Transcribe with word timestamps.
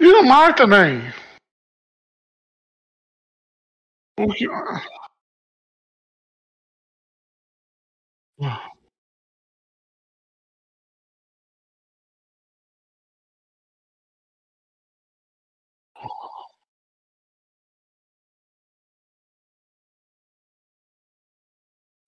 E 0.00 0.12
no 0.12 0.22
mar 0.22 0.54
também. 0.54 1.12
O 4.18 4.32
que... 4.32 4.46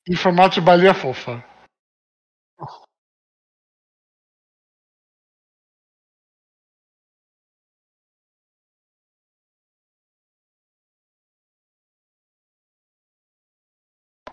Em 0.09 0.16
formato 0.16 0.55
de 0.55 0.61
baleia 0.62 0.95
fofa. 0.95 1.45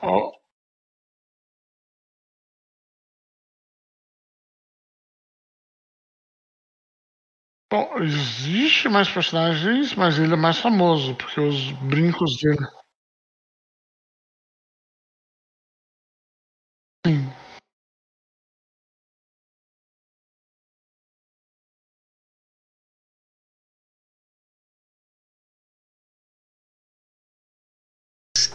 Oh. 0.02 0.40
Bom, 7.72 7.98
existe 8.00 8.88
mais 8.90 9.10
personagens, 9.10 9.94
mas 9.96 10.18
ele 10.20 10.34
é 10.34 10.38
mais 10.38 10.58
famoso, 10.60 11.16
porque 11.16 11.40
os 11.40 11.72
brincos 11.74 12.38
dele. 12.38 12.66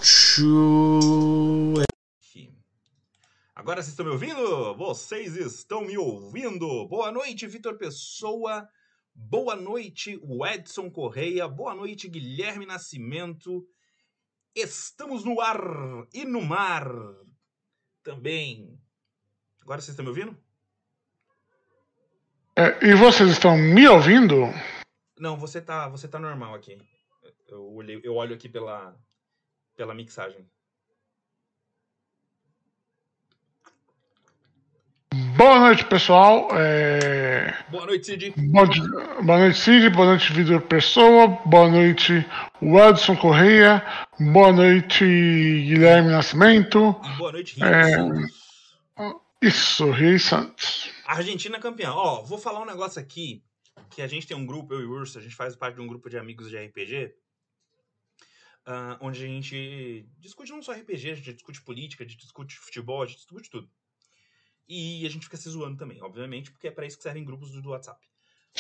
Sim. 0.03 0.94
Agora 3.65 3.81
vocês 3.81 3.93
estão 3.93 4.05
me 4.05 4.13
ouvindo? 4.13 4.75
Vocês 4.75 5.37
estão 5.37 5.81
me 5.81 5.97
ouvindo? 5.97 6.87
Boa 6.87 7.11
noite, 7.11 7.47
Vitor 7.47 7.79
Pessoa. 7.79 8.69
Boa 9.15 9.57
noite, 9.57 10.21
Edson 10.53 10.91
Correia. 10.91 11.49
Boa 11.49 11.75
noite, 11.75 12.07
Guilherme 12.07 12.67
Nascimento. 12.67 13.67
Estamos 14.55 15.25
no 15.25 15.41
ar 15.41 15.59
e 16.13 16.27
no 16.27 16.43
mar 16.43 16.87
também. 18.03 18.79
Agora 19.63 19.81
vocês 19.81 19.95
estão 19.95 20.05
me 20.05 20.11
ouvindo? 20.11 20.37
É, 22.55 22.87
e 22.87 22.95
vocês 22.95 23.31
estão 23.31 23.57
me 23.57 23.89
ouvindo? 23.89 24.43
Não, 25.19 25.39
você 25.39 25.59
tá, 25.63 25.89
você 25.89 26.07
tá 26.07 26.19
normal 26.19 26.55
aqui. 26.55 26.77
Eu, 27.49 27.73
olhei, 27.73 27.99
eu 28.05 28.15
olho 28.15 28.35
aqui 28.35 28.47
pela, 28.47 28.95
pela 29.75 29.95
mixagem. 29.95 30.47
Boa 35.37 35.59
noite, 35.59 35.85
pessoal. 35.87 36.49
É... 36.53 37.65
Boa 37.69 37.87
noite, 37.87 38.07
Cid. 38.07 38.35
Boa, 38.37 38.67
boa 39.21 39.39
noite, 39.39 39.59
Cid. 39.59 39.91
Boa 39.91 40.07
noite, 40.07 40.33
Vitor 40.33 40.61
Pessoa. 40.61 41.27
Boa 41.45 41.69
noite, 41.69 42.25
Edson 42.63 43.17
Correia. 43.17 43.85
Boa 44.33 44.53
noite, 44.53 45.05
Guilherme 45.05 46.11
Nascimento. 46.11 46.95
E 47.03 47.19
boa 47.19 47.33
noite, 47.33 47.57
Rio 47.57 47.67
é... 47.67 47.91
Santos. 47.91 48.45
Isso, 49.43 49.91
Rio 49.91 50.21
Santos. 50.21 50.91
Argentina 51.05 51.59
campeã. 51.59 51.91
Ó, 51.91 52.23
vou 52.23 52.39
falar 52.39 52.63
um 52.63 52.67
negócio 52.67 53.01
aqui. 53.01 53.43
Que 53.91 54.03
a 54.03 54.07
gente 54.07 54.29
tem 54.29 54.37
um 54.37 54.47
grupo, 54.47 54.73
eu 54.73 54.83
e 54.83 54.85
o 54.85 54.93
Urso, 54.93 55.19
a 55.19 55.23
gente 55.23 55.35
faz 55.35 55.57
parte 55.57 55.75
de 55.75 55.81
um 55.81 55.87
grupo 55.89 56.09
de 56.09 56.17
amigos 56.17 56.49
de 56.49 56.57
RPG. 56.57 57.07
Uh, 58.67 58.71
ah, 58.71 58.99
onde 59.01 59.25
a 59.25 59.27
gente 59.27 60.07
discute 60.21 60.53
não 60.53 60.63
só 60.63 60.73
RPG, 60.73 61.11
a 61.11 61.15
gente 61.17 61.33
discute 61.33 61.61
política, 61.61 62.05
a 62.05 62.07
gente 62.07 62.19
discute 62.19 62.57
futebol, 62.57 63.03
a 63.03 63.07
gente 63.07 63.17
discute 63.17 63.51
tudo. 63.51 63.69
E 64.69 65.07
a 65.07 65.11
gente 65.11 65.25
fica 65.25 65.37
se 65.37 65.49
zoando 65.49 65.77
também, 65.77 66.03
obviamente, 66.03 66.51
porque 66.51 66.69
é 66.69 66.71
para 66.71 66.87
isso 66.87 66.97
que 66.97 67.03
servem 67.03 67.25
grupos 67.25 67.51
do 67.51 67.71
WhatsApp. 67.71 68.01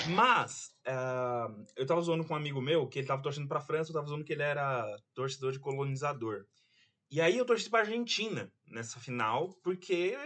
Mas, 0.09 0.75
uh, 0.87 1.65
eu 1.77 1.87
tava 1.87 2.01
zoando 2.01 2.25
com 2.25 2.35
um 2.35 2.37
amigo 2.37 2.61
meu 2.61 2.87
que 2.89 2.99
ele 2.99 3.07
tava 3.07 3.23
torcendo 3.23 3.49
pra 3.49 3.61
França, 3.61 3.91
eu 3.91 3.95
tava 3.95 4.09
zoando 4.09 4.25
que 4.25 4.33
ele 4.33 4.43
era 4.43 4.85
torcedor 5.15 5.53
de 5.53 5.61
colonizador. 5.61 6.45
E 7.11 7.21
aí 7.21 7.39
eu 7.39 7.45
torci 7.45 7.71
pra 7.71 7.81
Argentina 7.81 8.53
nessa 8.67 8.99
final, 8.99 9.55
porque. 9.63 10.17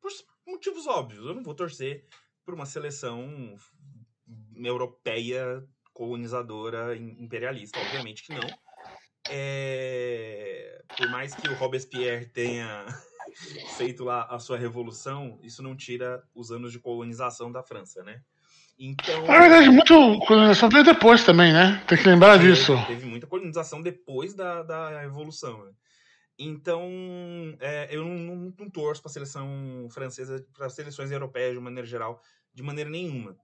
por 0.00 0.10
motivos 0.46 0.86
óbvios. 0.86 1.24
Eu 1.24 1.34
não 1.34 1.42
vou 1.42 1.54
torcer 1.54 2.06
por 2.44 2.54
uma 2.54 2.66
seleção 2.66 3.56
europeia 4.54 5.66
colonizadora 5.92 6.96
imperialista, 6.96 7.78
obviamente 7.80 8.24
que 8.24 8.34
não. 8.34 8.46
É... 9.30 10.82
Por 10.96 11.08
mais 11.08 11.34
que 11.34 11.48
o 11.48 11.54
Robespierre 11.54 12.26
tenha 12.26 12.84
feito 13.76 14.04
lá 14.04 14.26
a 14.30 14.38
sua 14.38 14.56
revolução, 14.56 15.38
isso 15.42 15.62
não 15.62 15.76
tira 15.76 16.22
os 16.34 16.50
anos 16.50 16.72
de 16.72 16.78
colonização 16.78 17.50
da 17.50 17.62
França, 17.62 18.02
né? 18.02 18.20
Então. 18.78 19.24
Na 19.26 19.40
verdade, 19.40 19.70
muita 19.70 19.94
colonização 20.26 20.68
veio 20.68 20.84
depois 20.84 21.24
também, 21.24 21.52
né? 21.52 21.82
Tem 21.86 21.96
que 21.96 22.08
lembrar 22.08 22.38
teve, 22.38 22.52
disso. 22.52 22.72
Teve 22.86 23.06
muita 23.06 23.26
colonização 23.26 23.80
depois 23.80 24.34
da, 24.34 24.62
da 24.62 25.00
Revolução. 25.00 25.64
Né? 25.64 25.72
Então, 26.38 26.90
é, 27.60 27.94
eu 27.94 28.04
não, 28.04 28.14
não, 28.14 28.54
não 28.58 28.70
torço 28.70 29.00
para 29.00 29.10
a 29.10 29.12
seleção 29.12 29.86
francesa, 29.90 30.44
para 30.52 30.66
as 30.66 30.74
seleções 30.74 31.12
europeias 31.12 31.54
de 31.54 31.60
maneira 31.60 31.86
geral, 31.86 32.20
de 32.52 32.62
maneira 32.62 32.90
nenhuma. 32.90 33.36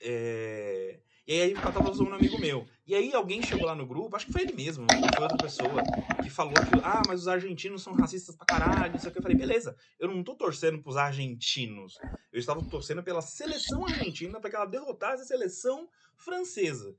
É, 0.00 1.00
e 1.26 1.40
aí 1.40 1.52
eu 1.52 1.60
tava 1.60 1.90
usando 1.90 2.10
um 2.10 2.14
amigo 2.14 2.38
meu. 2.38 2.66
E 2.86 2.94
aí 2.94 3.14
alguém 3.14 3.42
chegou 3.42 3.66
lá 3.66 3.74
no 3.74 3.86
grupo, 3.86 4.14
acho 4.14 4.26
que 4.26 4.32
foi 4.32 4.42
ele 4.42 4.52
mesmo, 4.52 4.86
foi 4.90 5.22
outra 5.22 5.38
pessoa, 5.38 5.82
que 6.22 6.28
falou 6.28 6.52
que, 6.52 6.80
ah, 6.82 7.02
mas 7.08 7.20
os 7.20 7.28
argentinos 7.28 7.82
são 7.82 7.94
racistas 7.94 8.36
pra 8.36 8.44
caralho, 8.44 8.92
não 8.92 8.98
sei 8.98 9.08
o 9.08 9.12
que. 9.12 9.18
Eu 9.18 9.22
falei, 9.22 9.36
beleza, 9.36 9.74
eu 9.98 10.08
não 10.08 10.22
tô 10.22 10.34
torcendo 10.34 10.82
pros 10.82 10.96
argentinos. 10.96 11.98
Eu 12.30 12.38
estava 12.38 12.62
torcendo 12.64 13.02
pela 13.02 13.22
seleção 13.22 13.86
argentina 13.86 14.38
para 14.38 14.50
que 14.50 14.56
ela 14.56 14.66
derrotasse 14.66 15.22
a 15.22 15.26
seleção 15.26 15.88
francesa. 16.14 16.94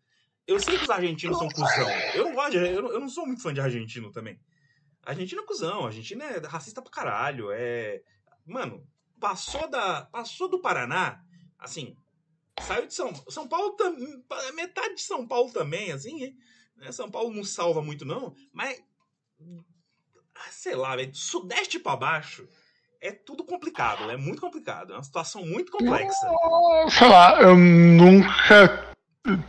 Eu 0.47 0.59
sei 0.59 0.77
que 0.77 0.83
os 0.83 0.89
argentinos 0.89 1.37
são 1.37 1.47
cuzão. 1.49 1.89
Eu 2.15 2.25
não 2.25 2.33
gosto 2.33 2.51
de, 2.51 2.57
eu, 2.57 2.81
não, 2.81 2.91
eu 2.91 2.99
não 2.99 3.09
sou 3.09 3.27
muito 3.27 3.41
fã 3.41 3.53
de 3.53 3.61
argentino 3.61 4.11
também. 4.11 4.39
Argentina 5.03 5.41
é 5.41 5.45
cuzão, 5.45 5.85
Argentina 5.85 6.23
é 6.25 6.39
racista 6.47 6.81
pra 6.81 6.91
caralho. 6.91 7.51
É. 7.51 8.01
Mano, 8.45 8.87
passou 9.19 9.69
da. 9.69 10.03
Passou 10.05 10.47
do 10.47 10.59
Paraná, 10.59 11.23
assim, 11.59 11.95
Saiu 12.59 12.87
de 12.87 12.93
São 12.93 13.13
São 13.29 13.47
Paulo 13.47 13.71
também. 13.71 14.23
Metade 14.55 14.95
de 14.95 15.01
São 15.01 15.27
Paulo 15.27 15.51
também, 15.51 15.91
assim. 15.91 16.35
Né? 16.77 16.91
São 16.91 17.09
Paulo 17.09 17.33
não 17.33 17.43
salva 17.43 17.81
muito, 17.81 18.05
não. 18.05 18.35
Mas. 18.53 18.81
Sei 20.51 20.75
lá, 20.75 20.95
velho. 20.95 21.13
Sudeste 21.13 21.79
para 21.79 21.97
baixo 21.97 22.47
é 23.01 23.11
tudo 23.11 23.43
complicado. 23.43 24.09
É 24.09 24.17
muito 24.17 24.41
complicado. 24.41 24.93
É 24.93 24.95
uma 24.95 25.03
situação 25.03 25.45
muito 25.45 25.71
complexa. 25.71 26.27
Sei 26.89 27.07
lá, 27.07 27.41
eu 27.41 27.55
nunca 27.55 28.95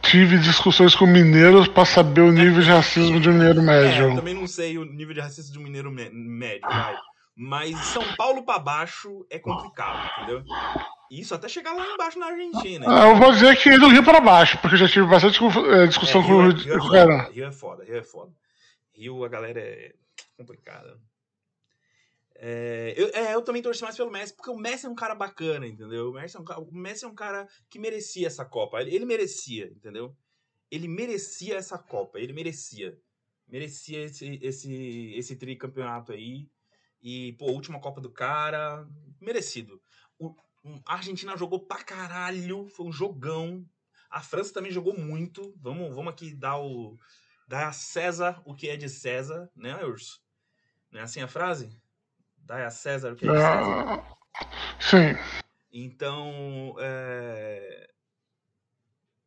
tive 0.03 0.39
discussões 0.39 0.95
com 0.95 1.07
mineiros 1.07 1.69
para 1.69 1.85
saber 1.85 2.23
o 2.23 2.33
nível 2.33 2.63
de 2.63 2.69
racismo 2.69 3.21
de 3.21 3.29
um 3.29 3.33
mineiro 3.33 3.63
médio. 3.63 4.07
É, 4.07 4.11
eu 4.11 4.17
também 4.17 4.35
não 4.35 4.47
sei 4.47 4.79
o 4.79 4.85
nível 4.85 5.15
de 5.15 5.21
racismo 5.21 5.53
de 5.53 5.59
um 5.59 5.63
mineiro 5.63 5.91
médio, 5.91 6.69
vai. 6.69 6.97
Mas 7.37 7.77
São 7.87 8.03
Paulo 8.17 8.45
para 8.45 8.59
baixo 8.59 9.27
é 9.29 9.39
complicado, 9.39 10.11
entendeu? 10.17 10.43
Isso 11.11 11.35
até 11.35 11.49
chegar 11.49 11.73
lá 11.73 11.87
embaixo 11.95 12.19
na 12.19 12.27
Argentina. 12.27 12.87
Ah, 12.89 13.09
eu 13.11 13.17
vou 13.17 13.33
dizer 13.33 13.57
que 13.57 13.79
do 13.79 13.89
Rio 13.89 14.05
para 14.05 14.21
baixo, 14.21 14.59
porque 14.61 14.75
eu 14.75 14.81
já 14.81 14.89
tive 14.89 15.07
bastante 15.07 15.39
eh, 15.43 15.87
discussão 15.87 16.21
é, 16.21 16.25
Rio, 16.25 16.37
com 16.37 16.43
o 16.43 16.49
Rio, 16.51 16.81
Rio, 16.81 16.95
é 16.95 17.31
Rio 17.31 17.47
é 17.47 17.53
foda, 17.53 17.85
Rio 17.85 17.97
é 17.97 18.03
foda. 18.03 18.33
Rio 18.93 19.25
a 19.25 19.29
galera 19.29 19.61
é 19.61 19.95
complicada. 20.37 20.99
É, 22.39 22.95
eu, 22.97 23.09
é, 23.15 23.35
eu 23.35 23.43
também 23.43 23.63
torci 23.63 23.83
mais 23.83 23.97
pelo 23.97 24.11
Messi, 24.11 24.35
porque 24.35 24.51
o 24.51 24.57
Messi 24.57 24.87
é 24.87 24.89
um 24.89 24.95
cara 24.95 25.15
bacana, 25.15 25.67
entendeu? 25.67 26.11
O 26.11 26.13
Messi 26.13 26.37
é 26.37 26.41
um, 26.41 26.45
o 26.45 26.75
Messi 26.75 27.05
é 27.05 27.09
um 27.09 27.15
cara 27.15 27.49
que 27.69 27.79
merecia 27.79 28.27
essa 28.27 28.45
Copa. 28.45 28.81
Ele, 28.81 28.95
ele 28.95 29.05
merecia, 29.05 29.67
entendeu? 29.67 30.15
Ele 30.71 30.89
merecia 30.89 31.57
essa 31.57 31.79
Copa, 31.79 32.19
ele 32.19 32.33
merecia. 32.33 32.99
Merecia 33.49 34.05
esse, 34.05 34.39
esse, 34.43 35.15
esse 35.17 35.37
tricampeonato 35.37 36.13
aí. 36.13 36.49
E, 37.01 37.35
pô, 37.35 37.47
última 37.47 37.81
Copa 37.81 38.01
do 38.01 38.11
cara, 38.11 38.87
merecido. 39.21 39.81
O, 40.19 40.35
a 40.85 40.95
Argentina 40.95 41.37
jogou 41.37 41.61
pra 41.61 41.83
caralho, 41.83 42.69
foi 42.69 42.87
um 42.87 42.93
jogão. 42.93 43.65
A 44.11 44.21
França 44.21 44.53
também 44.53 44.73
jogou 44.73 44.97
muito. 44.99 45.55
Vamos, 45.61 45.95
vamos 45.95 46.13
aqui 46.13 46.35
dar 46.35 46.59
o 46.59 46.99
dar 47.47 47.69
a 47.69 47.73
César 47.73 48.43
o 48.45 48.55
que 48.55 48.69
é 48.69 48.77
de 48.77 48.89
César, 48.89 49.51
né, 49.55 49.85
Urso? 49.85 50.21
Não 50.91 51.01
é 51.01 51.03
assim 51.03 51.21
a 51.21 51.29
frase? 51.29 51.81
Dá 52.39 52.67
a 52.67 52.71
César 52.71 53.13
o 53.13 53.17
que 53.17 53.27
é 53.27 53.33
de 53.33 53.39
César. 53.39 54.07
sim. 54.81 55.37
Então, 55.73 56.75
é, 56.79 57.91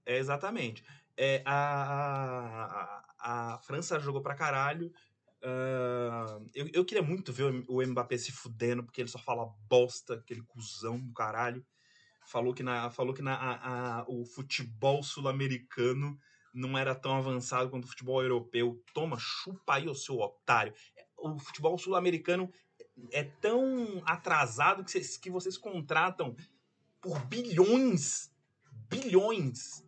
é 0.06 0.18
exatamente. 0.18 0.84
É, 1.16 1.44
a, 1.46 3.04
a, 3.20 3.54
a 3.54 3.58
França 3.60 4.00
jogou 4.00 4.22
pra 4.22 4.36
caralho. 4.36 4.92
Eu, 6.54 6.70
eu 6.74 6.86
queria 6.86 7.04
muito 7.04 7.32
ver 7.32 7.66
o 7.68 7.82
Mbappé 7.86 8.18
se 8.18 8.32
fudendo, 8.32 8.84
porque 8.84 9.02
ele 9.02 9.10
só 9.10 9.20
fala 9.20 9.50
bosta, 9.70 10.16
aquele 10.16 10.42
cuzão 10.44 11.00
do 11.00 11.14
caralho. 11.14 11.66
falou 12.28 12.54
que, 12.54 12.64
na, 12.64 12.90
falou 12.90 13.14
que 13.14 13.22
na, 13.22 13.36
a, 13.36 14.00
a, 14.00 14.06
o 14.08 14.26
futebol 14.26 15.02
sul-americano 15.02 16.20
não 16.54 16.78
era 16.78 16.96
tão 16.96 17.16
avançado 17.16 17.70
quanto 17.70 17.86
o 17.86 17.88
futebol 17.88 18.22
europeu. 18.22 18.84
Toma, 18.94 19.18
chupa 19.20 19.76
aí, 19.76 19.88
o 19.88 19.96
seu 19.96 20.18
otário. 20.18 20.74
O 21.18 21.38
futebol 21.40 21.78
sul-americano 21.78 22.52
é 23.12 23.24
tão 23.24 24.02
atrasado 24.06 24.84
que 24.84 24.92
vocês, 24.92 25.18
que 25.18 25.30
vocês 25.30 25.58
contratam 25.58 26.36
por 27.02 27.20
bilhões, 27.28 28.32
bilhões 28.90 29.86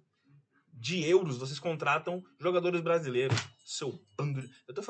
de 0.74 1.04
euros, 1.04 1.38
vocês 1.38 1.60
contratam 1.60 2.24
jogadores 2.40 2.82
brasileiros. 2.82 3.38
Seu 3.72 3.98
bando. 4.18 4.44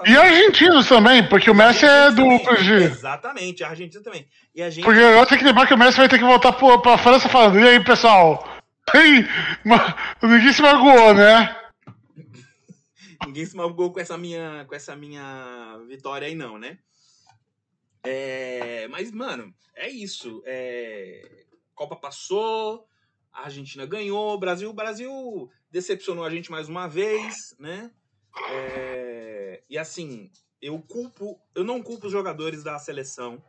E 0.07 0.17
argentinos 0.17 0.87
também, 0.87 1.29
porque 1.29 1.51
o 1.51 1.53
Messi 1.53 1.85
é 1.85 2.09
do 2.09 2.23
PSG. 2.39 2.85
Exatamente, 2.85 3.63
a 3.63 3.69
Argentina 3.69 4.03
também. 4.03 4.27
E 4.55 4.63
a 4.63 4.71
gente... 4.71 4.83
Porque 4.83 4.99
eu 4.99 5.23
tenho 5.27 5.39
que 5.39 5.45
lembrar 5.45 5.67
que 5.67 5.73
o 5.75 5.77
Messi 5.77 5.97
vai 5.99 6.09
ter 6.09 6.17
que 6.17 6.23
voltar 6.23 6.51
pra 6.53 6.97
França 6.97 7.29
falando, 7.29 7.59
e 7.59 7.67
aí, 7.67 7.83
pessoal? 7.83 8.43
Ei, 8.95 9.23
ninguém 10.23 10.51
se 10.51 10.63
magoou, 10.63 11.13
né? 11.13 11.55
ninguém 13.27 13.45
se 13.45 13.55
magoou 13.55 13.93
com 13.93 13.99
essa 13.99 14.17
minha, 14.17 14.65
com 14.67 14.73
essa 14.73 14.95
minha 14.95 15.77
vitória 15.87 16.27
aí, 16.27 16.33
não, 16.33 16.57
né? 16.57 16.79
É, 18.03 18.87
mas, 18.87 19.11
mano, 19.11 19.53
é 19.75 19.91
isso. 19.91 20.41
É, 20.43 21.45
Copa 21.75 21.95
passou, 21.95 22.87
a 23.31 23.43
Argentina 23.43 23.85
ganhou, 23.85 24.33
o 24.33 24.39
Brasil, 24.39 24.73
Brasil 24.73 25.51
decepcionou 25.69 26.25
a 26.25 26.31
gente 26.31 26.49
mais 26.49 26.67
uma 26.67 26.87
vez, 26.87 27.55
né? 27.59 27.91
É, 28.49 29.63
e 29.69 29.77
assim, 29.77 30.31
eu 30.61 30.79
culpo, 30.79 31.39
eu 31.55 31.63
não 31.63 31.81
culpo 31.81 32.07
os 32.07 32.11
jogadores 32.11 32.63
da 32.63 32.77
seleção, 32.79 33.43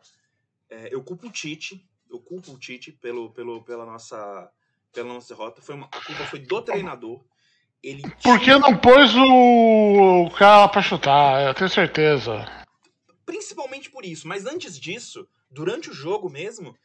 é, 0.69 0.88
eu 0.93 1.02
culpo 1.02 1.29
o 1.29 1.31
Tite, 1.31 1.87
eu 2.11 2.19
culpo 2.19 2.52
o 2.52 2.58
Tite 2.58 2.93
pelo, 2.93 3.31
pelo, 3.31 3.62
pela 3.62 3.87
nossa 3.87 4.50
pela 4.93 5.08
nossa 5.08 5.34
derrota. 5.34 5.62
Foi 5.62 5.75
uma, 5.75 5.87
a 5.87 6.05
culpa 6.05 6.26
foi 6.26 6.38
do 6.38 6.62
treinador. 6.62 7.20
Ele 7.82 8.02
Por 8.23 8.38
que 8.38 8.50
não 8.58 8.76
pôs 8.76 9.12
o, 9.14 10.26
o 10.26 10.31
cara 10.31 10.69
pra 10.69 10.82
chutar? 10.82 11.43
Eu 11.43 11.55
tenho 11.55 11.69
certeza. 11.69 12.46
Principalmente 13.26 13.90
por 13.90 14.05
isso, 14.05 14.28
mas 14.28 14.46
antes 14.46 14.78
disso, 14.78 15.26
durante 15.50 15.90
o 15.90 15.94
jogo 15.94 16.31
mesmo, 16.31 16.76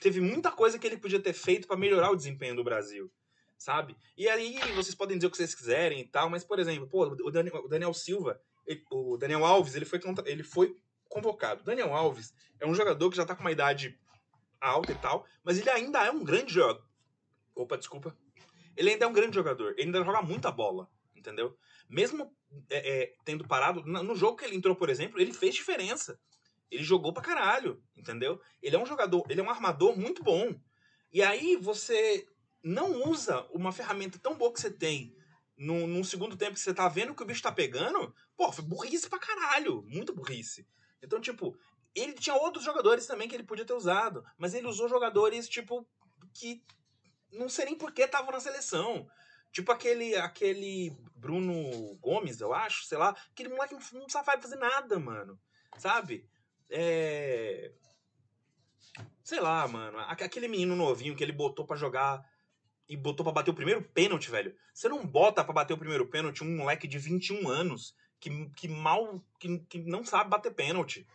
teve 0.00 0.20
muita 0.20 0.50
coisa 0.50 0.78
que 0.78 0.86
ele 0.86 0.96
podia 0.96 1.20
ter 1.20 1.32
feito 1.32 1.66
para 1.66 1.76
melhorar 1.76 2.10
o 2.10 2.16
desempenho 2.16 2.56
do 2.56 2.64
Brasil, 2.64 3.10
sabe? 3.58 3.96
E 4.16 4.28
aí 4.28 4.56
vocês 4.74 4.94
podem 4.94 5.18
dizer 5.18 5.26
o 5.26 5.30
que 5.30 5.36
vocês 5.36 5.54
quiserem 5.54 6.00
e 6.00 6.06
tal, 6.06 6.30
mas 6.30 6.44
por 6.44 6.58
exemplo, 6.58 6.88
pô, 6.88 7.04
o 7.04 7.30
Daniel, 7.30 7.56
o 7.56 7.68
Daniel 7.68 7.92
Silva, 7.92 8.40
ele, 8.64 8.84
o 8.90 9.16
Daniel 9.16 9.44
Alves, 9.44 9.74
ele 9.74 9.84
foi, 9.84 10.00
ele 10.24 10.44
foi 10.44 10.76
convocado. 11.08 11.64
Daniel 11.64 11.92
Alves 11.92 12.32
é 12.60 12.66
um 12.66 12.74
jogador 12.74 13.10
que 13.10 13.16
já 13.16 13.26
tá 13.26 13.34
com 13.34 13.40
uma 13.40 13.52
idade 13.52 13.98
alta 14.60 14.92
e 14.92 14.94
tal, 14.94 15.26
mas 15.42 15.58
ele 15.58 15.68
ainda 15.68 16.04
é 16.06 16.10
um 16.10 16.24
grande 16.24 16.54
jogador. 16.54 16.86
Opa, 17.54 17.76
desculpa. 17.76 18.16
Ele 18.76 18.90
ainda 18.90 19.04
é 19.04 19.08
um 19.08 19.12
grande 19.12 19.34
jogador, 19.34 19.72
ele 19.72 19.86
ainda 19.86 20.04
joga 20.04 20.22
muita 20.22 20.52
bola, 20.52 20.88
entendeu? 21.16 21.58
Mesmo 21.88 22.32
é, 22.70 23.02
é, 23.02 23.14
tendo 23.24 23.46
parado, 23.46 23.82
no 23.84 24.14
jogo 24.14 24.36
que 24.36 24.44
ele 24.44 24.54
entrou, 24.56 24.76
por 24.76 24.88
exemplo, 24.88 25.20
ele 25.20 25.32
fez 25.32 25.54
diferença. 25.54 26.20
Ele 26.70 26.84
jogou 26.84 27.12
pra 27.12 27.22
caralho, 27.22 27.82
entendeu? 27.96 28.40
Ele 28.62 28.76
é 28.76 28.78
um 28.78 28.86
jogador, 28.86 29.24
ele 29.28 29.40
é 29.40 29.42
um 29.42 29.50
armador 29.50 29.98
muito 29.98 30.22
bom. 30.22 30.54
E 31.10 31.22
aí 31.22 31.56
você 31.56 32.28
não 32.62 33.08
usa 33.08 33.42
uma 33.52 33.72
ferramenta 33.72 34.18
tão 34.18 34.36
boa 34.36 34.52
que 34.52 34.60
você 34.60 34.70
tem 34.70 35.16
num, 35.56 35.86
num 35.86 36.04
segundo 36.04 36.36
tempo 36.36 36.54
que 36.54 36.60
você 36.60 36.72
tá 36.72 36.88
vendo 36.88 37.14
que 37.14 37.22
o 37.22 37.26
bicho 37.26 37.42
tá 37.42 37.50
pegando, 37.50 38.14
pô, 38.36 38.52
foi 38.52 38.64
burrice 38.64 39.08
pra 39.08 39.18
caralho. 39.18 39.82
Muito 39.82 40.14
burrice. 40.14 40.66
Então, 41.02 41.20
tipo, 41.20 41.58
ele 41.94 42.12
tinha 42.14 42.36
outros 42.36 42.64
jogadores 42.64 43.06
também 43.06 43.28
que 43.28 43.34
ele 43.34 43.44
podia 43.44 43.64
ter 43.64 43.72
usado, 43.72 44.24
mas 44.36 44.54
ele 44.54 44.66
usou 44.66 44.88
jogadores, 44.88 45.48
tipo, 45.48 45.86
que 46.32 46.62
não 47.32 47.48
sei 47.48 47.66
nem 47.66 47.74
por 47.74 47.92
que 47.92 48.02
estavam 48.02 48.32
na 48.32 48.40
seleção. 48.40 49.08
Tipo 49.50 49.72
aquele, 49.72 50.14
aquele 50.16 50.96
Bruno 51.14 51.96
Gomes, 51.96 52.40
eu 52.40 52.52
acho, 52.54 52.84
sei 52.84 52.98
lá. 52.98 53.16
Aquele 53.30 53.48
moleque 53.48 53.74
não, 53.92 54.08
sabe 54.08 54.42
fazer 54.42 54.56
nada, 54.56 54.98
mano. 54.98 55.38
Sabe? 55.78 56.28
É. 56.70 57.72
Sei 59.22 59.40
lá, 59.40 59.66
mano. 59.66 59.98
Aquele 60.00 60.48
menino 60.48 60.76
novinho 60.76 61.16
que 61.16 61.24
ele 61.24 61.32
botou 61.32 61.66
para 61.66 61.76
jogar 61.76 62.22
e 62.88 62.96
botou 62.96 63.22
para 63.22 63.34
bater 63.34 63.50
o 63.50 63.54
primeiro 63.54 63.82
pênalti, 63.82 64.30
velho. 64.30 64.54
Você 64.72 64.88
não 64.88 65.06
bota 65.06 65.44
para 65.44 65.52
bater 65.52 65.74
o 65.74 65.78
primeiro 65.78 66.06
pênalti 66.06 66.42
um 66.42 66.56
moleque 66.56 66.88
de 66.88 66.98
21 66.98 67.48
anos 67.48 67.94
que, 68.18 68.48
que 68.56 68.66
mal. 68.66 69.22
Que, 69.38 69.58
que 69.60 69.78
não 69.78 70.04
sabe 70.04 70.30
bater 70.30 70.54
pênalti. 70.54 71.06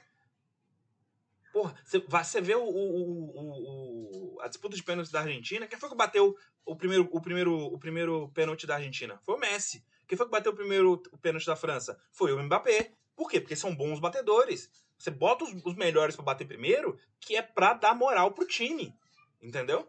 Porra, 1.51 1.75
você, 1.83 1.99
você 1.99 2.41
vê 2.41 2.55
o, 2.55 2.63
o, 2.63 4.35
o, 4.35 4.41
a 4.41 4.47
disputa 4.47 4.75
de 4.75 4.83
pênalti 4.83 5.11
da 5.11 5.21
Argentina. 5.21 5.67
Quem 5.67 5.79
foi 5.79 5.89
que 5.89 5.95
bateu 5.95 6.35
o 6.65 6.75
primeiro, 6.75 7.07
o 7.11 7.21
primeiro, 7.21 7.55
o 7.55 7.79
primeiro 7.79 8.29
pênalti 8.29 8.67
da 8.67 8.75
Argentina? 8.75 9.19
Foi 9.23 9.35
o 9.35 9.39
Messi. 9.39 9.83
Quem 10.07 10.17
foi 10.17 10.25
que 10.27 10.31
bateu 10.31 10.51
o 10.51 10.55
primeiro 10.55 10.97
pênalti 11.21 11.45
da 11.45 11.55
França? 11.55 11.99
Foi 12.11 12.33
o 12.33 12.41
Mbappé. 12.41 12.93
Por 13.15 13.29
quê? 13.29 13.39
Porque 13.39 13.55
são 13.55 13.75
bons 13.75 13.99
batedores. 13.99 14.69
Você 14.97 15.11
bota 15.11 15.43
os, 15.43 15.53
os 15.65 15.75
melhores 15.75 16.15
para 16.15 16.25
bater 16.25 16.47
primeiro, 16.47 16.97
que 17.19 17.35
é 17.35 17.41
pra 17.41 17.73
dar 17.73 17.95
moral 17.95 18.31
pro 18.31 18.47
time. 18.47 18.95
Entendeu? 19.41 19.87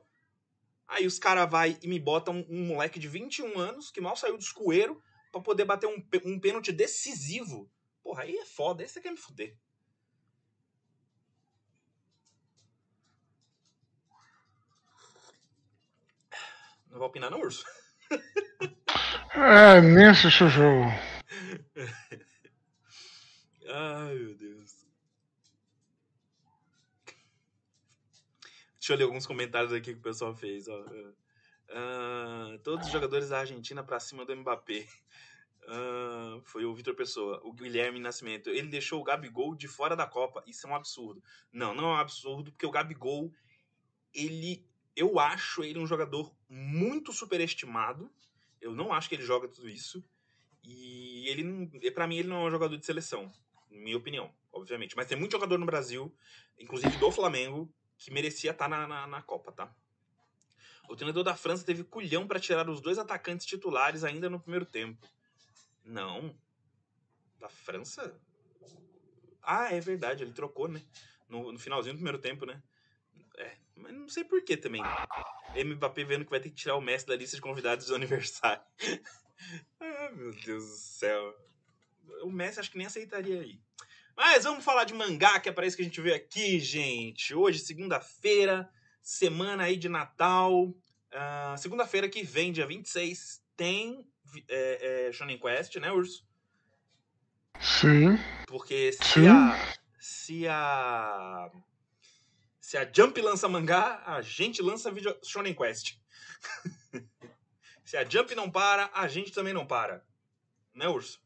Aí 0.87 1.07
os 1.07 1.19
caras 1.19 1.51
vai 1.51 1.79
e 1.83 1.89
me 1.89 1.99
botam 1.99 2.45
um, 2.49 2.67
moleque 2.67 2.99
de 2.99 3.09
21 3.09 3.59
anos, 3.59 3.91
que 3.91 4.01
mal 4.01 4.17
saiu 4.17 4.37
do 4.37 4.43
escoeiro, 4.43 5.03
para 5.33 5.41
poder 5.41 5.65
bater 5.65 5.87
um, 5.87 6.03
um 6.25 6.39
pênalti 6.39 6.73
decisivo. 6.73 7.71
Porra, 8.03 8.23
aí 8.23 8.37
é 8.37 8.45
foda, 8.45 8.83
aí 8.83 8.89
você 8.89 9.01
quer 9.01 9.11
me 9.11 9.17
fuder. 9.17 9.57
Não 16.91 16.99
vou 16.99 17.09
opinar 17.09 17.31
não, 17.31 17.41
Urso? 17.41 17.65
é, 19.35 19.81
nem 19.81 20.07
assisti 20.07 20.45
o 20.45 20.49
jogo. 20.49 20.85
Ai, 23.67 24.15
meu 24.15 24.35
Deus. 24.37 24.54
Deixa 28.85 28.93
eu 28.93 28.99
ler 28.99 29.05
alguns 29.05 29.27
comentários 29.27 29.73
aqui 29.73 29.95
que 29.95 29.99
o 29.99 30.03
pessoal 30.03 30.35
fez. 30.35 30.69
Ó. 30.69 30.79
Uh, 30.79 32.59
todos 32.63 32.85
os 32.85 32.93
jogadores 32.93 33.31
da 33.31 33.39
Argentina 33.39 33.83
para 33.83 33.99
cima 33.99 34.27
do 34.27 34.37
Mbappé. 34.37 34.87
Uh, 35.63 36.43
foi 36.45 36.67
o 36.67 36.75
Vitor 36.75 36.95
Pessoa, 36.95 37.41
o 37.45 37.55
Guilherme 37.55 37.99
Nascimento. 37.99 38.51
Ele 38.51 38.69
deixou 38.69 39.01
o 39.01 39.03
Gabigol 39.03 39.55
de 39.55 39.67
fora 39.67 39.97
da 39.97 40.07
Copa. 40.07 40.45
Isso 40.47 40.67
é 40.67 40.71
um 40.71 40.75
absurdo. 40.75 41.23
Não, 41.51 41.75
não 41.75 41.85
é 41.85 41.95
um 41.95 41.97
absurdo, 41.97 42.53
porque 42.53 42.67
o 42.67 42.71
Gabigol, 42.71 43.33
ele. 44.13 44.69
Eu 44.95 45.19
acho 45.19 45.65
ele 45.65 45.79
um 45.79 45.87
jogador 45.87 46.31
muito 46.47 47.11
superestimado. 47.11 48.13
Eu 48.61 48.75
não 48.75 48.93
acho 48.93 49.09
que 49.09 49.15
ele 49.15 49.25
joga 49.25 49.49
tudo 49.49 49.67
isso. 49.67 50.05
E 50.63 51.27
ele, 51.31 51.91
para 51.91 52.07
mim, 52.07 52.19
ele 52.19 52.29
não 52.29 52.43
é 52.43 52.49
um 52.49 52.51
jogador 52.51 52.77
de 52.77 52.85
seleção, 52.85 53.33
minha 53.71 53.97
opinião, 53.97 54.31
obviamente. 54.53 54.95
Mas 54.95 55.07
tem 55.07 55.17
muito 55.17 55.33
jogador 55.33 55.57
no 55.57 55.65
Brasil, 55.65 56.15
inclusive 56.59 56.99
do 56.99 57.11
Flamengo, 57.11 57.75
que 57.99 58.11
merecia 58.11 58.51
estar 58.51 58.69
tá 58.69 58.69
na, 58.69 58.87
na, 58.87 59.07
na 59.07 59.23
Copa, 59.23 59.53
tá? 59.53 59.75
O 60.89 60.97
treinador 60.97 61.25
da 61.25 61.35
França 61.35 61.65
teve 61.65 61.83
culhão 61.85 62.27
para 62.27 62.41
tirar 62.41 62.69
os 62.69 62.81
dois 62.81 62.99
atacantes 62.99 63.47
titulares 63.47 64.05
ainda 64.05 64.29
no 64.29 64.41
primeiro 64.41 64.67
tempo. 64.67 65.07
Não. 65.85 66.37
Da 67.39 67.49
França? 67.49 68.21
Ah, 69.43 69.73
é 69.73 69.81
verdade, 69.81 70.23
ele 70.23 70.33
trocou, 70.33 70.69
né? 70.69 70.83
No, 71.29 71.53
no 71.53 71.59
finalzinho 71.59 71.95
do 71.95 71.99
primeiro 71.99 72.19
tempo, 72.19 72.45
né? 72.47 72.63
É, 73.37 73.57
mas 73.77 73.93
não 73.93 74.09
sei 74.09 74.25
por 74.25 74.43
que 74.45 74.57
também. 74.57 74.83
Mbappé 75.65 76.05
vendo 76.05 76.25
que 76.25 76.31
vai 76.31 76.41
ter 76.41 76.51
que 76.51 76.57
tirar 76.57 76.77
o 76.77 76.81
Messi 76.81 77.07
da 77.07 77.17
lista 77.17 77.37
de 77.37 77.43
convidados 77.43 77.87
do 77.87 77.95
aniversário. 77.95 78.63
ah, 79.81 80.11
meu 80.13 80.33
Deus 80.33 80.65
do 80.65 80.77
céu. 80.77 81.35
O 82.23 82.31
Messi 82.31 82.61
acho 82.61 82.71
que 82.71 82.79
nem 82.79 82.87
aceitaria 82.87 83.41
aí. 83.41 83.61
Mas 84.17 84.45
vamos 84.45 84.65
falar 84.65 84.85
de 84.85 84.95
mangá, 84.95 85.41
que 85.41 85.49
é 85.49 85.53
para 85.53 85.67
isso 85.67 85.77
que 85.77 85.83
a 85.83 85.85
gente 85.85 86.01
veio 86.01 86.15
aqui, 86.15 86.61
gente. 86.61 87.35
Hoje, 87.35 87.59
segunda-feira, 87.59 88.71
semana 89.03 89.65
aí 89.65 89.77
de 89.77 89.89
Natal. 89.89 90.67
Uh, 90.67 91.59
segunda-feira 91.59 92.09
que 92.09 92.23
vem, 92.23 92.53
dia 92.53 92.67
26, 92.67 93.43
tem 93.57 94.07
é, 94.49 95.09
é, 95.09 95.13
Shonen 95.13 95.39
Quest, 95.39 95.77
né, 95.77 95.91
Urso? 95.91 96.25
Sim. 97.61 98.19
Porque 98.47 98.93
se 98.93 99.05
Sim. 99.05 99.29
a. 99.29 99.75
Se 99.99 100.49
a. 100.49 101.51
Se 102.61 102.79
a 102.79 102.91
Jump 102.91 103.21
lança 103.21 103.49
mangá, 103.49 104.03
a 104.07 104.23
gente 104.23 104.63
lança 104.63 104.91
video 104.91 105.17
Shonen 105.23 105.55
Quest. 105.55 105.99
se 107.85 107.97
a 107.97 108.09
Jump 108.09 108.35
não 108.35 108.51
para, 108.51 108.91
a 108.95 109.07
gente 109.07 109.33
também 109.33 109.53
não 109.53 109.67
para. 109.67 110.05
Né, 110.75 110.89
Urso? 110.89 111.21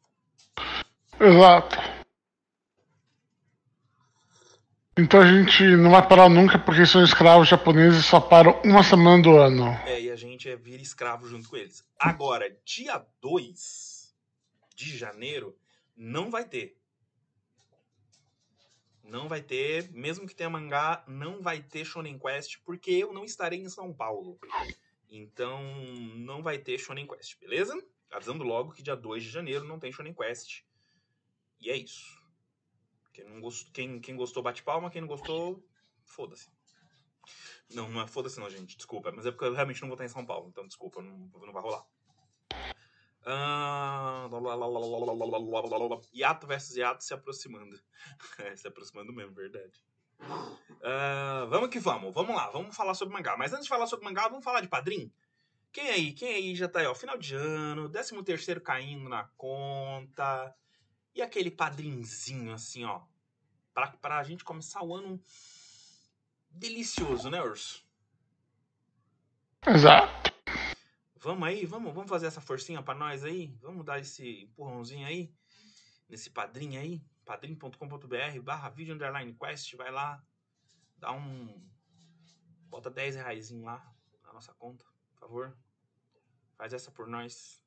Exato. 1.20 1.76
Então 5.00 5.20
a 5.20 5.26
gente 5.32 5.62
não 5.76 5.92
vai 5.92 6.04
parar 6.08 6.28
nunca 6.28 6.58
porque 6.58 6.84
são 6.84 7.04
escravos 7.04 7.46
japoneses 7.46 8.04
só 8.04 8.20
param 8.20 8.60
uma 8.64 8.82
semana 8.82 9.22
do 9.22 9.36
ano. 9.36 9.66
É, 9.86 10.00
e 10.00 10.10
a 10.10 10.16
gente 10.16 10.50
é 10.50 10.56
vira 10.56 10.82
escravo 10.82 11.28
junto 11.28 11.48
com 11.48 11.56
eles. 11.56 11.86
Agora, 11.96 12.50
dia 12.64 13.06
2 13.20 14.12
de 14.74 14.98
janeiro, 14.98 15.56
não 15.96 16.32
vai 16.32 16.44
ter. 16.44 16.76
Não 19.04 19.28
vai 19.28 19.40
ter, 19.40 19.88
mesmo 19.92 20.26
que 20.26 20.34
tenha 20.34 20.50
mangá, 20.50 21.04
não 21.06 21.40
vai 21.40 21.62
ter 21.62 21.84
Shonen 21.84 22.18
Quest, 22.18 22.58
porque 22.64 22.90
eu 22.90 23.12
não 23.12 23.24
estarei 23.24 23.60
em 23.60 23.68
São 23.68 23.94
Paulo. 23.94 24.36
Então, 25.08 25.62
não 26.16 26.42
vai 26.42 26.58
ter 26.58 26.76
Shonen 26.76 27.06
Quest, 27.06 27.38
beleza? 27.38 27.80
Avisando 28.10 28.42
logo 28.42 28.72
que 28.72 28.82
dia 28.82 28.96
2 28.96 29.22
de 29.22 29.30
janeiro 29.30 29.64
não 29.64 29.78
tem 29.78 29.92
Shonen 29.92 30.12
Quest. 30.12 30.64
E 31.60 31.70
é 31.70 31.76
isso. 31.76 32.17
Quem, 33.18 33.28
não 33.28 33.40
gost... 33.40 33.72
quem, 33.72 34.00
quem 34.00 34.14
gostou, 34.14 34.42
bate 34.42 34.62
palma. 34.62 34.90
Quem 34.90 35.00
não 35.00 35.08
gostou, 35.08 35.66
foda-se. 36.04 36.48
Não, 37.74 37.88
não 37.88 38.00
é 38.00 38.06
foda-se 38.06 38.38
não, 38.38 38.48
gente. 38.48 38.76
Desculpa. 38.76 39.10
Mas 39.10 39.26
é 39.26 39.32
porque 39.32 39.44
eu 39.44 39.54
realmente 39.54 39.80
não 39.80 39.88
vou 39.88 39.96
estar 39.96 40.04
em 40.04 40.08
São 40.08 40.24
Paulo. 40.24 40.48
Então, 40.48 40.64
desculpa, 40.66 41.02
não, 41.02 41.30
não 41.34 41.52
vai 41.52 41.62
rolar. 41.62 41.84
Uh... 43.26 44.28
Yato 46.14 46.46
versus 46.46 46.76
Yato 46.76 47.02
se 47.02 47.12
aproximando. 47.12 47.78
é, 48.38 48.54
se 48.54 48.68
aproximando 48.68 49.12
mesmo, 49.12 49.34
verdade. 49.34 49.82
Uh, 50.20 51.46
vamos 51.48 51.70
que 51.70 51.78
vamos, 51.78 52.12
vamos 52.12 52.34
lá, 52.34 52.50
vamos 52.50 52.76
falar 52.76 52.94
sobre 52.94 53.14
mangá. 53.14 53.36
Mas 53.36 53.52
antes 53.52 53.64
de 53.64 53.68
falar 53.68 53.86
sobre 53.86 54.04
mangá, 54.04 54.28
vamos 54.28 54.44
falar 54.44 54.60
de 54.60 54.68
padrinho? 54.68 55.12
Quem 55.72 55.90
aí? 55.90 56.12
Quem 56.12 56.34
aí 56.34 56.54
já 56.54 56.68
tá 56.68 56.80
aí, 56.80 56.86
ó, 56.86 56.94
final 56.94 57.18
de 57.18 57.34
ano, 57.34 57.88
13 57.88 58.22
terceiro 58.22 58.60
caindo 58.60 59.08
na 59.08 59.24
conta. 59.36 60.54
E 61.14 61.22
aquele 61.22 61.50
padrinzinho, 61.50 62.52
assim, 62.52 62.84
ó. 62.84 63.02
Pra, 63.74 63.88
pra 63.88 64.24
gente 64.24 64.44
começar 64.44 64.82
o 64.82 64.94
ano 64.94 65.22
delicioso, 66.50 67.30
né, 67.30 67.42
Urso? 67.42 67.84
Exato. 69.66 70.32
Vamos 71.16 71.48
aí, 71.48 71.66
vamos, 71.66 71.92
vamos 71.92 72.08
fazer 72.08 72.26
essa 72.26 72.40
forcinha 72.40 72.82
para 72.82 72.98
nós 72.98 73.24
aí? 73.24 73.56
Vamos 73.60 73.84
dar 73.84 73.98
esse 73.98 74.42
empurrãozinho 74.42 75.06
aí? 75.06 75.32
Nesse 76.08 76.30
padrinho 76.30 76.80
aí? 76.80 77.02
padrim.com.br 77.28 78.40
barra 78.42 78.70
video 78.70 78.94
underline 78.94 79.34
quest, 79.34 79.74
vai 79.76 79.90
lá, 79.90 80.24
dá 80.96 81.12
um. 81.12 81.62
Bota 82.70 82.90
10 82.90 83.16
reais 83.16 83.50
lá 83.50 83.94
na 84.24 84.32
nossa 84.32 84.54
conta, 84.54 84.84
por 85.10 85.20
favor. 85.20 85.58
Faz 86.56 86.72
essa 86.72 86.90
por 86.90 87.06
nós. 87.06 87.62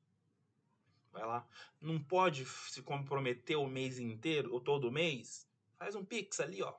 Vai 1.12 1.26
lá. 1.26 1.46
Não 1.80 2.02
pode 2.02 2.44
se 2.46 2.82
comprometer 2.82 3.58
o 3.58 3.66
mês 3.66 3.98
inteiro 3.98 4.52
ou 4.52 4.60
todo 4.60 4.90
mês? 4.90 5.46
Faz 5.78 5.94
um 5.94 6.04
pix 6.04 6.40
ali, 6.40 6.62
ó. 6.62 6.74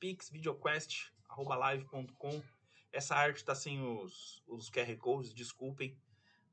Pix, 0.00 0.30
videoquest, 0.30 1.10
live.com. 1.36 2.42
Essa 2.90 3.14
arte 3.14 3.44
tá 3.44 3.54
sem 3.54 3.82
os, 3.82 4.42
os 4.46 4.70
QR 4.70 4.96
Codes, 4.96 5.34
desculpem. 5.34 5.98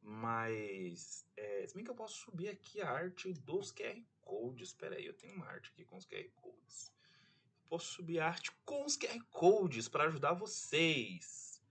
Mas. 0.02 1.26
É, 1.38 1.66
se 1.66 1.74
bem 1.74 1.84
que 1.84 1.90
eu 1.90 1.96
posso 1.96 2.16
subir 2.16 2.50
aqui 2.50 2.82
a 2.82 2.92
arte 2.92 3.32
dos 3.34 3.72
QR 3.72 4.04
Codes. 4.22 4.70
Espera 4.70 4.96
aí, 4.96 5.06
eu 5.06 5.14
tenho 5.14 5.36
uma 5.36 5.46
arte 5.46 5.70
aqui 5.70 5.86
com 5.86 5.96
os 5.96 6.06
QR 6.06 6.28
Codes. 6.36 6.92
Posso 7.70 7.94
subir 7.94 8.20
a 8.20 8.28
arte 8.28 8.52
com 8.66 8.86
os 8.86 8.98
QR 8.98 9.20
Codes 9.32 9.88
para 9.88 10.04
ajudar 10.06 10.34
vocês. 10.34 11.62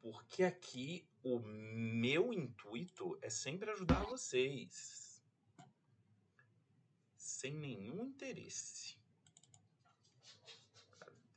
Porque 0.00 0.44
aqui 0.44 1.08
o 1.26 1.40
meu 1.40 2.32
intuito 2.32 3.18
é 3.20 3.28
sempre 3.28 3.68
ajudar 3.72 4.04
vocês. 4.04 5.20
Sem 7.16 7.52
nenhum 7.52 8.04
interesse. 8.04 8.96
Cadê? 11.00 11.34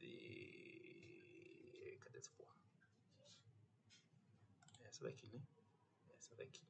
Cadê 2.01 2.19
essa 2.19 2.29
porra? 2.38 2.55
Essa 4.84 5.03
daqui, 5.05 5.27
né? 5.29 5.41
Essa 6.10 6.36
daqui. 6.36 6.62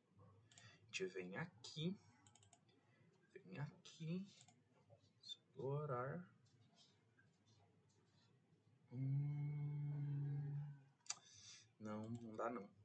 A 0.61 0.67
gente 0.85 1.05
vem 1.07 1.35
aqui. 1.35 1.99
Vem 3.33 3.59
aqui. 3.59 4.25
Explorar. 5.21 6.25
Hum, 8.93 10.57
não, 11.81 12.07
não 12.09 12.35
dá 12.38 12.49
não. 12.49 12.78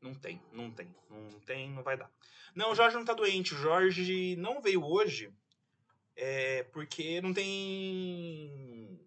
Não 0.00 0.14
tem, 0.14 0.40
não 0.52 0.70
tem, 0.70 0.94
não 1.10 1.40
tem, 1.40 1.70
não 1.70 1.82
vai 1.82 1.96
dar. 1.96 2.10
Não, 2.54 2.70
o 2.70 2.74
Jorge 2.74 2.96
não 2.96 3.04
tá 3.04 3.14
doente. 3.14 3.54
O 3.54 3.58
Jorge 3.58 4.36
não 4.36 4.60
veio 4.60 4.84
hoje 4.84 5.32
é, 6.16 6.64
porque 6.64 7.20
não 7.20 7.32
tem. 7.32 9.00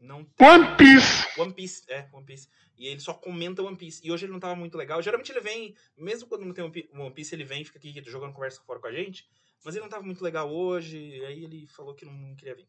Não 0.00 0.24
tem. 0.24 0.48
One 0.48 0.76
Piece! 0.76 1.40
One 1.40 1.52
Piece, 1.52 1.84
é, 1.88 2.08
One 2.12 2.24
Piece. 2.24 2.48
E 2.78 2.86
ele 2.86 3.00
só 3.00 3.14
comenta 3.14 3.62
One 3.62 3.76
Piece. 3.76 4.00
E 4.06 4.10
hoje 4.10 4.24
ele 4.24 4.32
não 4.32 4.40
tava 4.40 4.54
muito 4.54 4.76
legal. 4.76 5.02
Geralmente 5.02 5.30
ele 5.30 5.40
vem, 5.40 5.74
mesmo 5.96 6.28
quando 6.28 6.44
não 6.44 6.54
tem 6.54 6.64
One 6.64 7.14
Piece, 7.14 7.34
ele 7.34 7.44
vem, 7.44 7.64
fica 7.64 7.78
aqui 7.78 7.92
jogando 8.06 8.32
conversa 8.32 8.62
fora 8.62 8.80
com 8.80 8.86
a 8.86 8.92
gente. 8.92 9.26
Mas 9.64 9.74
ele 9.74 9.82
não 9.82 9.90
tava 9.90 10.04
muito 10.04 10.22
legal 10.22 10.50
hoje. 10.50 11.24
Aí 11.24 11.44
ele 11.44 11.66
falou 11.66 11.94
que 11.94 12.04
não 12.04 12.34
queria 12.34 12.54
vir. 12.54 12.68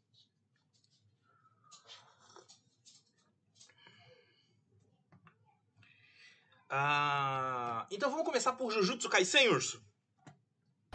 Ah, 6.69 7.87
então 7.89 8.09
vamos 8.09 8.25
começar 8.25 8.53
por 8.53 8.71
Jujutsu 8.71 9.09
Kaisen, 9.09 9.47
Urso? 9.49 9.81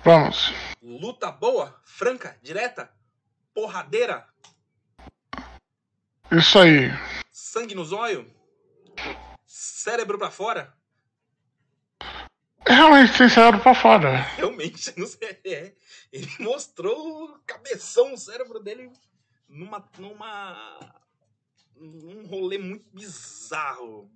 Vamos. 0.04 0.52
Luta 0.82 1.30
boa, 1.30 1.80
franca, 1.84 2.38
direta, 2.42 2.92
porradeira. 3.54 4.28
Isso 6.30 6.58
aí. 6.58 6.90
Sangue 7.30 7.74
no 7.74 7.84
zóio. 7.84 8.30
Cérebro 9.46 10.18
pra 10.18 10.30
fora. 10.30 10.76
Realmente 12.66 13.16
tem 13.16 13.28
cérebro 13.28 13.60
pra 13.60 13.74
fora. 13.74 14.16
Realmente, 14.36 14.92
não 14.98 15.06
sei. 15.06 15.40
É. 15.44 15.72
Ele 16.12 16.28
mostrou 16.40 17.24
o 17.24 17.38
cabeção, 17.46 18.12
o 18.12 18.18
cérebro 18.18 18.60
dele 18.60 18.90
numa. 19.48 19.88
numa. 19.98 20.78
num 21.76 22.26
rolê 22.26 22.58
muito 22.58 22.88
bizarro. 22.92 24.10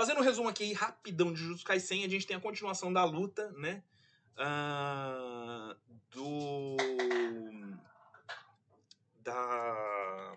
Fazendo 0.00 0.20
um 0.20 0.24
resumo 0.24 0.48
aqui 0.48 0.72
rapidão 0.72 1.30
de 1.30 1.40
Jujutsu 1.40 1.62
Kaisen, 1.62 2.06
a 2.06 2.08
gente 2.08 2.26
tem 2.26 2.34
a 2.34 2.40
continuação 2.40 2.90
da 2.90 3.04
luta, 3.04 3.50
né? 3.50 3.84
Uh, 4.34 5.76
do. 6.10 6.76
Da. 9.18 10.36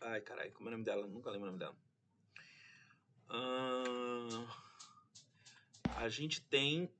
Ai, 0.00 0.22
caralho, 0.22 0.50
como 0.52 0.66
é 0.66 0.72
o 0.72 0.72
nome 0.72 0.82
dela? 0.82 1.06
Nunca 1.06 1.28
lembro 1.30 1.48
o 1.48 1.52
nome 1.52 1.58
dela. 1.58 1.76
Uh, 3.28 4.48
a 5.96 6.08
gente 6.08 6.40
tem 6.40 6.90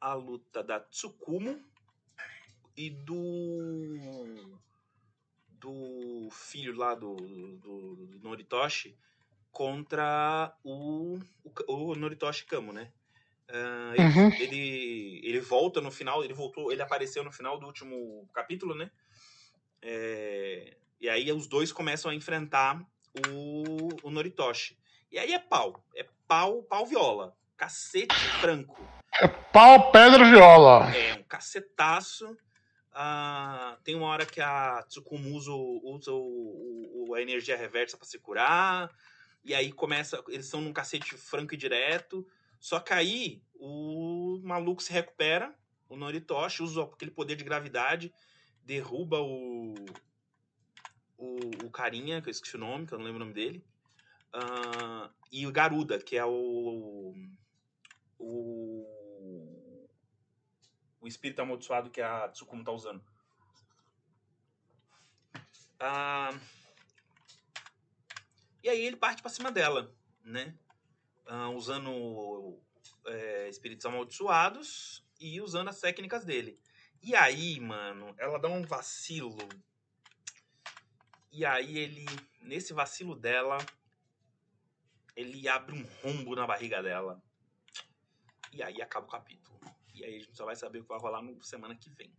a 0.00 0.14
luta 0.14 0.64
da 0.64 0.80
Tsukumo 0.80 1.62
e 2.74 2.88
do. 2.88 4.58
do 5.50 6.30
filho 6.30 6.74
lá 6.74 6.94
do, 6.94 7.16
do, 7.16 8.06
do 8.06 8.18
Noritoshi 8.20 8.98
contra 9.56 10.52
o, 10.62 11.18
o, 11.42 11.92
o 11.92 11.94
Noritoshi 11.94 12.44
Kamo, 12.44 12.74
né? 12.74 12.92
Uh, 13.48 13.94
ele, 13.94 14.18
uhum. 14.18 14.32
ele, 14.34 15.20
ele, 15.24 15.40
volta 15.40 15.80
no 15.80 15.90
final, 15.90 16.22
ele 16.22 16.34
voltou, 16.34 16.70
ele 16.70 16.82
apareceu 16.82 17.24
no 17.24 17.32
final 17.32 17.58
do 17.58 17.64
último 17.64 18.28
capítulo, 18.34 18.74
né? 18.74 18.90
É, 19.80 20.76
e 21.00 21.08
aí 21.08 21.32
os 21.32 21.46
dois 21.46 21.72
começam 21.72 22.10
a 22.10 22.14
enfrentar 22.14 22.84
o, 23.30 23.88
o 24.02 24.10
Noritoshi. 24.10 24.76
E 25.10 25.18
aí 25.18 25.32
é 25.32 25.38
pau, 25.38 25.82
é 25.94 26.06
pau, 26.28 26.62
pau 26.64 26.84
viola, 26.84 27.34
cacete 27.56 28.14
franco. 28.42 28.78
É 29.14 29.26
pau, 29.26 29.90
pedra, 29.90 30.22
viola. 30.22 30.94
É, 30.94 31.14
um 31.14 31.22
cacetaço. 31.22 32.30
Uh, 32.92 33.80
tem 33.82 33.94
uma 33.94 34.08
hora 34.08 34.26
que 34.26 34.40
a 34.42 34.84
Tsukumuso 34.86 35.56
usa 35.82 36.12
o, 36.12 37.06
o, 37.08 37.14
a 37.14 37.22
energia 37.22 37.56
reversa 37.56 37.96
para 37.96 38.06
se 38.06 38.18
curar. 38.18 38.90
E 39.46 39.54
aí 39.54 39.70
começa. 39.70 40.22
Eles 40.28 40.46
são 40.46 40.60
num 40.60 40.72
cacete 40.72 41.16
franco 41.16 41.54
e 41.54 41.56
direto. 41.56 42.26
Só 42.58 42.80
que 42.80 42.92
aí 42.92 43.40
o 43.54 44.40
maluco 44.42 44.82
se 44.82 44.92
recupera, 44.92 45.54
o 45.88 45.96
Noritoshi, 45.96 46.64
usa 46.64 46.82
aquele 46.82 47.12
poder 47.12 47.36
de 47.36 47.44
gravidade, 47.44 48.12
derruba 48.64 49.20
o. 49.20 49.74
O, 51.16 51.38
o 51.64 51.70
carinha, 51.70 52.20
que 52.20 52.28
eu 52.28 52.30
esqueci 52.30 52.56
o 52.56 52.58
nome, 52.58 52.86
que 52.86 52.92
eu 52.92 52.98
não 52.98 53.06
lembro 53.06 53.22
o 53.22 53.24
nome 53.24 53.32
dele. 53.32 53.64
Uh, 54.34 55.08
e 55.32 55.46
o 55.46 55.52
Garuda, 55.52 55.98
que 56.00 56.16
é 56.16 56.24
o. 56.24 57.14
O. 58.18 59.88
O 61.00 61.06
espírito 61.06 61.40
amaldiçoado 61.40 61.88
que 61.88 62.00
a 62.00 62.28
Tsukumo 62.28 62.64
tá 62.64 62.72
usando. 62.72 63.00
Uh, 65.80 66.38
e 68.66 68.68
aí 68.68 68.84
ele 68.84 68.96
parte 68.96 69.22
para 69.22 69.30
cima 69.30 69.52
dela, 69.52 69.94
né? 70.24 70.52
Uh, 71.24 71.54
usando 71.54 72.60
é, 73.06 73.48
espíritos 73.48 73.86
amaldiçoados 73.86 75.06
e 75.20 75.40
usando 75.40 75.68
as 75.68 75.80
técnicas 75.80 76.24
dele. 76.24 76.58
E 77.00 77.14
aí, 77.14 77.60
mano, 77.60 78.12
ela 78.18 78.40
dá 78.40 78.48
um 78.48 78.62
vacilo. 78.62 79.38
E 81.30 81.46
aí 81.46 81.78
ele, 81.78 82.06
nesse 82.40 82.72
vacilo 82.72 83.14
dela, 83.14 83.56
ele 85.14 85.46
abre 85.46 85.76
um 85.78 85.86
rombo 86.02 86.34
na 86.34 86.44
barriga 86.44 86.82
dela. 86.82 87.22
E 88.52 88.64
aí 88.64 88.82
acaba 88.82 89.06
o 89.06 89.10
capítulo. 89.10 89.60
E 89.94 90.04
aí 90.04 90.16
a 90.16 90.18
gente 90.18 90.36
só 90.36 90.44
vai 90.44 90.56
saber 90.56 90.80
o 90.80 90.82
que 90.82 90.88
vai 90.88 90.98
rolar 90.98 91.22
na 91.22 91.40
semana 91.40 91.76
que 91.76 91.88
vem. 91.90 92.12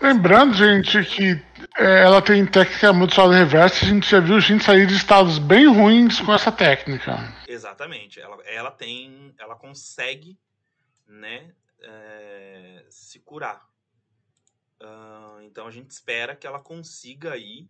Lembrando, 0.00 0.54
gente, 0.54 1.04
que 1.04 1.32
é, 1.76 2.02
ela 2.04 2.22
tem 2.22 2.46
técnica 2.46 2.92
muito 2.92 3.14
só 3.14 3.26
reversa, 3.26 3.84
a 3.84 3.88
gente 3.88 4.08
já 4.08 4.20
viu 4.20 4.40
gente 4.40 4.62
sair 4.62 4.86
de 4.86 4.94
estados 4.94 5.40
bem 5.40 5.66
ruins 5.66 6.20
com 6.20 6.32
essa 6.32 6.52
técnica. 6.52 7.16
Exatamente. 7.48 8.20
Ela, 8.20 8.40
ela 8.44 8.70
tem. 8.70 9.34
Ela 9.36 9.56
consegue, 9.56 10.38
né? 11.08 11.52
É, 11.80 12.86
se 12.88 13.18
curar. 13.18 13.68
Uh, 14.80 15.42
então 15.42 15.66
a 15.66 15.72
gente 15.72 15.90
espera 15.90 16.36
que 16.36 16.46
ela 16.46 16.60
consiga 16.60 17.32
aí. 17.32 17.68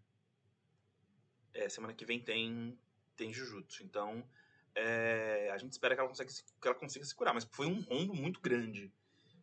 É, 1.54 1.70
semana 1.70 1.94
que 1.94 2.04
vem 2.04 2.20
tem, 2.20 2.78
tem 3.16 3.32
Jujutsu. 3.32 3.82
Então 3.82 4.22
é, 4.74 5.50
a 5.54 5.56
gente 5.56 5.72
espera 5.72 5.94
que 5.94 6.00
ela, 6.00 6.08
consiga, 6.08 6.30
que 6.30 6.68
ela 6.68 6.76
consiga 6.76 7.04
se 7.06 7.14
curar. 7.14 7.32
Mas 7.32 7.48
foi 7.50 7.66
um 7.66 7.80
rombo 7.80 8.14
muito 8.14 8.40
grande. 8.40 8.92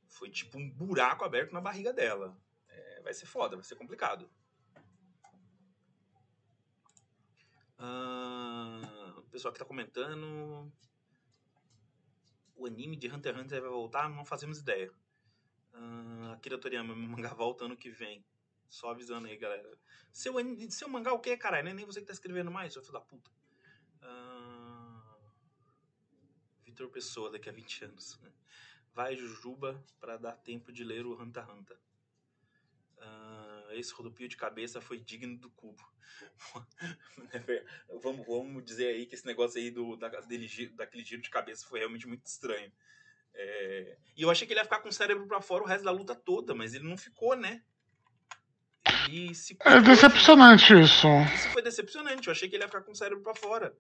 Foi 0.07 0.29
tipo 0.29 0.57
um 0.57 0.69
buraco 0.69 1.25
aberto 1.25 1.51
na 1.51 1.61
barriga 1.61 1.91
dela. 1.91 2.37
É, 2.67 3.01
vai 3.01 3.13
ser 3.13 3.25
foda, 3.25 3.55
vai 3.55 3.65
ser 3.65 3.75
complicado. 3.75 4.29
Uh, 7.77 9.19
o 9.19 9.23
pessoal 9.23 9.53
que 9.53 9.59
tá 9.59 9.65
comentando. 9.65 10.71
O 12.55 12.65
anime 12.65 12.95
de 12.95 13.11
Hunter 13.11 13.35
x 13.35 13.43
Hunter 13.43 13.61
vai 13.61 13.69
voltar? 13.69 14.09
Não 14.09 14.25
fazemos 14.25 14.59
ideia. 14.59 14.91
Uh, 15.73 16.31
Akira 16.31 16.57
Toriyama, 16.57 16.95
meu 16.95 17.09
mangá 17.09 17.33
volta 17.35 17.65
ano 17.65 17.75
que 17.75 17.89
vem. 17.89 18.25
Só 18.69 18.89
avisando 18.89 19.27
aí, 19.27 19.37
galera. 19.37 19.77
Seu, 20.11 20.33
seu 20.69 20.87
mangá 20.87 21.13
o 21.13 21.19
quê, 21.19 21.37
caralho? 21.37 21.73
Nem 21.73 21.85
você 21.85 21.99
que 21.99 22.07
tá 22.07 22.13
escrevendo 22.13 22.49
mais, 22.49 22.73
seu 22.73 22.81
filho 22.81 22.93
da 22.93 23.01
puta. 23.01 23.29
Uh, 24.01 25.31
Vitor 26.63 26.89
Pessoa, 26.89 27.29
daqui 27.29 27.49
a 27.49 27.51
20 27.51 27.85
anos. 27.85 28.19
Vai, 28.95 29.17
Jujuba, 29.17 29.83
para 29.99 30.15
dar 30.15 30.37
tempo 30.37 30.71
de 30.71 30.81
ler 30.81 31.05
o 31.05 31.21
Hunter 31.21 31.43
x 31.43 31.53
Hunter. 31.53 31.77
Uh, 32.97 33.73
esse 33.73 33.93
rodopio 33.93 34.25
de 34.29 34.37
cabeça 34.37 34.79
foi 34.79 34.97
digno 34.97 35.37
do 35.37 35.49
cubo. 35.49 35.85
vamos, 38.01 38.25
vamos 38.25 38.63
dizer 38.63 38.87
aí 38.87 39.05
que 39.05 39.15
esse 39.15 39.25
negócio 39.25 39.59
aí 39.59 39.69
do, 39.69 39.97
da, 39.97 40.07
dele, 40.21 40.47
daquele 40.69 41.03
giro 41.03 41.21
de 41.21 41.29
cabeça 41.29 41.67
foi 41.67 41.79
realmente 41.79 42.07
muito 42.07 42.25
estranho. 42.25 42.71
É... 43.33 43.97
E 44.15 44.21
eu 44.21 44.31
achei 44.31 44.47
que 44.47 44.53
ele 44.53 44.61
ia 44.61 44.63
ficar 44.63 44.79
com 44.79 44.87
o 44.87 44.93
cérebro 44.93 45.27
para 45.27 45.41
fora 45.41 45.65
o 45.65 45.67
resto 45.67 45.83
da 45.83 45.91
luta 45.91 46.15
toda, 46.15 46.55
mas 46.55 46.73
ele 46.73 46.87
não 46.87 46.97
ficou, 46.97 47.35
né? 47.35 47.65
É 49.65 49.81
decepcionante 49.81 50.73
isso. 50.73 51.07
Isso 51.35 51.49
foi 51.49 51.61
decepcionante. 51.61 52.27
Eu 52.27 52.31
achei 52.31 52.47
que 52.47 52.55
ele 52.55 52.63
ia 52.63 52.69
ficar 52.69 52.81
com 52.81 52.93
o 52.93 52.95
cérebro 52.95 53.21
para 53.21 53.35
fora. 53.35 53.75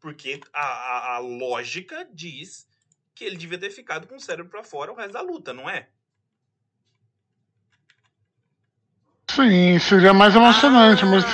Porque 0.00 0.40
a, 0.54 0.66
a, 0.66 1.14
a 1.16 1.18
lógica 1.18 2.08
diz 2.10 2.66
que 3.14 3.24
ele 3.24 3.36
devia 3.36 3.58
ter 3.58 3.70
ficado 3.70 4.06
com 4.06 4.16
o 4.16 4.20
cérebro 4.20 4.50
para 4.50 4.64
fora 4.64 4.92
o 4.92 4.96
resto 4.96 5.12
da 5.12 5.20
luta, 5.20 5.52
não 5.52 5.68
é? 5.68 5.88
Sim, 9.30 9.78
seria 9.78 10.12
mais 10.12 10.34
emocionante, 10.34 11.02
ah, 11.04 11.06
mas. 11.06 11.24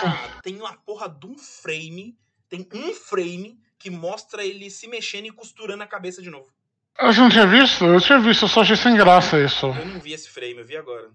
Tem 0.43 0.57
uma 0.57 0.77
porra 0.77 1.09
de 1.09 1.27
um 1.27 1.37
frame. 1.37 2.19
Tem 2.49 2.67
um 2.73 2.95
frame 2.95 3.61
que 3.79 3.91
mostra 3.91 4.45
ele 4.45 4.71
se 4.71 4.89
mexendo 4.89 5.27
e 5.27 5.31
costurando 5.31 5.83
a 5.83 5.87
cabeça 5.87 6.23
de 6.23 6.31
novo. 6.31 6.53
Eu 6.99 7.13
não 7.15 7.31
tinha 7.31 7.47
visto? 7.47 7.85
Eu 7.85 8.01
tinha 8.01 8.19
visto, 8.19 8.45
eu 8.45 8.49
só 8.49 8.61
achei 8.61 8.77
sem 8.77 8.97
graça 8.97 9.43
isso. 9.43 9.67
Eu 9.67 9.87
não 9.87 10.01
vi 10.01 10.13
esse 10.13 10.29
frame, 10.29 10.59
eu 10.59 10.65
vi 10.65 10.77
agora. 10.77 11.11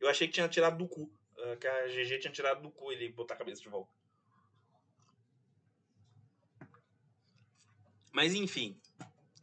Eu 0.00 0.08
achei 0.08 0.26
que 0.26 0.34
tinha 0.34 0.48
tirado 0.48 0.76
do 0.76 0.88
cu. 0.88 1.10
Ah, 1.38 1.56
que 1.56 1.66
a 1.66 1.88
GG 1.88 2.18
tinha 2.20 2.32
tirado 2.32 2.62
do 2.62 2.70
cu 2.70 2.92
ele 2.92 3.10
botar 3.10 3.34
a 3.34 3.38
cabeça 3.38 3.62
de 3.62 3.68
volta. 3.68 3.92
Mas 8.12 8.34
enfim. 8.34 8.78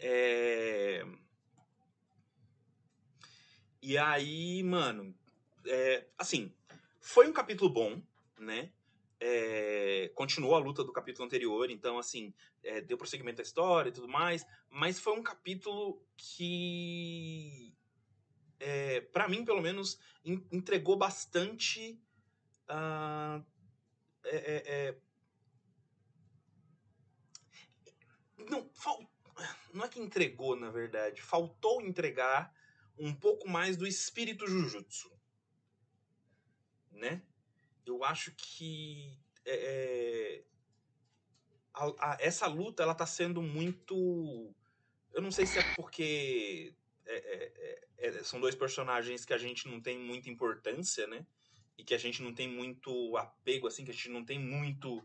É... 0.01 1.05
E 3.81 3.97
aí, 3.97 4.63
mano. 4.63 5.15
É... 5.65 6.07
Assim, 6.17 6.51
foi 6.99 7.27
um 7.27 7.33
capítulo 7.33 7.69
bom, 7.69 8.01
né? 8.39 8.71
É, 9.23 10.11
continuou 10.15 10.55
a 10.55 10.59
luta 10.59 10.83
do 10.83 10.91
capítulo 10.91 11.25
anterior, 11.25 11.69
então, 11.69 11.99
assim, 11.99 12.33
é, 12.63 12.81
deu 12.81 12.97
prosseguimento 12.97 13.39
à 13.39 13.43
história 13.43 13.89
e 13.89 13.93
tudo 13.93 14.07
mais, 14.07 14.43
mas 14.67 14.99
foi 14.99 15.13
um 15.13 15.21
capítulo 15.21 16.03
que, 16.17 17.71
é, 18.59 19.01
para 19.01 19.27
mim, 19.27 19.45
pelo 19.45 19.61
menos, 19.61 19.99
entregou 20.25 20.95
bastante. 20.95 22.01
Uh, 22.67 23.45
não, 28.49 28.67
fal, 28.73 29.10
não 29.73 29.85
é 29.85 29.89
que 29.89 29.99
entregou, 29.99 30.55
na 30.55 30.69
verdade, 30.69 31.21
faltou 31.21 31.81
entregar 31.81 32.53
um 32.97 33.13
pouco 33.13 33.49
mais 33.49 33.77
do 33.77 33.87
espírito 33.87 34.47
Jujutsu 34.47 35.11
né? 37.01 37.21
Eu 37.85 38.03
acho 38.03 38.31
que 38.37 39.17
é, 39.45 39.55
é, 39.55 40.43
a, 41.73 42.13
a, 42.13 42.17
essa 42.19 42.47
luta 42.47 42.83
ela 42.83 42.93
tá 42.93 43.05
sendo 43.05 43.41
muito. 43.41 44.53
Eu 45.13 45.21
não 45.21 45.31
sei 45.31 45.45
se 45.45 45.59
é 45.59 45.63
porque 45.75 46.73
é, 47.05 47.15
é, 47.15 47.53
é, 47.97 48.07
é, 48.07 48.23
são 48.23 48.39
dois 48.39 48.55
personagens 48.55 49.25
que 49.25 49.33
a 49.33 49.37
gente 49.37 49.67
não 49.67 49.81
tem 49.81 49.97
muita 49.97 50.29
importância, 50.29 51.07
né? 51.07 51.25
E 51.77 51.83
que 51.83 51.95
a 51.95 51.97
gente 51.97 52.21
não 52.21 52.33
tem 52.33 52.47
muito 52.47 53.17
apego, 53.17 53.67
assim, 53.67 53.83
que 53.83 53.91
a 53.91 53.93
gente 53.93 54.09
não 54.09 54.23
tem 54.23 54.39
muito. 54.39 55.03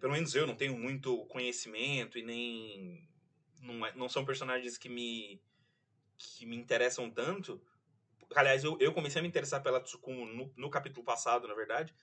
pelo 0.00 0.12
menos 0.12 0.34
eu 0.34 0.46
não 0.46 0.54
tenho 0.54 0.76
muito 0.76 1.24
conhecimento 1.26 2.18
e 2.18 2.22
nem. 2.22 3.08
Não, 3.60 3.74
não 3.94 4.08
são 4.08 4.24
personagens 4.24 4.76
que 4.78 4.88
me, 4.88 5.40
que 6.16 6.46
me 6.46 6.56
interessam 6.56 7.10
tanto. 7.10 7.60
Aliás, 8.34 8.64
eu, 8.64 8.76
eu 8.80 8.92
comecei 8.92 9.20
a 9.20 9.22
me 9.22 9.28
interessar 9.28 9.62
pela 9.62 9.80
Tsukumo 9.80 10.26
no, 10.26 10.52
no 10.56 10.70
capítulo 10.70 11.04
passado, 11.04 11.46
na 11.46 11.54
verdade. 11.54 11.94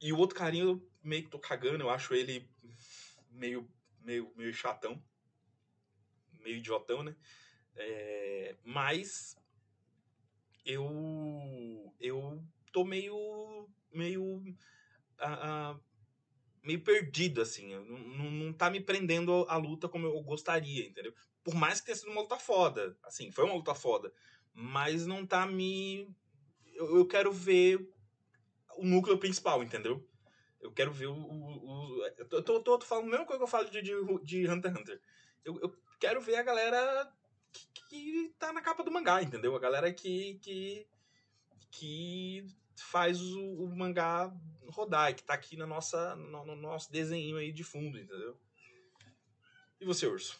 E 0.00 0.12
o 0.12 0.18
outro 0.18 0.36
carinho 0.36 0.68
eu 0.68 0.90
meio 1.02 1.24
que 1.24 1.30
tô 1.30 1.38
cagando, 1.38 1.84
eu 1.84 1.90
acho 1.90 2.14
ele 2.14 2.48
meio, 3.30 3.70
meio, 4.00 4.32
meio 4.36 4.52
chatão. 4.52 5.02
Meio 6.40 6.56
idiotão, 6.56 7.02
né? 7.02 7.14
É, 7.76 8.56
mas 8.64 9.36
eu 10.64 11.94
eu 12.00 12.42
tô 12.72 12.84
meio 12.84 13.68
meio 13.92 14.22
uh, 14.24 15.74
uh, 15.74 15.80
meio 16.62 16.82
perdido 16.82 17.40
assim 17.40 17.74
não, 17.74 18.30
não, 18.30 18.52
tá 18.52 18.70
me 18.70 18.80
prendendo 18.80 19.46
a 19.48 19.56
luta 19.56 19.88
como 19.88 20.06
eu 20.06 20.20
gostaria 20.22 20.86
entendeu 20.86 21.14
por 21.42 21.54
mais 21.54 21.80
que 21.80 21.86
tenha 21.86 21.96
sido 21.96 22.10
uma 22.10 22.20
luta 22.20 22.36
foda 22.36 22.96
assim 23.04 23.30
foi 23.30 23.44
uma 23.44 23.54
luta 23.54 23.74
foda 23.74 24.12
mas 24.52 25.06
não 25.06 25.26
tá 25.26 25.46
me. 25.46 26.08
Eu, 26.74 26.98
eu 26.98 27.06
quero 27.06 27.32
ver 27.32 27.88
o 28.76 28.84
núcleo 28.84 29.18
principal, 29.18 29.62
entendeu? 29.62 30.06
Eu 30.60 30.72
quero 30.72 30.92
ver 30.92 31.06
o. 31.06 31.14
o, 31.14 31.98
o... 31.98 32.06
Eu 32.18 32.28
tô, 32.28 32.42
tô, 32.42 32.78
tô, 32.78 32.86
falando 32.86 33.06
a 33.06 33.10
mesma 33.10 33.26
coisa 33.26 33.38
que 33.38 33.44
eu 33.44 33.48
falo 33.48 33.70
de, 33.70 33.82
de, 33.82 33.92
de 34.22 34.48
Hunter 34.48 34.70
x 34.70 34.80
Hunter. 34.80 35.00
Eu, 35.44 35.58
eu 35.60 35.74
quero 35.98 36.20
ver 36.20 36.36
a 36.36 36.42
galera 36.42 37.12
que, 37.52 37.68
que 37.88 38.34
tá 38.38 38.52
na 38.52 38.60
capa 38.60 38.82
do 38.82 38.90
mangá, 38.90 39.22
entendeu? 39.22 39.54
A 39.54 39.60
galera 39.60 39.92
que. 39.92 40.34
que, 40.42 40.86
que 41.70 42.46
faz 42.82 43.20
o, 43.20 43.64
o 43.64 43.76
mangá 43.76 44.32
rodar, 44.68 45.14
que 45.14 45.22
tá 45.22 45.34
aqui 45.34 45.56
na 45.56 45.66
nossa, 45.66 46.16
no, 46.16 46.46
no 46.46 46.56
nosso 46.56 46.90
desenho 46.90 47.36
aí 47.36 47.52
de 47.52 47.64
fundo, 47.64 47.98
entendeu? 47.98 48.36
E 49.80 49.84
você, 49.84 50.06
Urso? 50.06 50.38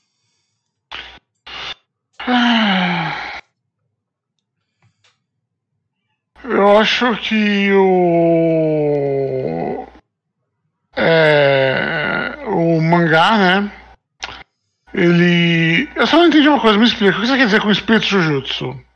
Eu 6.44 6.78
acho 6.78 7.16
que 7.18 7.72
o. 7.72 9.86
É, 10.96 12.38
o 12.46 12.80
mangá, 12.80 13.38
né? 13.38 13.72
Ele. 14.92 15.88
Eu 15.94 16.06
só 16.06 16.18
não 16.18 16.26
entendi 16.26 16.48
uma 16.48 16.60
coisa, 16.60 16.78
me 16.78 16.84
explica. 16.84 17.16
O 17.16 17.20
que 17.20 17.26
você 17.26 17.36
quer 17.36 17.46
dizer 17.46 17.60
com 17.60 17.70
espírito 17.70 18.06
Jujutsu? 18.06 18.89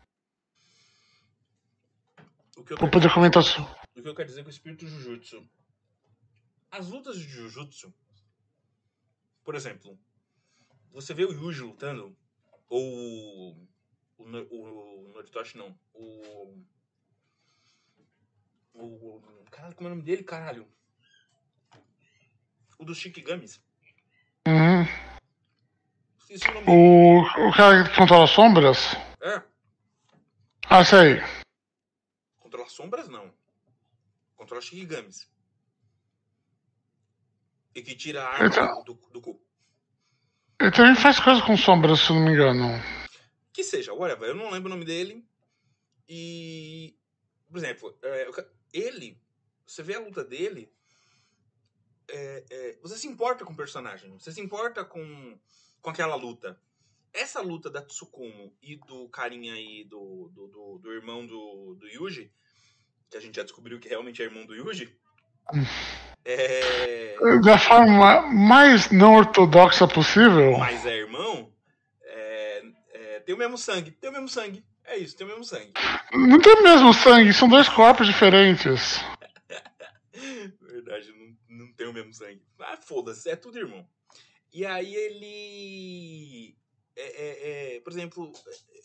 O 2.64 2.66
que 2.66 2.72
eu 2.72 2.78
Vou 2.78 2.90
poder 2.90 3.12
comentar 3.12 3.42
só. 3.42 3.60
O 3.94 4.02
que 4.02 4.08
eu 4.08 4.14
quero 4.14 4.26
dizer 4.26 4.42
com 4.42 4.48
espírito 4.48 4.86
Jujutsu? 4.86 5.46
As 6.70 6.88
lutas 6.88 7.18
de 7.18 7.28
Jujutsu, 7.28 7.92
por 9.44 9.54
exemplo, 9.54 9.98
você 10.90 11.12
vê 11.12 11.26
o 11.26 11.32
Yuji 11.32 11.60
lutando, 11.60 12.16
ou 12.70 12.82
o, 12.82 13.68
o, 14.16 14.24
o 14.24 15.08
Noritoshi 15.12 15.58
não, 15.58 15.78
o 15.92 16.64
o, 18.72 19.22
caralho, 19.50 19.74
como 19.74 19.88
é 19.88 19.92
o 19.92 19.94
nome 19.94 20.06
dele, 20.06 20.24
caralho? 20.24 20.66
O 22.78 22.84
dos 22.86 22.96
Shikigamis. 22.96 23.60
Uhum. 24.48 24.84
O 26.66 27.20
o, 27.20 27.48
o 27.48 27.52
cara 27.54 27.84
que 27.84 27.94
controla 27.94 28.26
sombras? 28.26 28.94
É. 29.20 29.42
Ah, 30.66 30.82
sei. 30.82 31.20
Controla 32.54 32.70
sombras, 32.70 33.08
não. 33.08 33.34
Controla 34.36 34.62
Shikigamis. 34.62 35.28
E 37.74 37.82
que 37.82 37.96
tira 37.96 38.22
a 38.22 38.28
arma 38.28 38.46
então, 38.46 38.84
do, 38.84 38.94
do 39.10 39.20
cu. 39.20 39.44
Ele 40.60 40.70
também 40.70 40.94
faz 40.94 41.18
coisa 41.18 41.44
com 41.44 41.56
sombras, 41.56 41.98
se 41.98 42.12
não 42.12 42.24
me 42.24 42.30
engano. 42.30 42.68
Que 43.52 43.64
seja, 43.64 43.92
whatever. 43.92 44.28
Eu 44.28 44.36
não 44.36 44.52
lembro 44.52 44.70
o 44.70 44.70
nome 44.72 44.84
dele. 44.84 45.26
E, 46.08 46.96
por 47.48 47.58
exemplo, 47.58 47.98
é, 48.00 48.30
ele, 48.72 49.20
você 49.66 49.82
vê 49.82 49.96
a 49.96 50.00
luta 50.00 50.22
dele, 50.22 50.72
é, 52.06 52.44
é, 52.48 52.78
você 52.80 52.96
se 52.96 53.08
importa 53.08 53.44
com 53.44 53.52
o 53.52 53.56
personagem, 53.56 54.16
você 54.16 54.30
se 54.30 54.40
importa 54.40 54.84
com, 54.84 55.36
com 55.82 55.90
aquela 55.90 56.14
luta. 56.14 56.56
Essa 57.12 57.40
luta 57.40 57.68
da 57.68 57.82
Tsukumo 57.82 58.56
e 58.62 58.76
do 58.76 59.08
carinha 59.08 59.54
aí, 59.54 59.82
do, 59.82 60.30
do, 60.32 60.46
do, 60.46 60.78
do 60.78 60.92
irmão 60.92 61.26
do, 61.26 61.74
do 61.74 61.88
Yuji, 61.88 62.32
que 63.10 63.16
a 63.16 63.20
gente 63.20 63.36
já 63.36 63.42
descobriu 63.42 63.78
que 63.78 63.88
realmente 63.88 64.22
é 64.22 64.24
irmão 64.24 64.44
do 64.46 64.54
Yuji. 64.54 64.96
É... 66.24 67.16
Da 67.42 67.58
forma 67.58 68.22
mais 68.32 68.90
não 68.90 69.16
ortodoxa 69.16 69.86
possível. 69.86 70.58
Mas 70.58 70.86
é 70.86 70.96
irmão, 70.96 71.52
é, 72.02 72.62
é, 72.92 73.20
tem 73.20 73.34
o 73.34 73.38
mesmo 73.38 73.58
sangue, 73.58 73.90
tem 73.90 74.10
o 74.10 74.12
mesmo 74.12 74.28
sangue. 74.28 74.64
É 74.84 74.96
isso, 74.96 75.16
tem 75.16 75.26
o 75.26 75.30
mesmo 75.30 75.44
sangue. 75.44 75.72
Não 76.12 76.40
tem 76.40 76.54
o 76.54 76.62
mesmo 76.62 76.92
sangue, 76.92 77.32
são 77.32 77.48
dois 77.48 77.68
corpos 77.68 78.06
diferentes. 78.06 79.00
Verdade, 80.60 81.12
não, 81.12 81.64
não 81.66 81.72
tem 81.72 81.86
o 81.86 81.92
mesmo 81.92 82.12
sangue. 82.12 82.42
Ah, 82.60 82.76
foda-se, 82.76 83.28
é 83.30 83.36
tudo 83.36 83.58
irmão. 83.58 83.86
E 84.52 84.64
aí 84.64 84.94
ele. 84.94 86.56
É, 86.96 87.02
é, 87.02 87.76
é, 87.76 87.80
por 87.80 87.92
exemplo, 87.92 88.32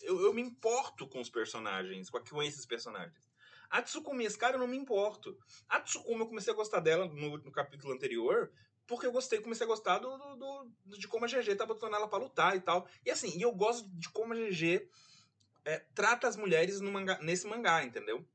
eu, 0.02 0.20
eu 0.22 0.34
me 0.34 0.42
importo 0.42 1.08
com 1.08 1.22
os 1.22 1.30
personagens, 1.30 2.10
com 2.10 2.42
esses 2.42 2.66
personagens. 2.66 3.29
A 3.70 3.82
Tsukumi, 3.82 4.26
esse 4.26 4.38
cara, 4.38 4.56
eu 4.56 4.60
não 4.60 4.68
me 4.68 4.78
importo. 4.78 5.38
A 5.68 5.80
Tsukumi, 5.80 6.20
eu 6.20 6.28
comecei 6.28 6.52
a 6.52 6.56
gostar 6.56 6.80
dela 6.80 7.06
no, 7.08 7.38
no 7.38 7.52
capítulo 7.52 7.94
anterior, 7.94 8.52
porque 8.88 9.06
eu 9.06 9.12
gostei, 9.12 9.40
comecei 9.40 9.66
a 9.66 9.70
gostar 9.70 10.00
do, 10.00 10.18
do, 10.18 10.36
do, 10.86 10.98
de 10.98 11.08
como 11.08 11.26
a 11.26 11.28
GG 11.28 11.56
tá 11.56 11.66
botando 11.66 11.94
ela 11.94 12.08
pra 12.08 12.18
lutar 12.18 12.56
e 12.56 12.60
tal. 12.60 12.88
E 13.06 13.12
assim, 13.12 13.38
e 13.38 13.42
eu 13.42 13.52
gosto 13.52 13.88
de 13.90 14.10
como 14.10 14.34
a 14.34 14.36
GG 14.36 14.90
é, 15.64 15.80
trata 15.94 16.28
as 16.28 16.36
mulheres 16.36 16.82
nesse 17.22 17.46
mangá, 17.46 17.84
entendeu? 17.84 18.26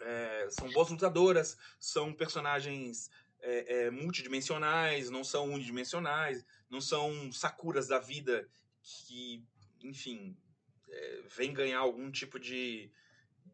É, 0.00 0.48
são 0.50 0.68
boas 0.70 0.90
lutadoras, 0.90 1.56
são 1.78 2.12
personagens 2.12 3.08
é, 3.40 3.84
é, 3.84 3.90
multidimensionais, 3.90 5.10
não 5.10 5.22
são 5.22 5.52
unidimensionais, 5.52 6.44
não 6.68 6.80
são 6.80 7.30
sakuras 7.32 7.86
da 7.86 8.00
vida 8.00 8.48
que, 8.82 9.44
enfim, 9.80 10.36
é, 10.88 11.22
vem 11.28 11.52
ganhar 11.52 11.78
algum 11.78 12.10
tipo 12.10 12.40
de, 12.40 12.90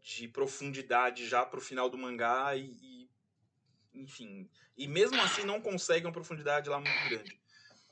de 0.03 0.29
profundidade 0.29 1.27
já 1.27 1.45
pro 1.45 1.61
final 1.61 1.89
do 1.89 1.99
mangá 1.99 2.55
e, 2.57 2.77
e, 2.81 3.11
enfim, 3.95 4.49
e 4.77 4.87
mesmo 4.87 5.21
assim 5.21 5.45
não 5.45 5.61
consegue 5.61 6.07
uma 6.07 6.13
profundidade 6.13 6.69
lá 6.69 6.79
muito 6.81 7.09
grande. 7.09 7.39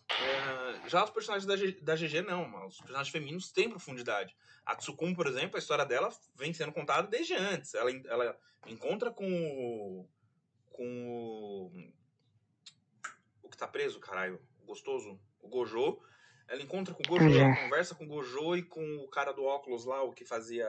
É, 0.09 0.89
já 0.89 1.05
os 1.05 1.11
personagens 1.11 1.47
da, 1.47 1.57
da 1.83 1.97
GG 1.97 2.23
não, 2.23 2.67
os 2.67 2.79
personagens 2.79 3.13
femininos 3.13 3.51
têm 3.51 3.69
profundidade. 3.69 4.37
A 4.65 4.75
Tsukumo, 4.75 5.15
por 5.15 5.27
exemplo, 5.27 5.57
a 5.57 5.59
história 5.59 5.85
dela 5.85 6.13
vem 6.35 6.53
sendo 6.53 6.73
contada 6.73 7.07
desde 7.09 7.35
antes. 7.35 7.75
Ela, 7.75 7.91
ela 8.07 8.39
encontra 8.67 9.11
com 9.11 9.27
o. 9.27 10.09
com 10.73 11.09
o. 11.09 11.73
o 13.43 13.49
que 13.49 13.57
tá 13.57 13.67
preso, 13.67 14.01
caralho, 14.01 14.41
o 14.61 14.67
gostoso, 14.67 15.21
o 15.41 15.49
Gojo. 15.49 16.01
Ela 16.49 16.63
encontra 16.63 16.95
com 16.95 17.03
o 17.03 17.07
Gojo, 17.07 17.39
ela 17.39 17.57
conversa 17.57 17.95
com 17.95 18.05
o 18.05 18.09
Gojo 18.09 18.57
e 18.57 18.63
com 18.63 18.97
o 18.99 19.09
cara 19.09 19.33
do 19.33 19.45
óculos 19.45 19.85
lá, 19.85 20.03
o 20.03 20.13
que 20.13 20.25
fazia. 20.25 20.67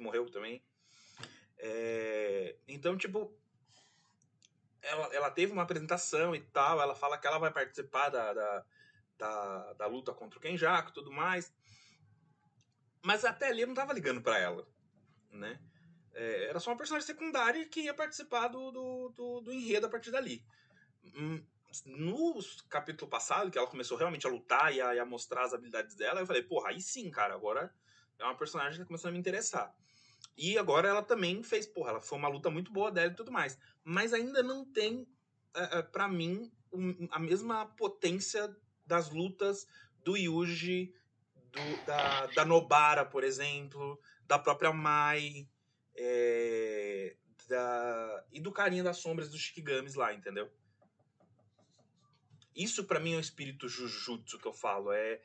Que 0.00 0.02
morreu 0.02 0.28
também. 0.30 0.64
É, 1.58 2.56
então, 2.66 2.96
tipo, 2.96 3.38
ela, 4.80 5.14
ela 5.14 5.30
teve 5.30 5.52
uma 5.52 5.62
apresentação 5.62 6.34
e 6.34 6.40
tal, 6.40 6.80
ela 6.80 6.94
fala 6.94 7.18
que 7.18 7.26
ela 7.26 7.38
vai 7.38 7.52
participar 7.52 8.08
da, 8.08 8.32
da, 8.32 8.64
da, 9.18 9.72
da 9.74 9.86
luta 9.86 10.14
contra 10.14 10.38
o 10.38 10.42
Kenjaku 10.42 10.90
e 10.90 10.94
tudo 10.94 11.12
mais. 11.12 11.52
Mas 13.02 13.24
até 13.24 13.48
ali 13.48 13.62
eu 13.62 13.66
não 13.66 13.74
tava 13.74 13.92
ligando 13.92 14.22
para 14.22 14.38
ela, 14.38 14.66
né? 15.30 15.60
É, 16.12 16.46
era 16.46 16.58
só 16.58 16.70
uma 16.70 16.76
personagem 16.76 17.06
secundária 17.06 17.68
que 17.68 17.82
ia 17.82 17.94
participar 17.94 18.48
do, 18.48 18.70
do, 18.72 19.08
do, 19.10 19.40
do 19.42 19.52
enredo 19.52 19.86
a 19.86 19.90
partir 19.90 20.10
dali. 20.10 20.44
Hum, 21.14 21.44
no 21.86 22.40
capítulo 22.68 23.08
passado, 23.08 23.50
que 23.50 23.56
ela 23.56 23.66
começou 23.66 23.96
realmente 23.96 24.26
a 24.26 24.30
lutar 24.30 24.74
e 24.74 24.80
a, 24.80 25.02
a, 25.02 25.06
mostrar 25.06 25.44
as 25.44 25.54
habilidades 25.54 25.94
dela, 25.94 26.20
eu 26.20 26.26
falei, 26.26 26.42
porra, 26.42 26.70
aí 26.70 26.80
sim, 26.80 27.10
cara, 27.10 27.34
agora 27.34 27.72
é 28.18 28.24
uma 28.24 28.36
personagem 28.36 28.72
que 28.72 28.78
tá 28.80 28.86
começando 28.86 29.10
a 29.10 29.12
me 29.12 29.18
interessar. 29.18 29.74
E 30.36 30.56
agora 30.58 30.88
ela 30.88 31.02
também 31.02 31.42
fez, 31.42 31.66
porra, 31.66 31.90
ela 31.90 32.00
foi 32.00 32.18
uma 32.18 32.28
luta 32.28 32.50
muito 32.50 32.72
boa 32.72 32.90
dela 32.90 33.12
e 33.12 33.16
tudo 33.16 33.32
mais. 33.32 33.58
Mas 33.84 34.12
ainda 34.12 34.42
não 34.42 34.64
tem, 34.64 35.06
é, 35.54 35.78
é 35.78 35.82
para 35.82 36.08
mim, 36.08 36.50
um, 36.72 37.08
a 37.10 37.18
mesma 37.18 37.66
potência 37.76 38.54
das 38.86 39.10
lutas 39.10 39.66
do 40.04 40.16
Yuji 40.16 40.94
do, 41.52 41.86
da, 41.86 42.26
da 42.26 42.44
Nobara, 42.44 43.04
por 43.04 43.24
exemplo, 43.24 44.00
da 44.26 44.38
própria 44.38 44.72
Mai, 44.72 45.48
é, 45.96 47.16
da, 47.48 48.24
e 48.32 48.40
do 48.40 48.52
carinha 48.52 48.82
das 48.82 48.98
sombras 48.98 49.28
dos 49.28 49.40
Shikigamis 49.40 49.94
lá, 49.94 50.14
entendeu? 50.14 50.50
Isso 52.54 52.84
para 52.84 53.00
mim 53.00 53.14
é 53.14 53.16
o 53.16 53.20
espírito 53.20 53.68
Jujutsu 53.68 54.38
que 54.38 54.46
eu 54.46 54.52
falo, 54.52 54.92
é, 54.92 55.20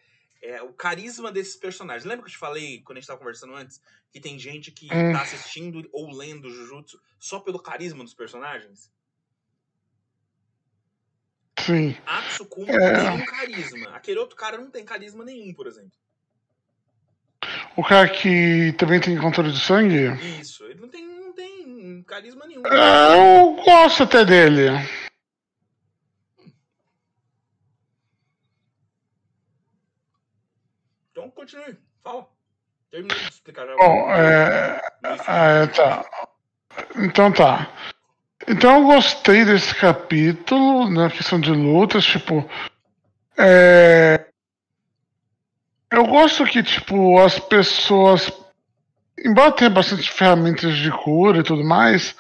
é 0.45 0.61
o 0.61 0.71
carisma 0.73 1.31
desses 1.31 1.55
personagens. 1.55 2.05
Lembra 2.05 2.23
que 2.23 2.29
eu 2.29 2.33
te 2.33 2.37
falei, 2.37 2.81
quando 2.81 2.97
a 2.97 3.01
gente 3.01 3.07
tava 3.07 3.19
conversando 3.19 3.55
antes, 3.55 3.81
que 4.11 4.19
tem 4.19 4.37
gente 4.37 4.71
que 4.71 4.85
hum. 4.85 5.11
tá 5.11 5.21
assistindo 5.21 5.87
ou 5.91 6.15
lendo 6.15 6.49
Jujutsu 6.49 6.99
só 7.19 7.39
pelo 7.39 7.59
carisma 7.59 8.03
dos 8.03 8.13
personagens? 8.13 8.91
Sim. 11.59 11.97
A 12.05 12.21
Tsukuma 12.21 12.71
é... 12.71 12.95
tem 12.95 13.09
um 13.09 13.25
carisma. 13.25 13.89
Aquele 13.95 14.19
outro 14.19 14.35
cara 14.35 14.57
não 14.57 14.69
tem 14.69 14.85
carisma 14.85 15.23
nenhum, 15.23 15.53
por 15.53 15.67
exemplo. 15.67 15.97
O 17.75 17.83
cara 17.83 18.07
que 18.07 18.73
também 18.77 18.99
tem 18.99 19.17
controle 19.17 19.51
de 19.51 19.59
sangue? 19.59 20.13
Isso, 20.39 20.63
ele 20.65 20.79
não 20.79 20.87
tem, 20.87 21.05
não 21.05 21.33
tem 21.33 22.03
carisma 22.03 22.45
nenhum. 22.47 22.61
É, 22.65 23.41
eu 23.41 23.55
gosto 23.63 24.03
até 24.03 24.23
dele. 24.23 24.69
Então 31.25 31.31
continue, 31.31 31.75
fala. 32.03 32.27
Terminei 32.91 33.17
de 33.17 33.29
explicar 33.29 33.65
já. 33.65 33.75
Bom, 33.75 34.11
é... 34.11 34.81
é. 35.03 35.67
Tá. 35.67 36.05
Então 36.97 37.31
tá. 37.31 37.67
Então 38.47 38.79
eu 38.79 38.85
gostei 38.85 39.43
desse 39.43 39.73
capítulo, 39.73 40.87
na 40.89 41.09
questão 41.09 41.39
de 41.39 41.49
lutas, 41.49 42.05
tipo. 42.05 42.47
É, 43.37 44.25
eu 45.91 46.05
gosto 46.05 46.45
que, 46.45 46.61
tipo, 46.61 47.19
as 47.19 47.39
pessoas. 47.39 48.31
Embora 49.17 49.51
tenha 49.51 49.69
bastante 49.69 50.11
ferramentas 50.11 50.75
de 50.77 50.91
cura 50.91 51.39
e 51.39 51.43
tudo 51.43 51.63
mais, 51.63 52.15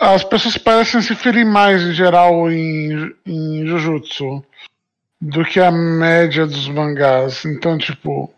as 0.00 0.24
pessoas 0.24 0.58
parecem 0.58 1.00
se 1.02 1.14
ferir 1.14 1.46
mais 1.46 1.82
em 1.82 1.92
geral 1.92 2.50
em, 2.50 3.14
em 3.24 3.64
Jujutsu 3.66 4.44
do 5.20 5.44
que 5.44 5.60
a 5.60 5.70
média 5.70 6.46
dos 6.46 6.66
mangás. 6.68 7.44
Então, 7.44 7.76
tipo, 7.76 8.32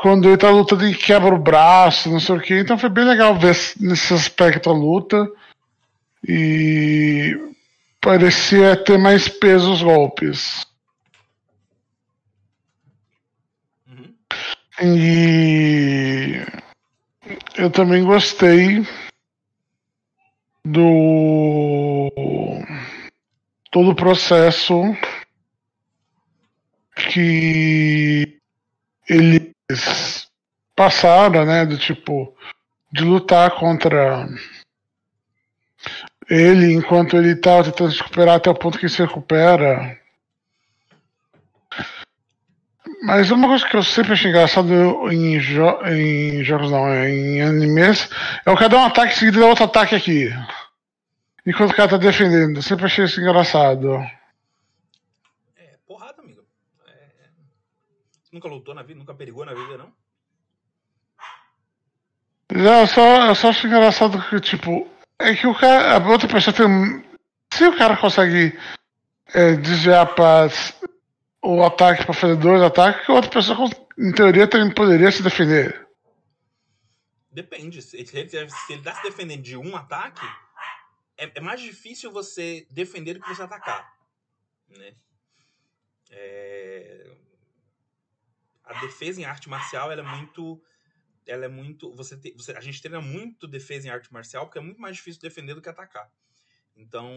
quando 0.00 0.28
ele 0.28 0.38
tá 0.38 0.48
lutando 0.48 0.86
e 0.88 0.94
quebra 0.94 1.34
o 1.34 1.38
braço, 1.38 2.10
não 2.10 2.18
sei 2.18 2.34
o 2.34 2.40
que. 2.40 2.58
Então 2.58 2.78
foi 2.78 2.88
bem 2.88 3.04
legal 3.04 3.38
ver 3.38 3.54
nesse 3.78 4.14
aspecto 4.14 4.70
a 4.70 4.72
luta. 4.72 5.30
E 6.26 7.36
parecia 8.00 8.82
ter 8.82 8.98
mais 8.98 9.28
peso 9.28 9.70
os 9.70 9.82
golpes. 9.82 10.66
E 14.82 16.40
eu 17.58 17.70
também 17.70 18.02
gostei 18.02 18.82
do 20.64 22.10
todo 23.70 23.90
o 23.90 23.94
processo 23.94 24.96
que 26.94 28.40
eles 29.06 29.50
passaram, 30.74 31.44
né, 31.44 31.66
do 31.66 31.78
tipo 31.78 32.34
de 32.92 33.04
lutar 33.04 33.50
contra 33.52 34.26
ele 36.28 36.72
enquanto 36.72 37.16
ele 37.16 37.32
estava 37.32 37.64
tentando 37.64 37.92
se 37.92 37.98
recuperar 37.98 38.36
até 38.36 38.50
o 38.50 38.54
ponto 38.54 38.78
que 38.78 38.88
se 38.88 39.02
recupera 39.02 40.00
Mas 43.02 43.30
uma 43.30 43.48
coisa 43.48 43.66
que 43.66 43.76
eu 43.76 43.82
sempre 43.82 44.12
achei 44.12 44.30
engraçado 44.30 45.10
em, 45.10 45.40
jo 45.40 45.64
em 45.86 46.44
jogos, 46.44 46.70
não, 46.70 46.92
em 47.04 47.40
animes, 47.40 48.10
é 48.44 48.50
o 48.50 48.56
cara 48.56 48.68
dar 48.68 48.78
um 48.78 48.84
ataque 48.84 49.18
seguido 49.18 49.38
e 49.38 49.40
dar 49.40 49.46
outro 49.46 49.64
ataque 49.64 49.94
aqui. 49.94 50.28
Enquanto 51.46 51.70
o 51.70 51.74
cara 51.74 51.88
tá 51.88 51.96
defendendo. 51.96 52.56
Eu 52.56 52.62
sempre 52.62 52.84
achei 52.84 53.06
isso 53.06 53.18
engraçado. 53.18 53.94
É, 55.56 55.78
porrada, 55.86 56.20
amigo. 56.20 56.42
É... 56.86 56.92
Nunca 58.32 58.48
lutou 58.48 58.74
na 58.74 58.82
vida, 58.82 58.98
nunca 58.98 59.14
perigou 59.14 59.44
na 59.44 59.54
vida, 59.54 59.78
não? 59.78 59.92
Não, 62.52 62.80
eu 62.80 62.86
só, 62.86 63.26
eu 63.28 63.34
só 63.34 63.48
acho 63.50 63.66
engraçado 63.66 64.20
que, 64.28 64.40
tipo, 64.40 64.88
é 65.18 65.34
que 65.34 65.46
o 65.46 65.54
cara, 65.54 65.96
a 65.96 66.08
outra 66.08 66.28
pessoa 66.28 66.54
tem. 66.54 67.04
Se 67.52 67.66
o 67.66 67.76
cara 67.76 67.96
consegue 67.96 68.58
é, 69.34 69.54
desviar 69.54 70.14
pra 70.14 70.48
o 71.42 71.62
ataque 71.64 72.04
para 72.04 72.14
fazer 72.14 72.36
dois 72.36 72.60
ataques, 72.62 73.06
que 73.06 73.12
outra 73.12 73.30
pessoa, 73.30 73.68
em 73.98 74.12
teoria, 74.12 74.48
também 74.48 74.72
poderia 74.74 75.10
se 75.10 75.22
defender. 75.22 75.88
Depende. 77.30 77.80
Se 77.80 77.96
ele, 77.96 78.28
se 78.28 78.72
ele 78.72 78.82
tá 78.82 78.94
se 78.94 79.02
defendendo 79.02 79.42
de 79.42 79.56
um 79.56 79.76
ataque, 79.76 80.26
é, 81.16 81.30
é, 81.34 81.40
mais 81.40 81.60
difícil 81.60 82.10
você 82.10 82.66
defender 82.70 83.14
do 83.14 83.20
que 83.20 83.28
você 83.28 83.42
atacar. 83.42 83.94
Né? 84.68 84.94
É... 86.10 87.10
A 88.70 88.80
defesa 88.80 89.20
em 89.20 89.24
arte 89.24 89.48
marcial 89.48 89.90
é 89.90 90.02
muito. 90.02 90.62
Ela 91.26 91.44
é 91.44 91.48
muito. 91.48 91.94
Você, 91.94 92.16
te, 92.16 92.32
você 92.32 92.52
A 92.52 92.60
gente 92.60 92.80
treina 92.80 93.00
muito 93.00 93.46
defesa 93.46 93.88
em 93.88 93.90
arte 93.90 94.12
marcial 94.12 94.46
porque 94.46 94.58
é 94.58 94.62
muito 94.62 94.80
mais 94.80 94.96
difícil 94.96 95.20
defender 95.20 95.54
do 95.54 95.62
que 95.62 95.68
atacar. 95.68 96.10
Então. 96.76 97.10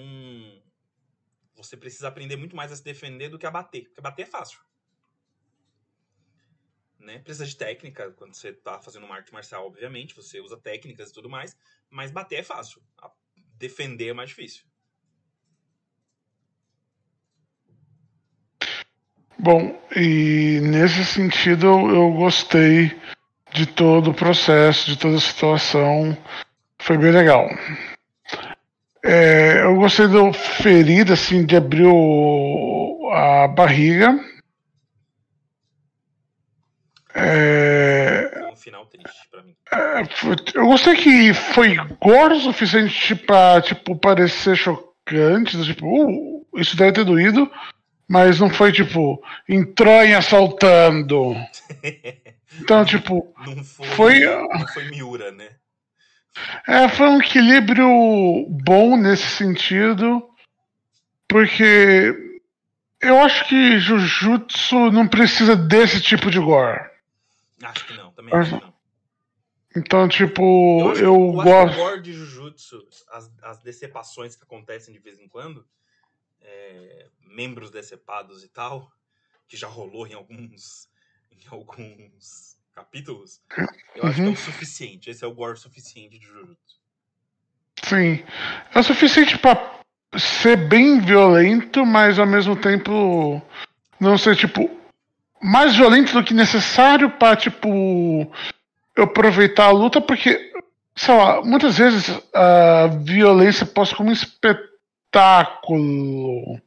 Você 1.56 1.78
precisa 1.78 2.08
aprender 2.08 2.36
muito 2.36 2.56
mais 2.56 2.72
a 2.72 2.76
se 2.76 2.84
defender 2.84 3.30
do 3.30 3.38
que 3.38 3.46
a 3.46 3.52
bater. 3.52 3.84
Porque 3.84 4.02
bater 4.02 4.24
é 4.24 4.26
fácil 4.26 4.60
né? 7.04 7.20
Precisa 7.20 7.46
de 7.46 7.56
técnica 7.56 8.12
quando 8.12 8.34
você 8.34 8.54
tá 8.54 8.80
fazendo 8.80 9.06
uma 9.06 9.16
arte 9.16 9.32
marcial, 9.32 9.68
obviamente, 9.68 10.16
você 10.16 10.40
usa 10.40 10.58
técnicas 10.58 11.10
e 11.10 11.14
tudo 11.14 11.30
mais, 11.30 11.56
mas 11.90 12.12
bater 12.12 12.38
é 12.38 12.44
fácil. 12.44 12.82
Defender 13.36 14.10
é 14.10 14.14
mais 14.14 14.30
difícil. 14.30 14.66
Bom, 19.44 19.78
e 19.94 20.62
nesse 20.64 21.04
sentido 21.04 21.68
eu 21.68 22.14
gostei 22.14 22.98
de 23.52 23.66
todo 23.66 24.12
o 24.12 24.14
processo, 24.14 24.90
de 24.90 24.98
toda 24.98 25.18
a 25.18 25.22
situação. 25.22 26.18
Foi 26.80 26.98
bem 26.98 27.12
legal. 27.12 27.50
É, 29.04 29.62
eu 29.64 29.76
gostei 29.76 30.08
do 30.08 30.32
ferida, 30.32 31.14
assim, 31.14 31.46
de 31.46 31.58
abrir 31.58 31.86
o, 31.86 33.10
a 33.12 33.48
barriga 33.50 34.18
é... 37.16 38.50
Um 38.52 38.56
final 38.56 38.86
triste 38.88 39.30
pra 39.30 39.44
mim. 39.44 39.56
É, 39.72 40.02
eu 40.56 40.66
gostei 40.66 40.96
que 40.96 41.34
foi 41.34 41.76
gore 42.00 42.36
o 42.36 42.40
suficiente 42.40 43.16
pra, 43.16 43.62
tipo, 43.62 43.96
parecer 43.96 44.56
chocante. 44.56 45.64
Tipo, 45.64 45.86
uh, 45.86 46.46
isso 46.56 46.76
deve 46.76 46.94
ter 46.94 47.06
doído. 47.06 47.52
Mas 48.08 48.40
não 48.40 48.50
foi, 48.50 48.72
tipo, 48.72 49.24
entranha 49.48 50.18
assaltando. 50.18 51.36
Então, 52.60 52.86
tipo. 52.86 53.34
Não 53.48 53.64
foi, 53.64 53.88
foi, 53.88 54.20
não 54.20 54.68
foi 54.68 54.84
Miura, 54.92 55.32
né? 55.32 55.56
É, 56.68 56.88
foi 56.88 57.08
um 57.08 57.20
equilíbrio 57.20 57.88
bom 58.48 58.96
nesse 58.96 59.28
sentido. 59.28 60.30
Porque 61.28 62.40
eu 63.02 63.20
acho 63.20 63.48
que 63.48 63.80
Jujutsu 63.80 64.92
não 64.92 65.08
precisa 65.08 65.56
desse 65.56 66.00
tipo 66.00 66.30
de 66.30 66.40
gore. 66.40 66.92
Acho 67.64 67.86
que 67.88 67.94
não, 67.94 68.12
também 68.12 68.34
acho 68.36 68.60
que 68.60 68.66
não. 68.66 68.74
Então, 69.76 70.08
tipo, 70.08 70.94
eu, 70.96 70.98
eu 70.98 71.32
gosto. 71.32 71.74
O 71.74 71.84
gore 71.84 72.02
de 72.02 72.14
Jujutsu, 72.14 72.88
as, 73.12 73.32
as 73.42 73.60
decepações 73.60 74.36
que 74.36 74.44
acontecem 74.44 74.94
de 74.94 75.00
vez 75.00 75.20
em 75.20 75.28
quando, 75.28 75.66
é, 76.44 77.08
membros 77.22 77.72
decepados 77.72 78.44
e 78.44 78.48
tal, 78.48 78.92
que 79.48 79.58
já 79.58 79.68
rolou 79.68 80.08
em 80.08 80.14
alguns, 80.14 80.90
em 81.32 81.48
alguns 81.50 82.58
capítulos, 82.74 83.42
eu 83.96 84.04
uhum. 84.04 84.10
acho 84.10 84.16
que 84.16 84.22
é 84.22 84.26
o 84.26 84.28
uhum. 84.28 84.36
suficiente. 84.36 85.10
Esse 85.10 85.24
é 85.24 85.28
o 85.28 85.34
gore 85.34 85.58
suficiente 85.58 86.20
de 86.20 86.26
Jujutsu. 86.26 86.82
Sim. 87.84 88.24
É 88.74 88.80
o 88.80 88.84
suficiente 88.84 89.38
pra 89.38 89.82
ser 90.18 90.58
bem 90.68 91.00
violento, 91.00 91.86
mas 91.86 92.18
ao 92.18 92.26
mesmo 92.26 92.56
tempo 92.56 93.42
não 94.00 94.18
ser, 94.18 94.36
tipo, 94.36 94.70
mais 95.42 95.76
violento 95.76 96.14
do 96.14 96.24
que 96.24 96.34
necessário 96.34 97.12
para 97.12 97.36
tipo 97.36 97.68
eu 98.96 99.04
aproveitar 99.04 99.66
a 99.66 99.72
luta, 99.72 100.00
porque 100.00 100.54
sei 100.96 101.16
lá, 101.16 101.42
muitas 101.42 101.78
vezes 101.78 102.10
a 102.34 102.88
violência 103.02 103.66
posta 103.66 103.96
como 103.96 104.10
um 104.10 104.14
espetáculo, 105.14 106.60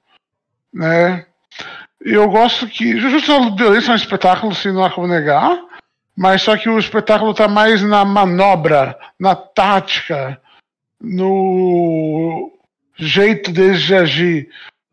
né? 0.73 1.27
Eu 2.01 2.29
gosto 2.29 2.69
que 2.69 2.97
justo 2.99 3.33
a 3.33 3.51
violência 3.51 3.91
é 3.91 3.93
um 3.95 3.97
espetáculo, 3.97 4.55
se 4.55 4.71
não 4.71 4.85
há 4.85 4.91
como 4.91 5.09
negar, 5.09 5.59
mas 6.17 6.43
só 6.43 6.57
que 6.57 6.69
o 6.69 6.79
espetáculo 6.79 7.33
está 7.33 7.49
mais 7.49 7.83
na 7.83 8.05
manobra, 8.05 8.97
na 9.19 9.35
tática, 9.35 10.41
no 11.01 12.53
jeito 12.97 13.51
deles 13.51 13.83
de 13.83 13.95
agir. 13.95 14.49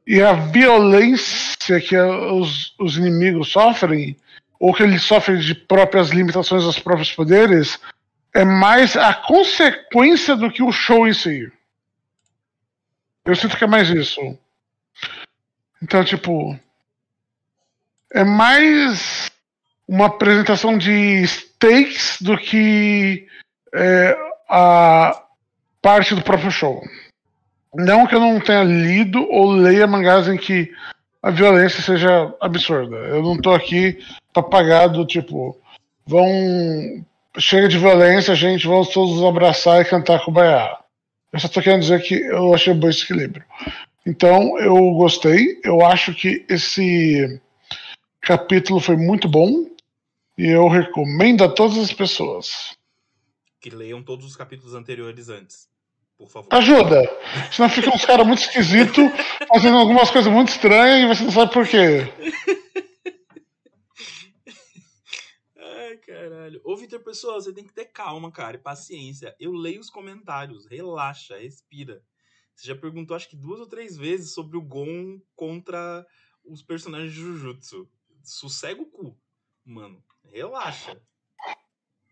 E 0.08 0.22
a 0.22 0.34
violência 0.34 1.80
que 1.80 1.96
os, 1.96 2.74
os 2.80 2.98
inimigos 2.98 3.52
sofrem, 3.52 4.18
ou 4.60 4.74
que 4.74 4.82
eles 4.82 5.04
sofrem 5.04 5.38
de 5.38 5.54
próprias 5.54 6.10
limitações 6.10 6.64
dos 6.64 6.80
próprios 6.80 7.12
poderes, 7.12 7.80
é 8.34 8.44
mais 8.44 8.98
a 8.98 9.14
consequência 9.14 10.36
do 10.36 10.50
que 10.50 10.64
o 10.64 10.72
show 10.72 11.08
em 11.08 11.14
si. 11.14 11.52
Eu 13.26 13.36
sinto 13.36 13.58
que 13.58 13.64
é 13.64 13.68
mais 13.68 13.90
isso. 13.90 14.38
Então, 15.82 16.04
tipo. 16.04 16.58
É 18.14 18.24
mais 18.24 19.32
uma 19.88 20.06
apresentação 20.06 20.78
de 20.78 21.24
stakes 21.26 22.22
do 22.22 22.38
que 22.38 23.28
é, 23.74 24.18
a 24.48 25.24
parte 25.82 26.14
do 26.14 26.22
próprio 26.22 26.52
show. 26.52 26.84
Não 27.74 28.06
que 28.06 28.14
eu 28.14 28.20
não 28.20 28.40
tenha 28.40 28.64
lido 28.64 29.28
ou 29.30 29.52
leia 29.52 29.88
mangás 29.88 30.28
em 30.28 30.38
que 30.38 30.72
a 31.22 31.32
violência 31.32 31.82
seja 31.82 32.34
absurda. 32.40 32.96
Eu 32.96 33.24
não 33.24 33.38
tô 33.38 33.54
aqui 33.54 33.98
papagado, 34.34 35.06
tipo, 35.06 35.58
vão. 36.06 37.04
Chega 37.40 37.68
de 37.68 37.80
violência, 37.80 38.36
gente, 38.36 38.68
vamos 38.68 38.90
todos 38.90 39.24
abraçar 39.24 39.82
e 39.82 39.86
cantar 39.86 40.24
com 40.24 40.30
o 40.30 40.34
Baiá. 40.34 40.83
Eu 41.34 41.40
só 41.40 41.48
tô 41.48 41.62
querendo 41.62 41.82
dizer 41.82 42.02
que 42.04 42.14
eu 42.14 42.54
achei 42.54 42.74
bom 42.74 42.88
esse 42.88 43.04
equilíbrio. 43.04 43.44
Então, 44.06 44.58
eu 44.60 44.76
gostei. 44.94 45.60
Eu 45.64 45.84
acho 45.86 46.14
que 46.14 46.46
esse 46.48 47.42
capítulo 48.22 48.80
foi 48.80 48.96
muito 48.96 49.28
bom. 49.28 49.66
E 50.38 50.48
eu 50.48 50.68
recomendo 50.68 51.44
a 51.44 51.50
todas 51.50 51.78
as 51.78 51.92
pessoas. 51.92 52.78
Que 53.60 53.70
leiam 53.70 54.02
todos 54.02 54.26
os 54.26 54.36
capítulos 54.36 54.74
anteriores 54.74 55.30
antes 55.30 55.68
por 56.24 56.30
favor. 56.30 56.48
Ajuda! 56.52 57.02
Senão 57.52 57.70
fica 57.70 57.94
uns 57.94 58.06
caras 58.06 58.26
muito 58.26 58.40
esquisitos, 58.40 59.12
fazendo 59.48 59.78
algumas 59.78 60.10
coisas 60.10 60.32
muito 60.32 60.50
estranhas 60.50 61.04
e 61.04 61.08
você 61.08 61.24
não 61.24 61.32
sabe 61.32 61.54
por 61.54 61.68
quê. 61.68 62.08
Ai, 65.58 65.98
caralho. 66.14 66.62
Ô, 66.64 66.76
Vitor 66.76 67.02
Pessoa, 67.02 67.36
você 67.36 67.52
tem 67.52 67.66
que 67.66 67.74
ter 67.74 67.86
calma, 67.86 68.32
cara, 68.32 68.56
e 68.56 68.60
paciência. 68.60 69.36
Eu 69.40 69.52
leio 69.52 69.82
os 69.82 69.90
comentários, 69.90 70.66
relaxa, 70.66 71.38
respira. 71.38 72.04
Você 72.56 72.68
já 72.68 72.76
perguntou, 72.76 73.16
acho 73.16 73.30
que 73.30 73.36
duas 73.36 73.60
ou 73.60 73.68
três 73.68 73.98
vezes, 73.98 74.34
sobre 74.34 74.58
o 74.58 74.62
Gon 74.62 75.20
contra 75.36 76.06
os 76.44 76.62
personagens 76.62 77.12
de 77.12 77.20
Jujutsu. 77.20 77.90
Sossega 78.24 78.82
o 78.82 78.86
cu, 78.86 79.20
mano. 79.66 80.04
Relaxa. 80.24 81.02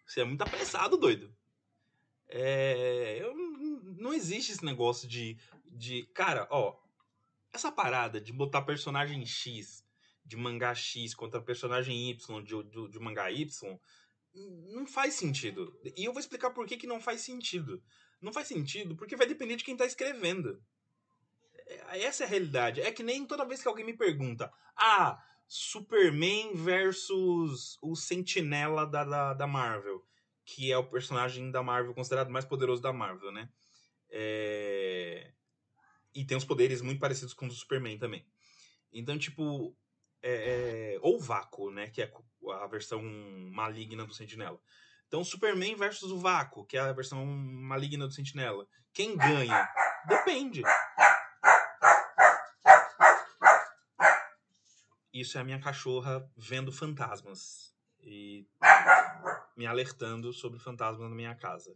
Você 0.05 0.21
é 0.21 0.25
muito 0.25 0.41
apressado, 0.41 0.97
doido. 0.97 1.33
É, 2.27 3.19
eu, 3.21 3.33
não 3.97 4.13
existe 4.13 4.51
esse 4.51 4.65
negócio 4.65 5.07
de, 5.07 5.37
de. 5.65 6.03
Cara, 6.13 6.47
ó. 6.49 6.79
Essa 7.53 7.71
parada 7.71 8.19
de 8.19 8.31
botar 8.31 8.61
personagem 8.61 9.25
X 9.25 9.80
de 10.31 10.37
mangá 10.37 10.73
X 10.73 11.13
contra 11.13 11.41
personagem 11.41 12.09
Y 12.09 12.43
de, 12.43 12.63
de, 12.63 12.89
de 12.89 12.99
mangá 12.99 13.29
Y 13.29 13.79
não 14.33 14.87
faz 14.87 15.15
sentido. 15.15 15.77
E 15.97 16.05
eu 16.05 16.13
vou 16.13 16.21
explicar 16.21 16.51
por 16.51 16.65
que, 16.65 16.77
que 16.77 16.87
não 16.87 17.01
faz 17.01 17.19
sentido. 17.19 17.83
Não 18.21 18.31
faz 18.31 18.47
sentido 18.47 18.95
porque 18.95 19.17
vai 19.17 19.27
depender 19.27 19.57
de 19.57 19.65
quem 19.65 19.75
tá 19.75 19.85
escrevendo. 19.85 20.63
É, 21.67 22.03
essa 22.03 22.23
é 22.23 22.25
a 22.25 22.29
realidade. 22.29 22.79
É 22.79 22.91
que 22.93 23.03
nem 23.03 23.25
toda 23.25 23.45
vez 23.45 23.61
que 23.61 23.67
alguém 23.67 23.85
me 23.85 23.97
pergunta: 23.97 24.49
Ah, 24.73 25.21
Superman 25.49 26.53
versus 26.55 27.77
o 27.81 27.93
Sentinela 27.93 28.85
da, 28.85 29.03
da, 29.03 29.33
da 29.33 29.47
Marvel 29.47 30.01
que 30.45 30.71
é 30.71 30.77
o 30.77 30.83
personagem 30.89 31.51
da 31.51 31.63
Marvel 31.63 31.93
considerado 31.93 32.29
mais 32.29 32.45
poderoso 32.45 32.81
da 32.81 32.91
Marvel, 32.91 33.31
né? 33.31 33.49
É... 34.09 35.31
E 36.13 36.25
tem 36.25 36.35
uns 36.35 36.45
poderes 36.45 36.81
muito 36.81 36.99
parecidos 36.99 37.33
com 37.33 37.45
os 37.45 37.53
do 37.53 37.59
Superman 37.59 37.97
também. 37.97 38.25
Então, 38.91 39.17
tipo. 39.17 39.75
É... 40.21 40.95
é 40.95 40.99
ou 41.01 41.19
Vácuo, 41.19 41.71
né? 41.71 41.88
Que 41.88 42.01
é 42.01 42.12
a 42.62 42.67
versão 42.67 43.01
maligna 43.51 44.05
do 44.05 44.13
Sentinela. 44.13 44.60
Então, 45.07 45.23
Superman 45.23 45.75
versus 45.75 46.10
o 46.12 46.17
Vácuo, 46.17 46.65
que 46.65 46.77
é 46.77 46.79
a 46.79 46.93
versão 46.93 47.25
maligna 47.25 48.07
do 48.07 48.13
Sentinela. 48.13 48.65
Quem 48.93 49.17
ganha? 49.17 49.67
Depende. 50.07 50.63
Isso 55.13 55.38
é 55.38 55.41
a 55.41 55.43
minha 55.43 55.60
cachorra 55.60 56.25
vendo 56.38 56.71
fantasmas. 56.71 57.75
E 57.99 58.47
me 59.55 59.65
alertando 59.65 60.31
sobre 60.31 60.60
fantasmas 60.60 61.10
na 61.10 61.15
minha 61.15 61.36
casa. 61.36 61.75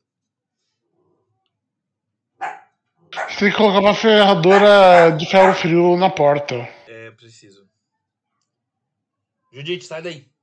Você 3.29 3.39
tem 3.39 3.51
que 3.51 3.57
colocar 3.57 3.79
uma 3.79 3.93
ferradura 3.93 5.11
de 5.11 5.25
ferro 5.25 5.53
frio 5.53 5.97
na 5.97 6.09
porta. 6.09 6.55
É, 6.87 7.11
preciso. 7.11 7.69
Judite, 9.55 9.85
sai 9.85 10.01
daí. 10.01 10.35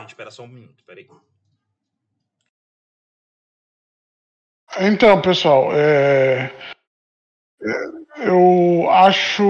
gente, 0.00 0.10
espera 0.10 0.30
só 0.30 0.42
um 0.42 0.48
minuto, 0.48 0.84
peraí. 0.84 1.08
Então, 4.78 5.22
pessoal, 5.22 5.72
é... 5.72 6.52
é 7.62 8.28
eu 8.28 8.90
acho 8.90 9.42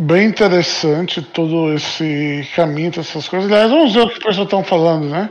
bem 0.00 0.28
interessante 0.28 1.22
todo 1.22 1.72
esse 1.72 2.42
caminho, 2.56 2.90
essas 2.98 3.28
coisas. 3.28 3.50
Aliás, 3.50 3.70
vamos 3.70 3.94
ver 3.94 4.00
o 4.00 4.08
que 4.08 4.18
o 4.18 4.22
pessoal 4.22 4.44
estão 4.44 4.64
falando, 4.64 5.08
né? 5.08 5.30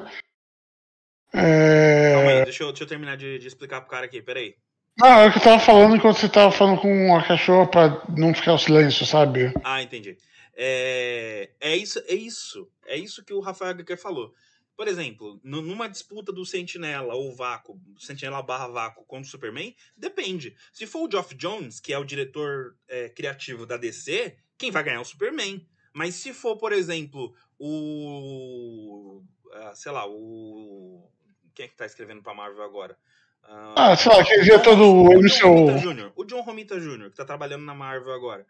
É... 1.33 2.13
Calma 2.13 2.29
aí, 2.31 2.43
deixa 2.45 2.63
eu, 2.63 2.67
deixa 2.69 2.83
eu 2.85 2.87
terminar 2.87 3.17
de, 3.17 3.37
de, 3.37 3.47
explicar 3.47 3.81
pro 3.81 3.89
cara 3.89 4.05
aqui, 4.05 4.21
peraí. 4.21 4.55
Não, 4.99 5.07
é 5.07 5.27
o 5.27 5.31
que 5.31 5.37
eu 5.37 5.43
tava 5.43 5.59
falando 5.59 5.95
enquanto 5.95 6.17
você 6.17 6.27
tava 6.27 6.51
falando 6.51 6.81
com 6.81 7.15
a 7.15 7.23
cachorra 7.23 7.67
pra 7.67 8.03
não 8.17 8.33
ficar 8.33 8.53
o 8.53 8.57
silêncio, 8.57 9.05
sabe? 9.05 9.53
Ah, 9.63 9.81
entendi. 9.81 10.17
É, 10.55 11.51
é 11.59 11.77
isso, 11.77 11.99
é 12.07 12.15
isso. 12.15 12.67
É 12.85 12.97
isso 12.97 13.23
que 13.23 13.31
o 13.31 13.39
Rafael 13.39 13.75
Guecker 13.75 14.01
falou. 14.01 14.33
Por 14.75 14.87
exemplo, 14.87 15.39
numa 15.43 15.87
disputa 15.87 16.31
do 16.31 16.45
Sentinela 16.45 17.13
ou 17.13 17.35
Vácuo, 17.35 17.79
Sentinela 17.99 18.41
barra 18.41 18.67
Vácuo 18.67 19.05
contra 19.05 19.27
o 19.27 19.31
Superman, 19.31 19.75
depende. 19.95 20.55
Se 20.73 20.87
for 20.87 21.07
o 21.07 21.11
Geoff 21.11 21.35
Jones, 21.35 21.79
que 21.79 21.93
é 21.93 21.97
o 21.97 22.03
diretor 22.03 22.75
é, 22.87 23.09
criativo 23.09 23.65
da 23.65 23.77
DC, 23.77 24.35
quem 24.57 24.71
vai 24.71 24.83
ganhar 24.83 24.97
é 24.97 25.01
o 25.01 25.05
Superman. 25.05 25.63
Mas 25.93 26.15
se 26.15 26.33
for, 26.33 26.57
por 26.57 26.71
exemplo, 26.71 27.33
o. 27.59 29.23
Uh, 29.45 29.75
sei 29.75 29.91
lá, 29.91 30.07
o. 30.07 31.11
Quem 31.55 31.65
é 31.65 31.67
que 31.67 31.75
tá 31.75 31.85
escrevendo 31.85 32.21
pra 32.21 32.35
Marvel 32.35 32.63
agora? 32.63 32.95
Uh, 33.47 33.73
ah, 33.77 33.95
sei 33.95 34.11
lá, 34.11 34.21
aquele 34.21 34.43
dia 34.43 34.59
todo 34.59 34.83
o 34.83 35.13
MCU. 35.13 36.11
O 36.15 36.25
John 36.25 36.41
Romita 36.41 36.79
Jr., 36.79 37.09
que 37.09 37.15
tá 37.15 37.23
trabalhando 37.23 37.63
na 37.63 37.73
Marvel 37.73 38.13
agora. 38.13 38.45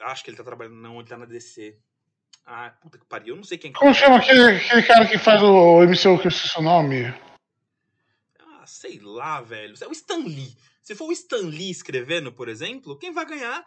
Acho 0.00 0.24
que 0.24 0.30
ele 0.30 0.36
tá 0.36 0.44
trabalhando. 0.44 0.76
Não, 0.76 0.98
ele 0.98 1.08
tá 1.08 1.18
na 1.18 1.26
DC. 1.26 1.76
Ah, 2.46 2.72
puta 2.80 2.98
que 2.98 3.06
pariu, 3.06 3.34
eu 3.34 3.36
não 3.36 3.44
sei 3.44 3.58
quem. 3.58 3.72
Como 3.72 3.94
chama 3.94 4.16
aquele, 4.16 4.56
aquele 4.56 4.82
cara 4.82 5.06
que 5.06 5.18
faz 5.18 5.42
o 5.42 5.82
MCU 5.82 6.18
que 6.18 6.26
eu 6.26 6.28
esqueci 6.28 6.58
o 6.58 6.62
nome? 6.62 7.06
Ah, 8.38 8.66
sei 8.66 8.98
lá, 9.00 9.40
velho. 9.40 9.74
É 9.80 9.86
o 9.86 9.92
Stan 9.92 10.18
Lee. 10.18 10.56
Se 10.82 10.94
for 10.94 11.08
o 11.08 11.12
Stan 11.12 11.46
Lee 11.46 11.70
escrevendo, 11.70 12.32
por 12.32 12.48
exemplo, 12.48 12.98
quem 12.98 13.12
vai 13.12 13.24
ganhar 13.24 13.64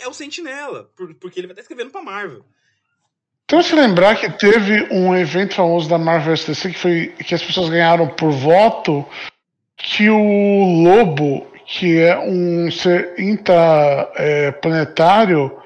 é 0.00 0.08
o 0.08 0.12
Sentinela, 0.14 0.90
porque 1.18 1.40
ele 1.40 1.46
vai 1.46 1.52
estar 1.52 1.62
escrevendo 1.62 1.90
pra 1.90 2.02
Marvel. 2.02 2.44
Então 3.44 3.62
se 3.62 3.74
lembrar 3.74 4.14
que 4.14 4.30
teve 4.30 4.86
um 4.92 5.12
evento 5.16 5.56
famoso 5.56 5.88
da 5.88 5.98
Marvel 5.98 6.36
STC 6.36 6.70
que 6.70 6.78
foi 6.78 7.08
que 7.08 7.34
as 7.34 7.42
pessoas 7.42 7.68
ganharam 7.68 8.06
por 8.06 8.30
voto 8.30 9.04
que 9.82 10.10
o 10.10 10.82
Lobo, 10.82 11.46
que 11.66 11.98
é 11.98 12.18
um 12.18 12.70
ser 12.70 13.18
interplanetário, 13.18 15.58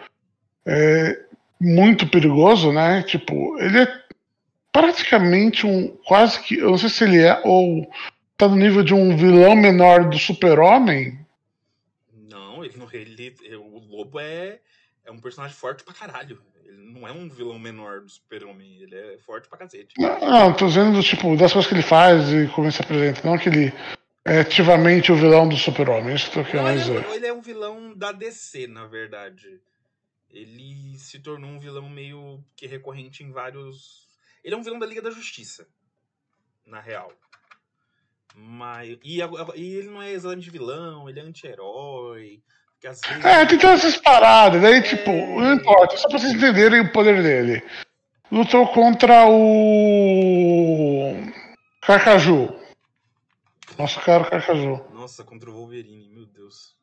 é, 0.64 1.24
muito 1.61 2.07
perigoso, 2.07 2.72
né? 2.72 3.03
Tipo, 3.03 3.59
ele 3.59 3.81
é 3.81 4.03
praticamente 4.72 5.66
um. 5.66 5.88
Quase 6.07 6.40
que. 6.40 6.59
Eu 6.59 6.70
não 6.70 6.79
sei 6.79 6.88
se 6.88 7.05
ele 7.05 7.20
é 7.20 7.38
ou 7.44 7.87
tá 8.37 8.48
no 8.48 8.57
nível 8.57 8.83
de 8.83 8.94
um 8.94 9.16
vilão 9.16 9.55
menor 9.57 10.09
do 10.09 10.18
Super-Homem. 10.18 11.18
Não, 12.12 12.64
ele 12.64 12.77
não. 12.77 12.88
Ele, 12.92 13.35
o 13.57 13.79
Lobo 13.79 14.18
é, 14.20 14.59
é 15.05 15.11
um 15.11 15.18
personagem 15.18 15.57
forte 15.57 15.85
pra 15.85 15.94
caralho. 15.94 16.40
Ele 16.64 16.92
não 16.92 17.07
é 17.07 17.12
um 17.12 17.29
vilão 17.29 17.59
menor 17.59 18.00
do 18.00 18.09
Super-Homem. 18.09 18.79
Ele 18.81 18.94
é 18.94 19.18
forte 19.18 19.48
pra 19.48 19.59
cacete. 19.59 19.94
Não, 19.98 20.20
não, 20.20 20.53
tô 20.53 20.66
dizendo 20.66 21.03
tipo, 21.03 21.37
das 21.37 21.53
coisas 21.53 21.68
que 21.68 21.74
ele 21.74 21.83
faz 21.83 22.33
e 22.33 22.46
como 22.48 22.66
ele 22.66 22.72
se 22.72 22.83
apresenta. 22.83 23.20
Não 23.24 23.37
que 23.37 23.48
ele 23.48 23.72
é 24.25 24.41
ativamente 24.41 25.13
o 25.13 25.17
vilão 25.17 25.49
do 25.49 25.57
Super-Homem. 25.57 26.15
Isso 26.15 26.31
que 26.31 26.39
eu 26.39 26.45
quero 26.45 26.73
dizer. 26.77 27.05
Ele 27.11 27.27
é 27.27 27.33
um 27.33 27.41
vilão 27.41 27.95
da 27.97 28.13
DC, 28.13 28.67
na 28.67 28.87
verdade 28.87 29.61
ele 30.35 30.99
se 30.99 31.21
tornou 31.21 31.49
um 31.49 31.61
vilão 31.61 31.89
meio 31.89 32.45
que 32.57 32.67
recorrente 32.67 33.23
em 33.23 33.31
vários. 33.31 34.09
Ele 34.43 34.55
é 34.55 34.59
um 34.59 34.63
vilão 34.63 34.79
da 34.79 34.87
Liga 34.87 35.01
da 35.01 35.11
Justiça, 35.11 35.67
na 36.67 36.81
real. 36.81 37.13
Mas, 38.35 38.99
e, 39.05 39.21
e 39.55 39.77
ele 39.77 39.91
não 39.91 40.03
é 40.03 40.11
exatamente 40.11 40.51
vilão, 40.51 41.09
ele 41.09 41.21
é 41.21 41.23
anti-herói. 41.23 42.43
Vezes... 42.83 43.01
É, 43.25 43.47
tem 43.47 43.59
todas 43.59 43.83
essas 43.83 43.97
paradas, 43.97 44.61
daí, 44.61 44.75
é... 44.75 44.83
tipo, 44.83 45.11
não 45.11 45.55
importa, 45.55 45.97
só 45.97 46.09
pra 46.09 46.19
vocês 46.19 46.35
entenderem 46.35 46.81
o 46.81 46.93
poder 46.93 47.23
dele. 47.23 47.63
Lutou 48.31 48.67
contra 48.69 49.27
o. 49.29 51.15
Carcaju. 51.81 52.53
Nosso 53.79 54.01
caro 54.01 54.29
Carcaju. 54.29 54.81
Nossa, 54.93 55.25
contra 55.25 55.51
o 55.51 55.55
Wolverine, 55.55 56.09
meu 56.09 56.27
Deus. 56.27 56.75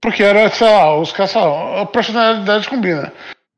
Porque 0.00 0.22
era, 0.22 0.48
sei 0.50 0.66
lá, 0.66 0.96
os 0.96 1.12
caras 1.12 1.36
a 1.36 1.84
personalidade 1.86 2.68
combina. 2.68 3.12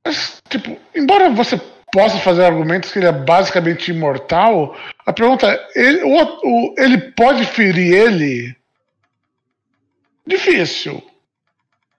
Mas, 0.05 0.43
tipo, 0.49 0.77
embora 0.95 1.31
você 1.31 1.57
possa 1.93 2.19
fazer 2.19 2.45
argumentos 2.45 2.91
que 2.91 2.99
ele 2.99 3.07
é 3.07 3.13
basicamente 3.13 3.93
imortal, 3.93 4.77
a 5.07 5.13
pergunta 5.13 5.47
é: 5.47 5.69
ele, 5.77 6.03
o, 6.03 6.17
o, 6.43 6.75
ele 6.79 7.13
pode 7.13 7.45
ferir 7.45 7.95
ele? 7.95 8.57
Difícil. 10.27 11.03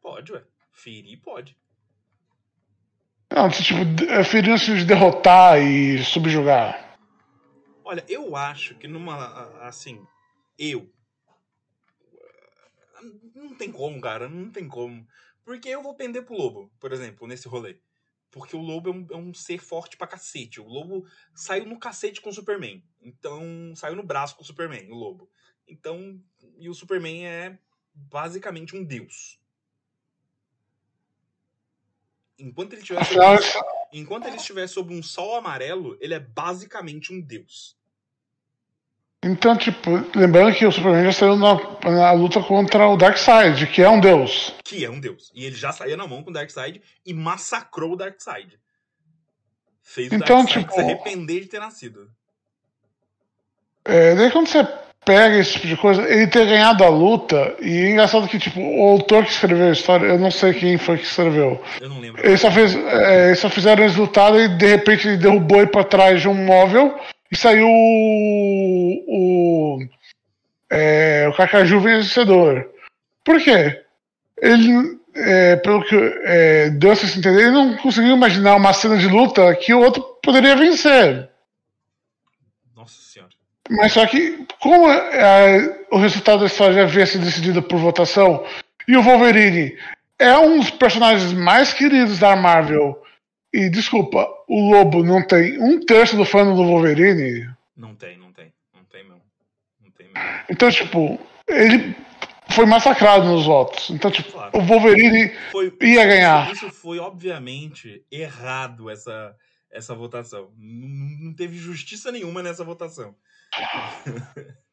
Pode, 0.01 0.33
ué. 0.33 0.43
Ferir 0.73 1.19
pode. 1.23 1.55
Não, 3.33 3.49
tipo, 3.49 3.79
é 4.09 4.23
ferir 4.23 4.51
no 4.51 4.57
sentido 4.57 4.79
de 4.79 4.85
derrotar 4.85 5.59
e 5.59 6.03
subjugar. 6.03 6.97
Olha, 7.85 8.03
eu 8.07 8.35
acho 8.35 8.75
que 8.75 8.87
numa. 8.87 9.15
Assim, 9.61 10.05
eu, 10.57 10.91
não 13.35 13.55
tem 13.55 13.71
como, 13.71 13.99
cara, 13.99 14.29
não 14.29 14.49
tem 14.49 14.67
como. 14.67 15.07
Porque 15.43 15.69
eu 15.69 15.83
vou 15.83 15.95
pender 15.95 16.23
pro 16.23 16.35
lobo, 16.35 16.71
por 16.79 16.91
exemplo, 16.91 17.27
nesse 17.27 17.47
rolê. 17.47 17.77
Porque 18.31 18.55
o 18.55 18.61
lobo 18.61 18.89
é 18.89 18.93
um, 18.93 19.07
é 19.11 19.15
um, 19.15 19.33
ser 19.33 19.59
forte 19.59 19.97
pra 19.97 20.07
cacete. 20.07 20.59
O 20.59 20.67
lobo 20.67 21.05
saiu 21.35 21.65
no 21.65 21.77
cacete 21.77 22.19
com 22.19 22.29
o 22.29 22.33
Superman. 22.33 22.83
Então, 23.01 23.73
saiu 23.75 23.95
no 23.95 24.03
braço 24.03 24.35
com 24.35 24.41
o 24.41 24.45
Superman, 24.45 24.89
o 24.89 24.95
lobo. 24.95 25.29
Então, 25.67 26.19
e 26.57 26.69
o 26.69 26.73
Superman 26.73 27.27
é 27.27 27.59
basicamente 27.93 28.75
um 28.75 28.83
deus. 28.83 29.39
Enquanto 32.39 32.73
ele 32.73 32.81
estiver 32.81 33.05
sobre, 33.05 33.45
enquanto 33.91 34.25
ele 34.25 34.37
estiver 34.37 34.67
sob 34.67 34.93
um 34.93 35.03
sol 35.03 35.35
amarelo, 35.35 35.95
ele 36.01 36.15
é 36.15 36.19
basicamente 36.19 37.13
um 37.13 37.21
deus. 37.21 37.77
Então, 39.23 39.55
tipo, 39.55 39.91
lembrando 40.13 40.53
que 40.53 40.65
o 40.65 40.71
Superman 40.71 41.05
já 41.05 41.13
saiu 41.13 41.37
na, 41.37 41.55
na, 41.89 42.11
luta 42.11 42.41
contra 42.41 42.87
o 42.87 42.97
Darkseid, 42.97 43.67
que 43.67 43.81
é 43.81 43.89
um 43.89 43.99
deus. 43.99 44.53
Que 44.65 44.83
é 44.83 44.89
um 44.89 44.99
deus. 44.99 45.31
E 45.33 45.45
ele 45.45 45.55
já 45.55 45.71
saía 45.71 45.95
na 45.95 46.05
mão 46.05 46.21
com 46.21 46.29
o 46.29 46.33
Darkseid 46.33 46.81
e 47.05 47.13
massacrou 47.13 47.93
o 47.93 47.95
Darkseid. 47.95 48.59
Fez 49.81 50.11
o 50.11 50.15
então, 50.15 50.39
Darkseid 50.39 50.65
tipo, 50.65 50.73
se 50.73 50.81
arrepender 50.81 51.41
de 51.41 51.47
ter 51.47 51.59
nascido. 51.59 52.09
É, 53.85 54.15
daí 54.15 54.29
quando 54.29 54.47
você 54.47 54.67
pega 55.05 55.37
esse 55.37 55.53
tipo 55.53 55.67
de 55.67 55.77
coisa, 55.77 56.01
ele 56.03 56.27
ter 56.27 56.45
ganhado 56.45 56.83
a 56.83 56.89
luta, 56.89 57.55
e 57.61 57.77
é 57.77 57.91
engraçado 57.91 58.27
que, 58.27 58.39
tipo, 58.39 58.59
o 58.59 58.89
autor 58.89 59.25
que 59.25 59.31
escreveu 59.31 59.67
a 59.67 59.71
história, 59.71 60.07
eu 60.07 60.17
não 60.17 60.31
sei 60.31 60.53
quem 60.53 60.77
foi 60.77 60.97
que 60.97 61.05
escreveu. 61.05 61.61
Eu 61.79 61.89
não 61.89 61.99
lembro. 61.99 62.25
Ele 62.25 62.37
só, 62.37 62.51
fez, 62.51 62.75
é, 62.75 63.27
eles 63.27 63.39
só 63.39 63.49
fizeram 63.49 63.85
esse 63.85 63.97
lutado 63.97 64.39
e 64.39 64.47
de 64.47 64.65
repente 64.65 65.07
ele 65.07 65.17
derrubou 65.17 65.59
ele 65.59 65.67
pra 65.67 65.83
trás 65.83 66.21
de 66.21 66.27
um 66.27 66.33
móvel 66.33 66.97
e 67.33 67.37
saiu 67.37 67.67
o, 67.67 69.03
o, 69.07 69.79
é, 70.69 71.27
o 71.27 71.33
Cacaju 71.33 71.79
vencedor. 71.79 72.69
Por 73.25 73.41
quê? 73.41 73.81
Ele, 74.39 74.99
é, 75.15 75.55
pelo 75.55 75.83
que 75.83 75.95
é, 75.95 76.69
deu 76.69 76.91
a 76.91 76.95
se 76.95 77.17
entender, 77.17 77.41
ele 77.41 77.51
não 77.51 77.75
conseguiu 77.77 78.15
imaginar 78.15 78.55
uma 78.55 78.71
cena 78.71 78.97
de 78.97 79.07
luta 79.07 79.55
que 79.55 79.73
o 79.73 79.79
outro 79.79 80.03
poderia 80.21 80.55
vencer. 80.55 81.27
Nossa 82.75 83.01
senhora. 83.01 83.31
Mas 83.67 83.93
só 83.93 84.05
que, 84.05 84.45
como 84.59 84.91
é, 84.91 85.85
o 85.91 85.97
resultado 85.97 86.41
da 86.41 86.45
história 86.45 86.75
já 86.75 86.83
havia 86.83 87.05
sido 87.07 87.25
decidido 87.25 87.63
por 87.63 87.79
votação, 87.79 88.45
e 88.87 88.95
o 88.95 89.01
Wolverine 89.01 89.75
é 90.19 90.37
um 90.37 90.59
dos 90.59 90.69
personagens 90.69 91.33
mais 91.33 91.73
queridos 91.73 92.19
da 92.19 92.35
Marvel 92.35 93.01
e 93.53 93.69
desculpa, 93.69 94.27
o 94.47 94.71
Lobo 94.71 95.03
não 95.03 95.25
tem 95.25 95.61
um 95.61 95.79
terço 95.85 96.17
do 96.17 96.25
fã 96.25 96.43
do 96.43 96.55
Wolverine? 96.55 97.47
Não 97.77 97.93
tem, 97.93 98.17
não 98.17 98.33
tem. 98.33 98.51
Não 98.73 98.83
tem 98.85 99.03
mesmo. 99.03 99.21
Não 99.79 99.91
tem 99.91 100.07
mesmo. 100.07 100.43
Então, 100.49 100.71
tipo, 100.71 101.19
ele 101.47 101.95
foi 102.49 102.65
massacrado 102.65 103.25
nos 103.25 103.45
votos. 103.45 103.91
Então, 103.91 104.09
tipo, 104.09 104.31
claro. 104.31 104.57
o 104.57 104.61
Wolverine 104.61 105.31
foi, 105.51 105.71
ia 105.81 106.03
ganhar. 106.03 106.51
Isso 106.51 106.71
foi, 106.71 106.97
obviamente, 106.97 108.03
errado, 108.11 108.89
essa, 108.89 109.35
essa 109.69 109.93
votação. 109.93 110.51
Não, 110.57 111.27
não 111.27 111.33
teve 111.35 111.55
justiça 111.55 112.11
nenhuma 112.11 112.41
nessa 112.41 112.63
votação. 112.63 113.15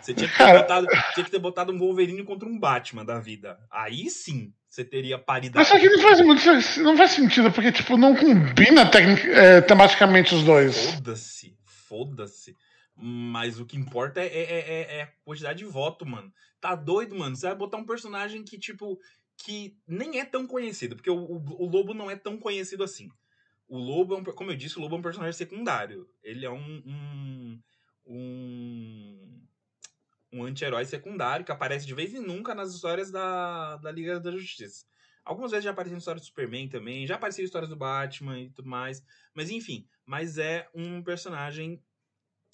Você 0.00 0.14
tinha 0.14 0.28
que, 0.28 0.36
ter 0.36 0.58
botado, 0.58 0.86
tinha 1.14 1.24
que 1.24 1.30
ter 1.30 1.38
botado 1.38 1.72
um 1.72 1.78
Wolverine 1.78 2.24
contra 2.24 2.48
um 2.48 2.58
Batman 2.58 3.04
da 3.04 3.18
vida. 3.18 3.58
Aí 3.70 4.08
sim 4.10 4.52
você 4.72 4.84
teria 4.86 5.18
paridade. 5.18 5.58
Mas 5.58 5.66
isso 5.66 5.76
aqui 5.76 5.88
não 5.94 6.02
faz, 6.02 6.20
muito, 6.22 6.80
não 6.80 6.96
faz 6.96 7.10
sentido, 7.10 7.52
porque 7.52 7.70
tipo, 7.70 7.98
não 7.98 8.16
combina 8.16 8.90
é, 9.34 9.60
tematicamente 9.60 10.34
os 10.34 10.42
dois. 10.42 10.92
Foda-se, 10.92 11.54
foda-se. 11.66 12.56
Mas 12.96 13.60
o 13.60 13.66
que 13.66 13.76
importa 13.76 14.22
é, 14.22 14.26
é, 14.26 14.42
é, 14.42 14.96
é, 14.98 15.02
a 15.02 15.12
quantidade 15.26 15.58
de 15.58 15.66
voto, 15.66 16.06
mano. 16.06 16.32
Tá 16.58 16.74
doido, 16.74 17.14
mano? 17.14 17.36
Você 17.36 17.46
vai 17.48 17.54
botar 17.54 17.76
um 17.76 17.84
personagem 17.84 18.42
que, 18.42 18.58
tipo, 18.58 18.98
que 19.36 19.76
nem 19.86 20.18
é 20.18 20.24
tão 20.24 20.46
conhecido, 20.46 20.96
porque 20.96 21.10
o, 21.10 21.18
o, 21.18 21.64
o 21.64 21.66
Lobo 21.66 21.92
não 21.92 22.10
é 22.10 22.16
tão 22.16 22.38
conhecido 22.38 22.82
assim. 22.82 23.10
O 23.68 23.76
Lobo, 23.76 24.14
é 24.14 24.18
um, 24.18 24.24
como 24.24 24.50
eu 24.52 24.56
disse, 24.56 24.78
o 24.78 24.80
Lobo 24.80 24.96
é 24.96 24.98
um 24.98 25.02
personagem 25.02 25.36
secundário. 25.36 26.08
Ele 26.22 26.46
é 26.46 26.50
um, 26.50 26.82
um, 26.86 27.60
um, 28.06 29.41
um 30.32 30.44
anti-herói 30.44 30.84
secundário 30.84 31.44
que 31.44 31.52
aparece 31.52 31.86
de 31.86 31.94
vez 31.94 32.14
em 32.14 32.20
nunca 32.20 32.54
nas 32.54 32.72
histórias 32.72 33.10
da, 33.10 33.76
da 33.76 33.92
Liga 33.92 34.18
da 34.18 34.30
Justiça. 34.32 34.86
Algumas 35.24 35.50
vezes 35.50 35.64
já 35.64 35.70
apareceu 35.70 35.94
em 35.94 35.98
histórias 35.98 36.22
do 36.22 36.26
Superman 36.26 36.68
também, 36.68 37.06
já 37.06 37.14
apareceu 37.14 37.42
em 37.42 37.46
histórias 37.46 37.70
do 37.70 37.76
Batman 37.76 38.40
e 38.40 38.50
tudo 38.50 38.68
mais. 38.68 39.04
Mas 39.34 39.50
enfim, 39.50 39.86
mas 40.04 40.38
é 40.38 40.68
um 40.74 41.02
personagem 41.02 41.82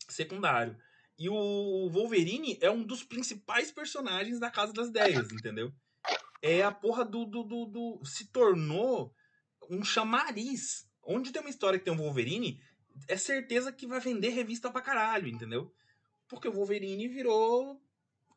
secundário. 0.09 0.77
E 1.19 1.29
o 1.29 1.89
Wolverine 1.91 2.59
é 2.61 2.71
um 2.71 2.83
dos 2.83 3.03
principais 3.03 3.73
personagens 3.73 4.39
da 4.39 4.51
Casa 4.51 4.73
das 4.73 4.89
Ideias, 4.89 5.31
entendeu? 5.33 5.73
É 6.43 6.63
a 6.63 6.71
porra 6.71 7.05
do. 7.05 7.25
do, 7.25 7.43
do, 7.43 7.67
do 7.67 8.05
se 8.05 8.31
tornou 8.31 9.13
um 9.71 9.83
chamariz. 9.83 10.87
Onde 11.03 11.33
tem 11.33 11.41
uma 11.41 11.51
história 11.51 11.79
que 11.79 11.85
tem 11.85 11.95
um 11.95 11.97
Wolverine, 11.97 12.61
é 13.09 13.17
certeza 13.17 13.73
que 13.73 13.87
vai 13.87 13.99
vender 13.99 14.29
revista 14.29 14.71
pra 14.71 14.83
caralho, 14.83 15.27
entendeu? 15.27 15.73
Porque 16.29 16.49
o 16.49 16.53
Wolverine 16.53 17.09
virou 17.09 17.81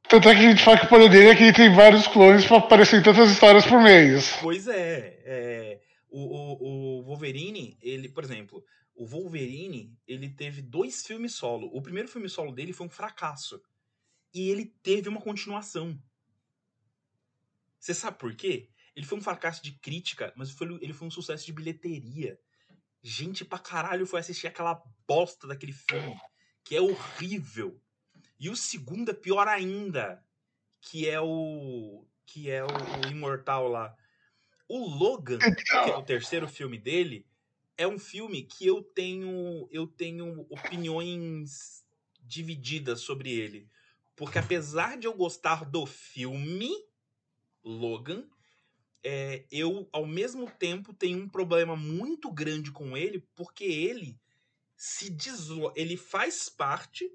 tanto 0.09 0.27
é 0.27 0.35
que 0.35 0.45
a 0.45 0.49
gente 0.49 0.63
fala 0.63 0.79
que 0.79 0.85
o 0.85 0.89
poder 0.89 1.09
dele 1.09 1.29
é 1.29 1.35
que 1.35 1.43
ele 1.43 1.53
tem 1.53 1.73
vários 1.73 2.07
clones 2.07 2.45
para 2.45 2.57
aparecer 2.57 2.99
em 2.99 3.03
tantas 3.03 3.31
histórias 3.31 3.65
por 3.65 3.81
mês. 3.81 4.35
Pois 4.41 4.67
é. 4.67 5.21
é 5.23 5.81
o, 6.09 6.19
o, 6.19 6.99
o, 6.99 7.03
Wolverine, 7.03 7.77
ele, 7.81 8.09
por 8.09 8.23
exemplo, 8.23 8.63
o 8.93 9.05
Wolverine, 9.05 9.97
ele 10.05 10.29
teve 10.29 10.61
dois 10.61 11.05
filmes 11.05 11.33
solo. 11.35 11.69
O 11.73 11.81
primeiro 11.81 12.09
filme 12.09 12.27
solo 12.27 12.51
dele 12.51 12.73
foi 12.73 12.87
um 12.87 12.89
fracasso. 12.89 13.61
E 14.33 14.49
ele 14.49 14.65
teve 14.83 15.07
uma 15.07 15.21
continuação. 15.21 15.97
Você 17.79 17.93
sabe 17.93 18.17
por 18.17 18.35
quê? 18.35 18.69
Ele 18.93 19.05
foi 19.05 19.17
um 19.17 19.21
fracasso 19.21 19.63
de 19.63 19.71
crítica, 19.71 20.33
mas 20.35 20.51
foi, 20.51 20.67
ele 20.81 20.93
foi 20.93 21.07
um 21.07 21.11
sucesso 21.11 21.45
de 21.45 21.53
bilheteria. 21.53 22.37
Gente 23.01 23.45
pra 23.45 23.57
caralho 23.57 24.05
foi 24.05 24.19
assistir 24.19 24.47
aquela 24.47 24.83
bosta 25.07 25.47
daquele 25.47 25.71
filme, 25.71 26.15
que 26.63 26.75
é 26.75 26.81
horrível. 26.81 27.79
E 28.39 28.49
o 28.49 28.55
segundo 28.55 29.11
é 29.11 29.13
pior 29.13 29.47
ainda, 29.47 30.23
que 30.81 31.07
é 31.07 31.19
o 31.19 32.05
que 32.25 32.49
é 32.49 32.63
o, 32.63 32.67
o 32.67 33.11
Imortal 33.11 33.67
lá. 33.67 33.95
O 34.67 34.87
Logan, 34.87 35.37
que 35.37 35.89
é 35.91 35.95
o 35.97 36.03
terceiro 36.03 36.47
filme 36.47 36.77
dele, 36.77 37.25
é 37.77 37.87
um 37.87 37.99
filme 37.99 38.43
que 38.43 38.65
eu 38.65 38.81
tenho 38.81 39.67
eu 39.71 39.85
tenho 39.85 40.45
opiniões 40.49 41.85
divididas 42.21 43.01
sobre 43.01 43.31
ele, 43.31 43.67
porque 44.15 44.39
apesar 44.39 44.97
de 44.97 45.07
eu 45.07 45.13
gostar 45.13 45.65
do 45.65 45.85
filme 45.85 46.71
Logan, 47.63 48.23
é, 49.03 49.45
eu 49.51 49.89
ao 49.91 50.05
mesmo 50.05 50.49
tempo 50.49 50.93
tenho 50.93 51.19
um 51.19 51.27
problema 51.27 51.75
muito 51.75 52.31
grande 52.31 52.71
com 52.71 52.95
ele, 52.95 53.27
porque 53.35 53.63
ele 53.63 54.19
se 54.83 55.11
deslo 55.11 55.71
ele 55.75 55.95
faz 55.95 56.49
parte 56.49 57.07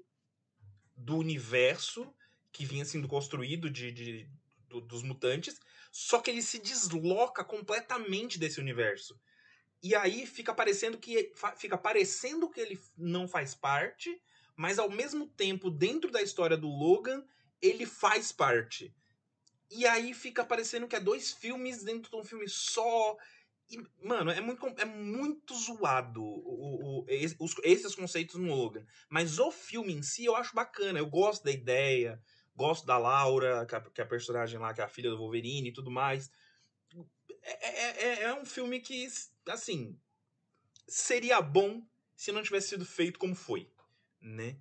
do 0.95 1.17
universo 1.17 2.15
que 2.49 2.63
vinha 2.63 2.85
sendo 2.85 3.09
construído 3.09 3.69
de, 3.69 3.91
de 3.91 4.31
do, 4.69 4.79
dos 4.79 5.03
mutantes, 5.03 5.59
só 5.91 6.21
que 6.21 6.31
ele 6.31 6.41
se 6.41 6.59
desloca 6.59 7.43
completamente 7.43 8.39
desse 8.39 8.61
universo. 8.61 9.19
E 9.83 9.93
aí 9.93 10.25
fica 10.25 10.53
parecendo 10.53 10.97
que 10.97 11.33
fica 11.57 11.77
parecendo 11.77 12.49
que 12.49 12.61
ele 12.61 12.79
não 12.97 13.27
faz 13.27 13.53
parte, 13.53 14.17
mas 14.55 14.79
ao 14.79 14.89
mesmo 14.89 15.27
tempo, 15.27 15.69
dentro 15.69 16.09
da 16.09 16.21
história 16.21 16.55
do 16.55 16.69
Logan, 16.69 17.21
ele 17.61 17.85
faz 17.85 18.31
parte. 18.31 18.95
E 19.69 19.85
aí 19.85 20.13
fica 20.13 20.45
parecendo 20.45 20.87
que 20.87 20.95
é 20.95 21.01
dois 21.01 21.33
filmes 21.33 21.83
dentro 21.83 22.09
de 22.09 22.15
um 22.15 22.23
filme 22.23 22.47
só. 22.47 23.17
E, 23.69 24.05
mano, 24.05 24.31
é 24.31 24.39
muito, 24.39 24.65
é 24.77 24.85
muito 24.85 25.53
zoado 25.53 26.23
o, 26.23 27.03
o, 27.03 27.05
os, 27.39 27.55
esses 27.63 27.93
conceitos 27.93 28.35
no 28.35 28.53
Logan. 28.53 28.85
Mas 29.09 29.39
o 29.39 29.51
filme 29.51 29.93
em 29.93 30.01
si 30.01 30.25
eu 30.25 30.35
acho 30.35 30.55
bacana. 30.55 30.99
Eu 30.99 31.07
gosto 31.07 31.43
da 31.43 31.51
ideia, 31.51 32.21
gosto 32.55 32.85
da 32.85 32.97
Laura, 32.97 33.65
que 33.65 33.75
é, 33.75 33.81
que 33.81 34.01
é 34.01 34.03
a 34.03 34.07
personagem 34.07 34.59
lá, 34.59 34.73
que 34.73 34.81
é 34.81 34.83
a 34.83 34.89
filha 34.89 35.09
do 35.09 35.17
Wolverine 35.17 35.69
e 35.69 35.73
tudo 35.73 35.91
mais. 35.91 36.31
É, 37.43 37.67
é, 37.67 38.07
é, 38.07 38.23
é 38.23 38.33
um 38.33 38.45
filme 38.45 38.79
que, 38.79 39.07
assim, 39.49 39.97
seria 40.87 41.41
bom 41.41 41.81
se 42.15 42.31
não 42.31 42.41
tivesse 42.41 42.69
sido 42.69 42.85
feito 42.85 43.19
como 43.19 43.35
foi, 43.35 43.69
né? 44.21 44.55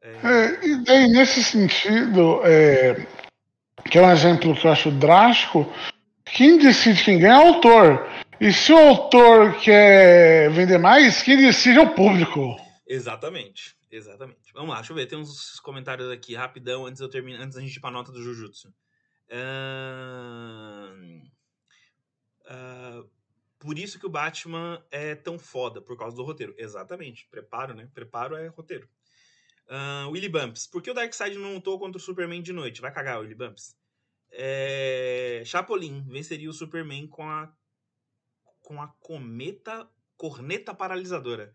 É... 0.00 0.10
É, 0.10 0.66
e 0.66 0.84
daí, 0.84 1.08
nesse 1.08 1.44
sentido, 1.44 2.40
é, 2.44 3.06
que 3.90 3.98
é 3.98 4.02
um 4.02 4.10
exemplo 4.10 4.54
que 4.56 4.66
eu 4.66 4.72
acho 4.72 4.90
drástico, 4.90 5.70
quem 6.24 6.58
decide 6.58 7.04
quem 7.04 7.18
ganha 7.18 7.34
é 7.34 7.38
o 7.38 7.54
autor. 7.54 8.08
E 8.42 8.52
se 8.52 8.72
o 8.72 8.76
autor 8.76 9.60
quer 9.60 10.50
vender 10.50 10.76
mais, 10.76 11.22
quem 11.22 11.36
decide 11.36 11.78
o 11.78 11.94
público. 11.94 12.56
Exatamente, 12.84 13.76
exatamente. 13.88 14.52
Vamos 14.52 14.70
lá, 14.70 14.78
deixa 14.78 14.90
eu 14.90 14.96
ver. 14.96 15.06
Tem 15.06 15.16
uns 15.16 15.60
comentários 15.60 16.10
aqui 16.10 16.34
rapidão 16.34 16.84
antes 16.84 17.00
eu 17.00 17.08
terminar, 17.08 17.44
antes 17.44 17.54
da 17.54 17.60
gente 17.60 17.76
ir 17.76 17.80
pra 17.80 17.92
nota 17.92 18.10
do 18.10 18.20
Jujutsu. 18.20 18.74
Uh... 19.30 21.22
Uh... 22.50 23.08
Por 23.60 23.78
isso 23.78 23.96
que 24.00 24.06
o 24.06 24.10
Batman 24.10 24.84
é 24.90 25.14
tão 25.14 25.38
foda, 25.38 25.80
por 25.80 25.96
causa 25.96 26.16
do 26.16 26.24
roteiro. 26.24 26.52
Exatamente. 26.58 27.28
Preparo, 27.30 27.74
né? 27.74 27.88
Preparo 27.94 28.34
é 28.34 28.48
roteiro. 28.48 28.88
Uh, 29.68 30.10
Willy 30.10 30.28
Bumps. 30.28 30.66
Por 30.66 30.82
que 30.82 30.90
o 30.90 30.94
Darkseid 30.94 31.38
não 31.38 31.54
lutou 31.54 31.78
contra 31.78 31.96
o 31.96 32.00
Superman 32.02 32.42
de 32.42 32.52
noite? 32.52 32.80
Vai 32.80 32.92
cagar, 32.92 33.20
Willy 33.20 33.36
Bumps. 33.36 33.76
É... 34.32 35.44
Chapolin 35.46 36.04
venceria 36.08 36.50
o 36.50 36.52
Superman 36.52 37.06
com 37.06 37.22
a 37.30 37.48
com 38.62 38.80
a 38.80 38.88
cometa 38.88 39.90
corneta 40.16 40.72
paralisadora. 40.72 41.54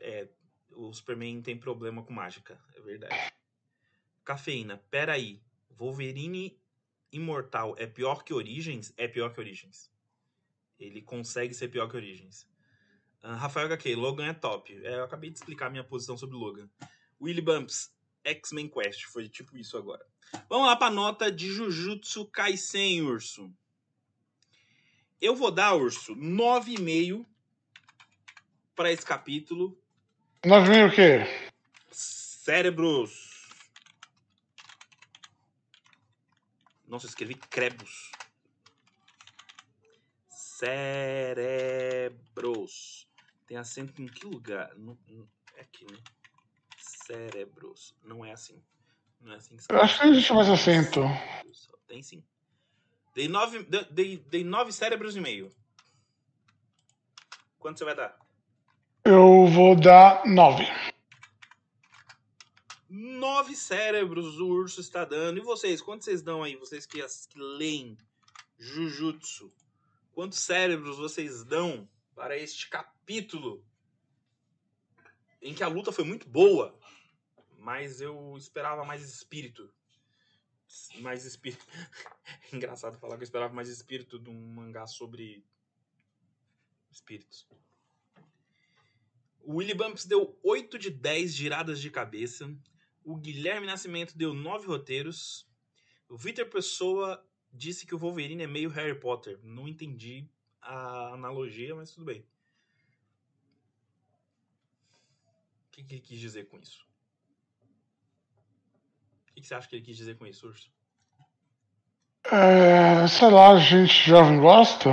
É, 0.00 0.28
o 0.70 0.92
Superman 0.92 1.42
tem 1.42 1.58
problema 1.58 2.02
com 2.04 2.12
mágica, 2.12 2.60
é 2.74 2.80
verdade. 2.80 3.32
Cafeína, 4.24 4.78
peraí. 4.90 5.42
Wolverine 5.70 6.56
Imortal 7.10 7.74
é 7.76 7.86
pior 7.86 8.22
que 8.22 8.32
Origins? 8.32 8.92
É 8.96 9.08
pior 9.08 9.32
que 9.32 9.40
Origins. 9.40 9.90
Ele 10.78 11.02
consegue 11.02 11.54
ser 11.54 11.68
pior 11.68 11.88
que 11.88 11.96
Origins. 11.96 12.46
Uh, 13.22 13.34
Rafael 13.36 13.66
HQ, 13.66 13.94
Logan 13.96 14.26
é 14.26 14.34
top. 14.34 14.72
É, 14.84 14.96
eu 14.96 15.04
acabei 15.04 15.30
de 15.30 15.38
explicar 15.38 15.70
minha 15.70 15.84
posição 15.84 16.16
sobre 16.16 16.36
Logan. 16.36 16.68
Willy 17.20 17.40
Bumps, 17.40 17.92
X-Men 18.22 18.68
Quest. 18.68 19.04
Foi 19.06 19.28
tipo 19.28 19.56
isso 19.56 19.76
agora. 19.76 20.06
Vamos 20.48 20.66
lá 20.66 20.76
pra 20.76 20.90
nota 20.90 21.32
de 21.32 21.48
Jujutsu 21.48 22.26
Kaisen, 22.26 23.02
urso. 23.02 23.52
Eu 25.20 25.34
vou 25.34 25.50
dar, 25.50 25.74
Urso, 25.74 26.14
9,5 26.14 27.26
para 28.74 28.92
esse 28.92 29.04
capítulo. 29.04 29.78
9,5 30.44 30.88
o 30.88 30.94
quê? 30.94 31.20
Cérebros. 31.90 33.34
Nossa, 36.86 37.06
eu 37.06 37.08
escrevi 37.08 37.34
crebos. 37.34 38.12
Cérebros. 40.28 42.14
Tem 43.46 43.56
acento 43.56 44.02
em 44.02 44.06
que 44.06 44.26
lugar? 44.26 44.70
é 45.56 45.60
aqui, 45.62 45.86
né? 45.90 45.98
Cérebros. 46.78 47.94
Não 48.02 48.24
é 48.24 48.32
assim. 48.32 48.62
Não 49.20 49.32
é 49.32 49.36
assim 49.36 49.56
que 49.56 49.64
Eu 49.72 49.80
acho 49.80 49.98
que 49.98 50.04
não 50.04 50.12
existe 50.12 50.32
mais 50.32 50.48
acento. 50.48 51.00
Tem 51.86 52.02
sim. 52.02 52.22
Dei 53.14 53.28
nove, 53.28 53.62
dei, 53.90 54.18
dei 54.18 54.42
nove 54.42 54.72
cérebros 54.72 55.16
e 55.16 55.20
meio. 55.20 55.48
Quanto 57.58 57.78
você 57.78 57.84
vai 57.84 57.94
dar? 57.94 58.18
Eu 59.04 59.46
vou 59.46 59.76
dar 59.76 60.26
nove. 60.26 60.64
Nove 62.88 63.54
cérebros 63.54 64.40
o 64.40 64.48
urso 64.48 64.80
está 64.80 65.04
dando. 65.04 65.38
E 65.38 65.42
vocês, 65.42 65.80
quantos 65.80 66.06
vocês 66.06 66.22
dão 66.22 66.42
aí? 66.42 66.56
Vocês 66.56 66.86
que, 66.86 67.00
que 67.00 67.38
leem 67.38 67.96
Jujutsu. 68.58 69.52
Quantos 70.12 70.40
cérebros 70.40 70.98
vocês 70.98 71.44
dão 71.44 71.88
para 72.14 72.36
este 72.36 72.68
capítulo? 72.68 73.64
Em 75.40 75.54
que 75.54 75.62
a 75.62 75.68
luta 75.68 75.92
foi 75.92 76.04
muito 76.04 76.28
boa, 76.28 76.76
mas 77.58 78.00
eu 78.00 78.34
esperava 78.36 78.84
mais 78.84 79.02
espírito 79.02 79.72
mais 81.00 81.24
espírito. 81.24 81.64
Engraçado 82.52 82.98
falar 82.98 83.16
que 83.16 83.22
eu 83.22 83.24
esperava 83.24 83.52
mais 83.52 83.68
espírito 83.68 84.18
de 84.18 84.30
um 84.30 84.54
mangá 84.54 84.86
sobre 84.86 85.44
espíritos. 86.90 87.46
O 89.42 89.56
Willy 89.56 89.74
Bumps 89.74 90.06
deu 90.06 90.38
8 90.42 90.78
de 90.78 90.90
10 90.90 91.34
giradas 91.34 91.80
de 91.80 91.90
cabeça. 91.90 92.54
O 93.04 93.16
Guilherme 93.16 93.66
Nascimento 93.66 94.16
deu 94.16 94.32
9 94.32 94.66
roteiros. 94.66 95.46
O 96.08 96.16
Victor 96.16 96.46
Pessoa 96.46 97.22
disse 97.52 97.86
que 97.86 97.94
o 97.94 97.98
Wolverine 97.98 98.44
é 98.44 98.46
meio 98.46 98.70
Harry 98.70 98.98
Potter. 98.98 99.38
Não 99.42 99.68
entendi 99.68 100.26
a 100.60 101.12
analogia, 101.12 101.74
mas 101.74 101.90
tudo 101.90 102.06
bem. 102.06 102.26
O 105.66 105.70
que 105.70 105.82
ele 105.82 106.00
quis 106.00 106.18
dizer 106.18 106.48
com 106.48 106.58
isso? 106.58 106.86
O 109.34 109.40
que 109.40 109.46
você 109.46 109.54
acha 109.54 109.68
que 109.68 109.74
ele 109.74 109.84
quis 109.84 109.96
dizer 109.96 110.16
com 110.16 110.26
isso, 110.26 110.46
Urso? 110.46 110.70
É, 112.30 113.06
sei 113.08 113.30
lá, 113.30 113.50
a 113.50 113.58
gente 113.58 113.92
jovem 114.08 114.40
gosta? 114.40 114.90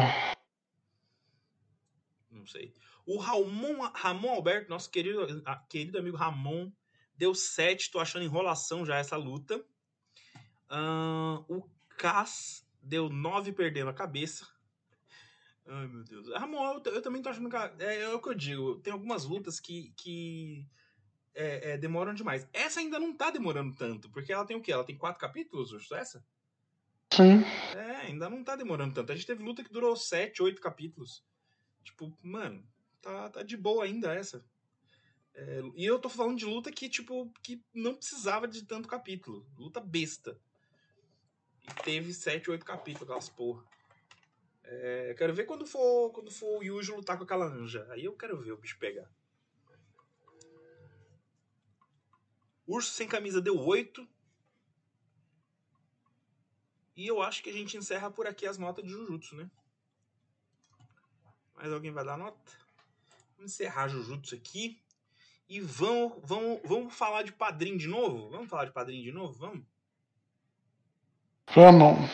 Não 2.29 2.45
sei. 2.45 2.73
O 3.05 3.17
Ramon, 3.17 3.89
Ramon 3.93 4.31
Alberto, 4.31 4.69
nosso 4.69 4.89
querido, 4.89 5.25
querido 5.69 5.99
amigo 5.99 6.17
Ramon, 6.17 6.71
deu 7.15 7.35
7. 7.35 7.91
Tô 7.91 7.99
achando 7.99 8.25
enrolação 8.25 8.85
já 8.85 8.97
essa 8.97 9.15
luta. 9.15 9.63
Uh, 10.69 11.45
o 11.47 11.69
Cass 11.97 12.65
deu 12.81 13.09
9 13.09 13.53
perdendo 13.53 13.89
a 13.89 13.93
cabeça. 13.93 14.47
Ai, 15.67 15.87
meu 15.87 16.03
Deus. 16.03 16.27
Ramon, 16.33 16.81
eu, 16.83 16.93
eu 16.93 17.01
também 17.01 17.21
tô 17.21 17.29
achando 17.29 17.49
que. 17.49 17.55
É, 17.83 18.01
é, 18.01 18.09
o 18.09 18.19
que 18.19 18.29
eu 18.29 18.33
digo. 18.33 18.79
Tem 18.79 18.91
algumas 18.91 19.23
lutas 19.23 19.59
que, 19.59 19.93
que 19.95 20.67
é, 21.33 21.71
é, 21.71 21.77
demoram 21.77 22.13
demais. 22.13 22.47
Essa 22.53 22.79
ainda 22.79 22.99
não 22.99 23.15
tá 23.15 23.31
demorando 23.31 23.75
tanto, 23.75 24.09
porque 24.09 24.31
ela 24.31 24.45
tem 24.45 24.57
o 24.57 24.61
quê? 24.61 24.71
Ela 24.71 24.83
tem 24.83 24.97
quatro 24.97 25.19
capítulos, 25.19 25.69
justo 25.69 25.95
essa? 25.95 26.23
Sim. 27.13 27.43
É, 27.75 28.07
ainda 28.07 28.29
não 28.29 28.43
tá 28.43 28.55
demorando 28.55 28.93
tanto. 28.93 29.11
A 29.11 29.15
gente 29.15 29.27
teve 29.27 29.43
luta 29.43 29.63
que 29.63 29.71
durou 29.71 29.95
sete, 29.95 30.41
oito 30.41 30.61
capítulos. 30.61 31.23
Tipo, 31.83 32.17
mano, 32.21 32.65
tá, 33.01 33.29
tá 33.29 33.43
de 33.43 33.57
boa 33.57 33.83
ainda 33.83 34.13
essa. 34.13 34.45
É, 35.33 35.61
e 35.75 35.85
eu 35.85 35.99
tô 35.99 36.09
falando 36.09 36.37
de 36.37 36.45
luta 36.45 36.71
que, 36.71 36.89
tipo, 36.89 37.31
que 37.41 37.63
não 37.73 37.95
precisava 37.95 38.47
de 38.47 38.63
tanto 38.65 38.87
capítulo. 38.87 39.45
Luta 39.57 39.79
besta. 39.79 40.39
E 41.61 41.83
teve 41.83 42.13
sete, 42.13 42.49
oito 42.49 42.65
capítulos, 42.65 43.03
aquelas 43.03 43.29
porra. 43.29 43.63
É, 44.63 45.13
quero 45.17 45.33
ver 45.33 45.45
quando 45.45 45.65
for, 45.65 46.11
quando 46.11 46.31
for 46.31 46.59
o 46.59 46.63
Yuji 46.63 46.91
lutar 46.91 47.17
com 47.17 47.23
aquela 47.23 47.45
anja. 47.45 47.85
Aí 47.91 48.05
eu 48.05 48.13
quero 48.13 48.37
ver 48.37 48.53
o 48.53 48.57
bicho 48.57 48.79
pegar. 48.79 49.09
Urso 52.67 52.91
sem 52.91 53.07
camisa 53.07 53.41
deu 53.41 53.59
8. 53.59 54.07
E 56.95 57.07
eu 57.07 57.21
acho 57.21 57.41
que 57.41 57.49
a 57.49 57.53
gente 57.53 57.77
encerra 57.77 58.11
por 58.11 58.27
aqui 58.27 58.45
as 58.45 58.57
notas 58.57 58.83
de 58.85 58.91
Jujutsu, 58.91 59.35
né? 59.35 59.49
Mais 61.55 61.71
alguém 61.71 61.91
vai 61.91 62.05
dar 62.05 62.17
nota? 62.17 62.39
Vamos 63.35 63.53
encerrar 63.53 63.87
Jujutsu 63.87 64.35
aqui. 64.35 64.81
E 65.47 65.59
vamos, 65.59 66.13
vamos, 66.23 66.61
vamos 66.63 66.93
falar 66.93 67.23
de 67.23 67.33
padrinho 67.33 67.77
de 67.77 67.87
novo? 67.87 68.29
Vamos 68.29 68.49
falar 68.49 68.65
de 68.65 68.71
padrinho 68.71 69.03
de 69.03 69.11
novo? 69.11 69.33
Vamos? 69.33 69.65
Vamos. 71.53 72.09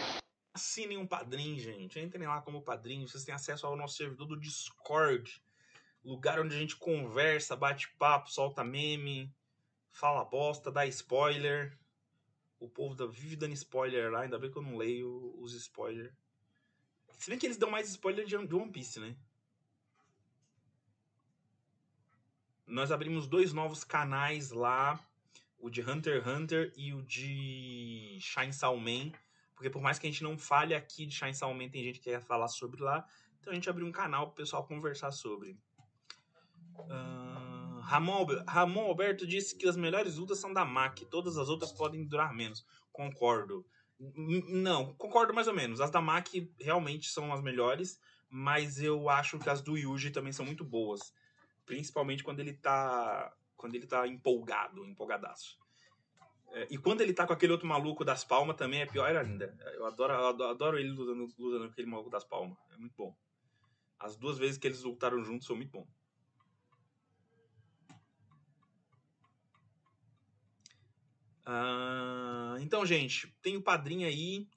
Assinem 0.53 0.97
um 0.97 1.05
padrinho, 1.05 1.59
gente. 1.59 1.99
Entrem 1.99 2.27
lá 2.27 2.41
como 2.41 2.63
padrinho. 2.63 3.07
Vocês 3.07 3.23
têm 3.23 3.35
acesso 3.35 3.67
ao 3.67 3.75
nosso 3.75 3.95
servidor 3.95 4.25
do 4.25 4.39
Discord. 4.39 5.39
Lugar 6.03 6.39
onde 6.39 6.55
a 6.55 6.57
gente 6.57 6.75
conversa, 6.77 7.55
bate 7.55 7.93
papo, 7.99 8.31
solta 8.31 8.63
meme, 8.63 9.31
fala 9.97 10.23
bosta, 10.23 10.71
dá 10.71 10.85
spoiler. 10.85 11.77
O 12.59 12.69
povo 12.69 12.95
da, 12.95 13.05
vive 13.05 13.35
dando 13.35 13.53
spoiler 13.53 14.11
lá, 14.11 14.21
ainda 14.21 14.39
bem 14.39 14.51
que 14.51 14.57
eu 14.57 14.61
não 14.61 14.77
leio 14.77 15.35
os 15.39 15.53
spoilers. 15.53 16.13
Se 17.17 17.29
bem 17.29 17.39
que 17.39 17.45
eles 17.45 17.57
dão 17.57 17.69
mais 17.69 17.89
spoiler 17.89 18.25
de, 18.25 18.35
One 18.35 18.71
Piece, 18.71 18.99
né? 18.99 19.15
Nós 22.65 22.91
abrimos 22.91 23.27
dois 23.27 23.53
novos 23.53 23.83
canais 23.83 24.51
lá, 24.51 24.99
o 25.57 25.69
de 25.69 25.81
Hunter 25.81 26.21
x 26.21 26.27
Hunter 26.27 26.73
e 26.75 26.93
o 26.93 27.01
de 27.01 28.17
Shine 28.19 28.53
Salman. 28.53 29.13
Porque 29.55 29.69
por 29.69 29.81
mais 29.81 29.97
que 29.97 30.05
a 30.05 30.11
gente 30.11 30.23
não 30.23 30.37
fale 30.37 30.75
aqui 30.75 31.05
de 31.05 31.15
Shine 31.15 31.33
Salman, 31.33 31.69
tem 31.69 31.83
gente 31.83 31.99
que 31.99 32.09
quer 32.11 32.21
falar 32.21 32.47
sobre 32.47 32.81
lá. 32.81 33.07
Então 33.39 33.51
a 33.51 33.55
gente 33.55 33.69
abriu 33.69 33.87
um 33.87 33.91
canal 33.91 34.27
para 34.27 34.33
o 34.33 34.35
pessoal 34.35 34.67
conversar 34.67 35.11
sobre. 35.11 35.57
Uh... 36.75 37.46
Ramon, 37.87 38.25
Ramon 38.45 38.81
Alberto 38.81 39.25
disse 39.25 39.55
que 39.55 39.65
as 39.65 39.77
melhores 39.77 40.17
lutas 40.17 40.39
são 40.39 40.51
da 40.51 40.65
MAC, 40.65 41.05
todas 41.05 41.37
as 41.37 41.47
outras 41.47 41.71
podem 41.71 42.05
durar 42.05 42.33
menos. 42.33 42.65
Concordo. 42.91 43.65
Não, 43.97 44.93
concordo 44.95 45.33
mais 45.33 45.47
ou 45.47 45.53
menos. 45.53 45.79
As 45.79 45.89
da 45.89 46.01
MAC 46.01 46.51
realmente 46.59 47.09
são 47.09 47.31
as 47.31 47.41
melhores, 47.41 47.97
mas 48.29 48.83
eu 48.83 49.09
acho 49.09 49.39
que 49.39 49.49
as 49.49 49.61
do 49.61 49.77
Yuji 49.77 50.11
também 50.11 50.33
são 50.33 50.45
muito 50.45 50.65
boas. 50.65 51.13
Principalmente 51.65 52.25
quando 52.25 52.41
ele 52.41 52.53
tá. 52.53 53.33
Quando 53.55 53.75
ele 53.75 53.87
tá 53.87 54.05
empolgado, 54.05 54.85
empolgadaço. 54.85 55.57
É, 56.51 56.67
e 56.69 56.77
quando 56.77 57.01
ele 57.01 57.13
tá 57.13 57.25
com 57.25 57.33
aquele 57.33 57.53
outro 57.53 57.67
maluco 57.67 58.03
das 58.03 58.23
palmas 58.23 58.57
também 58.57 58.81
é 58.81 58.85
pior 58.85 59.15
ainda. 59.15 59.57
Eu 59.75 59.85
adoro, 59.85 60.13
adoro 60.13 60.77
ele 60.77 60.91
lutando, 60.91 61.33
lutando 61.39 61.65
com 61.65 61.71
aquele 61.71 61.87
maluco 61.87 62.09
das 62.09 62.25
palmas. 62.25 62.57
É 62.73 62.77
muito 62.77 62.95
bom. 62.97 63.15
As 63.97 64.17
duas 64.17 64.37
vezes 64.37 64.57
que 64.57 64.67
eles 64.67 64.83
lutaram 64.83 65.23
juntos 65.23 65.47
são 65.47 65.55
muito 65.55 65.71
bom. 65.71 65.87
Uh, 71.47 72.59
então, 72.59 72.85
gente, 72.85 73.33
tem 73.41 73.55
o 73.55 73.61
padrinho 73.61 74.05
aí. 74.05 74.47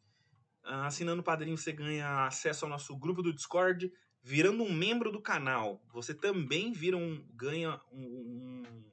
Uh, 0.64 0.82
assinando 0.84 1.20
o 1.20 1.24
padrinho, 1.24 1.56
você 1.56 1.72
ganha 1.72 2.26
acesso 2.26 2.64
ao 2.64 2.70
nosso 2.70 2.96
grupo 2.96 3.22
do 3.22 3.32
Discord. 3.32 3.92
Virando 4.22 4.64
um 4.64 4.72
membro 4.72 5.10
do 5.10 5.22
canal, 5.22 5.82
você 5.90 6.12
também 6.12 6.72
vira 6.72 6.94
um, 6.94 7.24
ganha 7.32 7.80
um, 7.90 8.02
um 8.02 8.84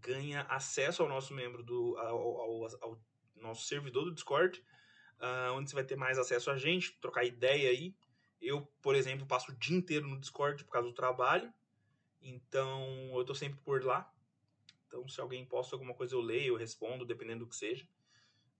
ganha 0.00 0.42
acesso 0.48 1.02
ao 1.02 1.08
nosso 1.08 1.34
membro 1.34 1.62
do 1.62 1.98
ao, 1.98 2.40
ao, 2.40 2.64
ao 2.80 3.02
nosso 3.36 3.66
servidor 3.66 4.04
do 4.04 4.14
Discord, 4.14 4.58
uh, 5.20 5.52
onde 5.52 5.68
você 5.68 5.74
vai 5.74 5.84
ter 5.84 5.96
mais 5.96 6.18
acesso 6.18 6.50
a 6.50 6.56
gente, 6.56 6.98
trocar 7.00 7.24
ideia 7.24 7.68
aí. 7.68 7.94
Eu, 8.40 8.62
por 8.80 8.94
exemplo, 8.94 9.26
passo 9.26 9.52
o 9.52 9.54
dia 9.54 9.76
inteiro 9.76 10.06
no 10.06 10.18
Discord 10.18 10.64
por 10.64 10.72
causa 10.72 10.88
do 10.88 10.94
trabalho, 10.94 11.52
então 12.22 13.12
eu 13.14 13.24
tô 13.24 13.34
sempre 13.34 13.60
por 13.60 13.84
lá. 13.84 14.10
Então, 14.88 15.06
se 15.06 15.20
alguém 15.20 15.44
posta 15.44 15.76
alguma 15.76 15.94
coisa, 15.94 16.14
eu 16.14 16.20
leio, 16.20 16.54
eu 16.54 16.56
respondo, 16.56 17.04
dependendo 17.04 17.44
do 17.44 17.48
que 17.48 17.56
seja. 17.56 17.86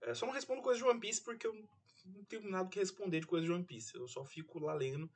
É, 0.01 0.13
só 0.13 0.25
não 0.25 0.33
respondo 0.33 0.61
coisas 0.61 0.81
de 0.81 0.87
One 0.87 0.99
Piece 0.99 1.21
porque 1.21 1.45
eu 1.45 1.53
não 2.05 2.23
tenho 2.23 2.49
nada 2.49 2.69
que 2.69 2.79
responder 2.79 3.19
de 3.19 3.27
coisas 3.27 3.47
de 3.47 3.53
One 3.53 3.65
Piece. 3.65 3.95
Eu 3.95 4.07
só 4.07 4.23
fico 4.23 4.59
lá 4.59 4.73
lendo 4.73 5.09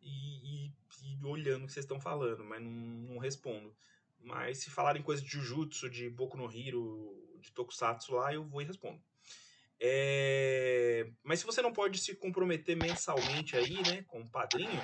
e, 0.00 0.66
e, 0.66 0.72
e 1.02 1.24
olhando 1.24 1.64
o 1.64 1.66
que 1.66 1.72
vocês 1.72 1.84
estão 1.84 2.00
falando, 2.00 2.44
mas 2.44 2.62
não, 2.62 2.70
não, 2.70 3.18
respondo. 3.18 3.74
Mas 4.20 4.58
se 4.58 4.70
falarem 4.70 5.02
coisas 5.02 5.24
de 5.24 5.30
Jujutsu, 5.30 5.90
de 5.90 6.08
Boku 6.08 6.36
no 6.36 6.46
Hero, 6.46 7.38
de 7.40 7.50
Tokusatsu 7.50 8.14
lá, 8.14 8.32
eu 8.32 8.44
vou 8.44 8.62
e 8.62 8.64
respondo. 8.64 9.02
É... 9.80 11.10
Mas 11.24 11.40
se 11.40 11.46
você 11.46 11.60
não 11.60 11.72
pode 11.72 11.98
se 11.98 12.14
comprometer 12.14 12.76
mensalmente 12.76 13.56
aí, 13.56 13.82
né, 13.82 14.02
com 14.02 14.20
o 14.20 14.28
padrinho, 14.28 14.80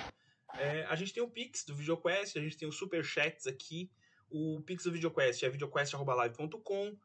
é, 0.55 0.83
a 0.85 0.95
gente 0.95 1.13
tem 1.13 1.23
o 1.23 1.29
Pix 1.29 1.63
do 1.63 1.75
VideoQuest, 1.75 2.37
a 2.37 2.41
gente 2.41 2.57
tem 2.57 2.67
os 2.67 2.75
Super 2.75 3.03
Chats 3.03 3.47
aqui, 3.47 3.89
o 4.31 4.61
Pix 4.61 4.83
do 4.83 4.91
VideoQuest 4.91 5.43
é 5.43 5.49
videoquest.live.com. 5.49 6.89
Uh, 6.89 6.97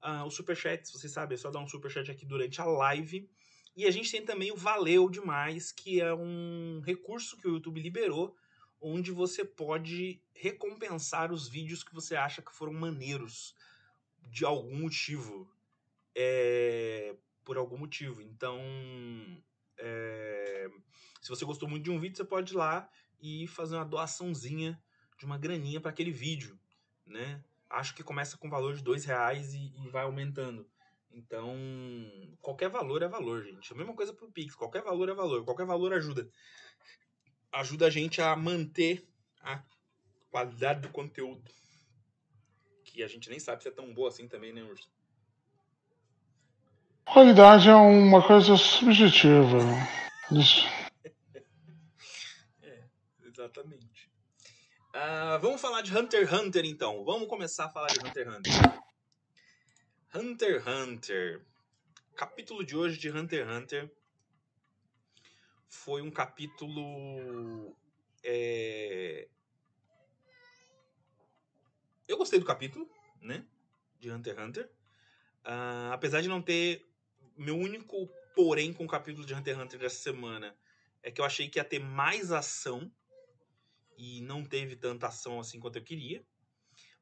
ah, 0.00 0.24
o 0.24 0.30
Superchat, 0.30 0.90
você 0.90 1.08
sabe, 1.08 1.34
é 1.34 1.36
só 1.36 1.50
dar 1.50 1.60
um 1.60 1.68
Superchat 1.68 2.10
aqui 2.10 2.24
durante 2.24 2.60
a 2.60 2.64
live. 2.64 3.28
E 3.76 3.86
a 3.86 3.90
gente 3.90 4.10
tem 4.10 4.24
também 4.24 4.50
o 4.50 4.56
Valeu 4.56 5.08
Demais, 5.08 5.70
que 5.70 6.00
é 6.00 6.12
um 6.12 6.80
recurso 6.84 7.36
que 7.36 7.46
o 7.46 7.52
YouTube 7.52 7.80
liberou, 7.80 8.34
onde 8.80 9.12
você 9.12 9.44
pode 9.44 10.20
recompensar 10.34 11.32
os 11.32 11.48
vídeos 11.48 11.84
que 11.84 11.94
você 11.94 12.16
acha 12.16 12.42
que 12.42 12.52
foram 12.52 12.72
maneiros, 12.72 13.54
de 14.22 14.44
algum 14.44 14.76
motivo. 14.76 15.50
É, 16.14 17.14
por 17.44 17.56
algum 17.56 17.76
motivo. 17.76 18.22
Então, 18.22 18.60
é, 19.78 20.68
se 21.20 21.28
você 21.28 21.44
gostou 21.44 21.68
muito 21.68 21.84
de 21.84 21.90
um 21.90 21.98
vídeo, 21.98 22.16
você 22.16 22.24
pode 22.24 22.52
ir 22.52 22.56
lá 22.56 22.88
e 23.20 23.46
fazer 23.48 23.76
uma 23.76 23.84
doaçãozinha 23.84 24.80
de 25.18 25.24
uma 25.26 25.36
graninha 25.36 25.80
para 25.80 25.90
aquele 25.90 26.10
vídeo 26.10 26.58
né? 27.10 27.42
Acho 27.68 27.94
que 27.94 28.02
começa 28.02 28.36
com 28.38 28.48
valor 28.48 28.74
de 28.74 28.82
dois 28.82 29.04
reais 29.04 29.52
e, 29.54 29.72
e 29.76 29.88
vai 29.90 30.04
aumentando. 30.04 30.66
Então, 31.12 31.56
qualquer 32.40 32.68
valor 32.68 33.02
é 33.02 33.08
valor, 33.08 33.44
gente. 33.44 33.72
A 33.72 33.76
mesma 33.76 33.94
coisa 33.94 34.12
pro 34.12 34.30
Pix, 34.30 34.54
qualquer 34.54 34.82
valor 34.82 35.08
é 35.08 35.14
valor, 35.14 35.44
qualquer 35.44 35.66
valor 35.66 35.92
ajuda. 35.92 36.28
Ajuda 37.52 37.86
a 37.86 37.90
gente 37.90 38.22
a 38.22 38.34
manter 38.36 39.06
a 39.42 39.62
qualidade 40.30 40.80
do 40.80 40.88
conteúdo. 40.88 41.42
Que 42.84 43.02
a 43.02 43.08
gente 43.08 43.28
nem 43.28 43.40
sabe 43.40 43.62
se 43.62 43.68
é 43.68 43.72
tão 43.72 43.92
boa 43.92 44.08
assim 44.08 44.28
também, 44.28 44.52
né, 44.52 44.62
Urso? 44.62 44.88
Qualidade 47.04 47.68
é 47.68 47.74
uma 47.74 48.24
coisa 48.24 48.56
subjetiva. 48.56 49.58
Isso. 50.30 50.64
é, 52.62 52.84
exatamente. 53.26 53.99
Uh, 54.92 55.38
vamos 55.40 55.60
falar 55.60 55.82
de 55.82 55.96
Hunter 55.96 56.26
x 56.26 56.32
Hunter 56.32 56.64
então. 56.64 57.04
Vamos 57.04 57.28
começar 57.28 57.66
a 57.66 57.68
falar 57.68 57.86
de 57.86 58.00
Hunter 58.04 58.26
x 58.26 58.36
Hunter. 58.36 58.82
Hunter 60.12 60.54
x 60.56 60.66
Hunter. 60.66 61.46
Capítulo 62.16 62.64
de 62.64 62.76
hoje 62.76 62.98
de 62.98 63.08
Hunter 63.08 63.46
x 63.46 63.56
Hunter 63.56 63.90
foi 65.68 66.02
um 66.02 66.10
capítulo. 66.10 67.76
É... 68.24 69.28
Eu 72.08 72.18
gostei 72.18 72.40
do 72.40 72.44
capítulo, 72.44 72.90
né? 73.22 73.46
De 74.00 74.10
Hunter 74.10 74.34
x 74.34 74.44
Hunter. 74.44 74.72
Uh, 75.44 75.92
apesar 75.92 76.20
de 76.20 76.28
não 76.28 76.42
ter. 76.42 76.84
Meu 77.36 77.56
único 77.56 78.08
porém 78.34 78.72
com 78.72 78.84
o 78.84 78.88
capítulo 78.88 79.24
de 79.24 79.34
Hunter 79.34 79.54
x 79.54 79.64
Hunter 79.64 79.78
dessa 79.78 80.02
semana 80.02 80.52
é 81.00 81.12
que 81.12 81.20
eu 81.20 81.24
achei 81.24 81.48
que 81.48 81.60
ia 81.60 81.64
ter 81.64 81.78
mais 81.78 82.32
ação 82.32 82.92
e 84.00 84.22
não 84.22 84.42
teve 84.42 84.76
tanta 84.76 85.08
ação 85.08 85.38
assim 85.38 85.60
quanto 85.60 85.76
eu 85.76 85.84
queria. 85.84 86.24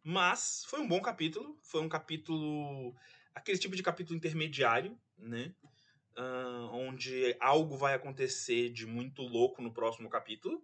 Mas 0.02 0.64
foi 0.66 0.80
um 0.80 0.88
bom 0.88 1.00
capítulo, 1.00 1.56
foi 1.62 1.80
um 1.80 1.88
capítulo 1.88 2.92
aquele 3.32 3.56
tipo 3.56 3.76
de 3.76 3.82
capítulo 3.84 4.16
intermediário, 4.16 4.98
né? 5.16 5.54
Uh, 6.16 6.74
onde 6.74 7.36
algo 7.38 7.76
vai 7.76 7.94
acontecer 7.94 8.70
de 8.70 8.84
muito 8.84 9.22
louco 9.22 9.62
no 9.62 9.72
próximo 9.72 10.10
capítulo. 10.10 10.60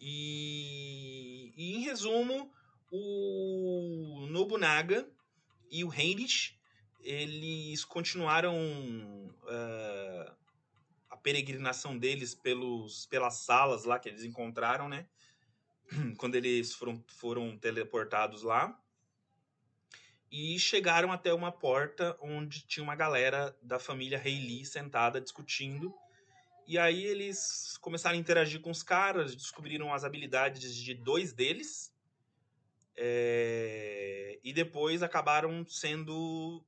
E, 0.00 1.52
e, 1.56 1.76
em 1.76 1.80
resumo, 1.82 2.52
o 2.90 4.26
Nobunaga 4.28 5.08
e 5.70 5.84
o 5.84 5.94
Heinrich, 5.94 6.58
eles 7.00 7.84
continuaram 7.84 8.56
uh, 8.56 10.43
peregrinação 11.24 11.98
deles 11.98 12.36
pelos, 12.36 13.06
pelas 13.06 13.38
salas 13.38 13.82
lá 13.82 13.98
que 13.98 14.08
eles 14.08 14.22
encontraram, 14.22 14.88
né? 14.88 15.08
Quando 16.16 16.36
eles 16.36 16.72
foram, 16.72 17.02
foram 17.08 17.58
teleportados 17.58 18.44
lá. 18.44 18.80
E 20.30 20.56
chegaram 20.58 21.10
até 21.10 21.34
uma 21.34 21.50
porta 21.50 22.16
onde 22.20 22.64
tinha 22.66 22.84
uma 22.84 22.94
galera 22.94 23.56
da 23.60 23.80
família 23.80 24.18
Hayley 24.18 24.64
sentada 24.64 25.20
discutindo 25.20 25.92
e 26.66 26.78
aí 26.78 27.04
eles 27.04 27.76
começaram 27.78 28.16
a 28.16 28.20
interagir 28.20 28.60
com 28.60 28.70
os 28.70 28.82
caras, 28.82 29.36
descobriram 29.36 29.92
as 29.92 30.02
habilidades 30.02 30.74
de 30.74 30.94
dois 30.94 31.32
deles. 31.32 31.92
É, 32.96 34.38
e 34.42 34.52
depois 34.52 35.02
acabaram 35.02 35.66
sendo 35.66 36.64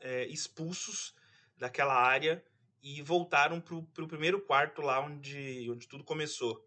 é, 0.00 0.26
expulsos 0.26 1.14
daquela 1.58 1.94
área 1.94 2.42
e 2.84 3.02
voltaram 3.02 3.60
para 3.60 3.74
o 3.74 4.08
primeiro 4.08 4.40
quarto 4.40 4.80
lá 4.80 5.00
onde, 5.00 5.68
onde 5.70 5.88
tudo 5.88 6.04
começou. 6.04 6.64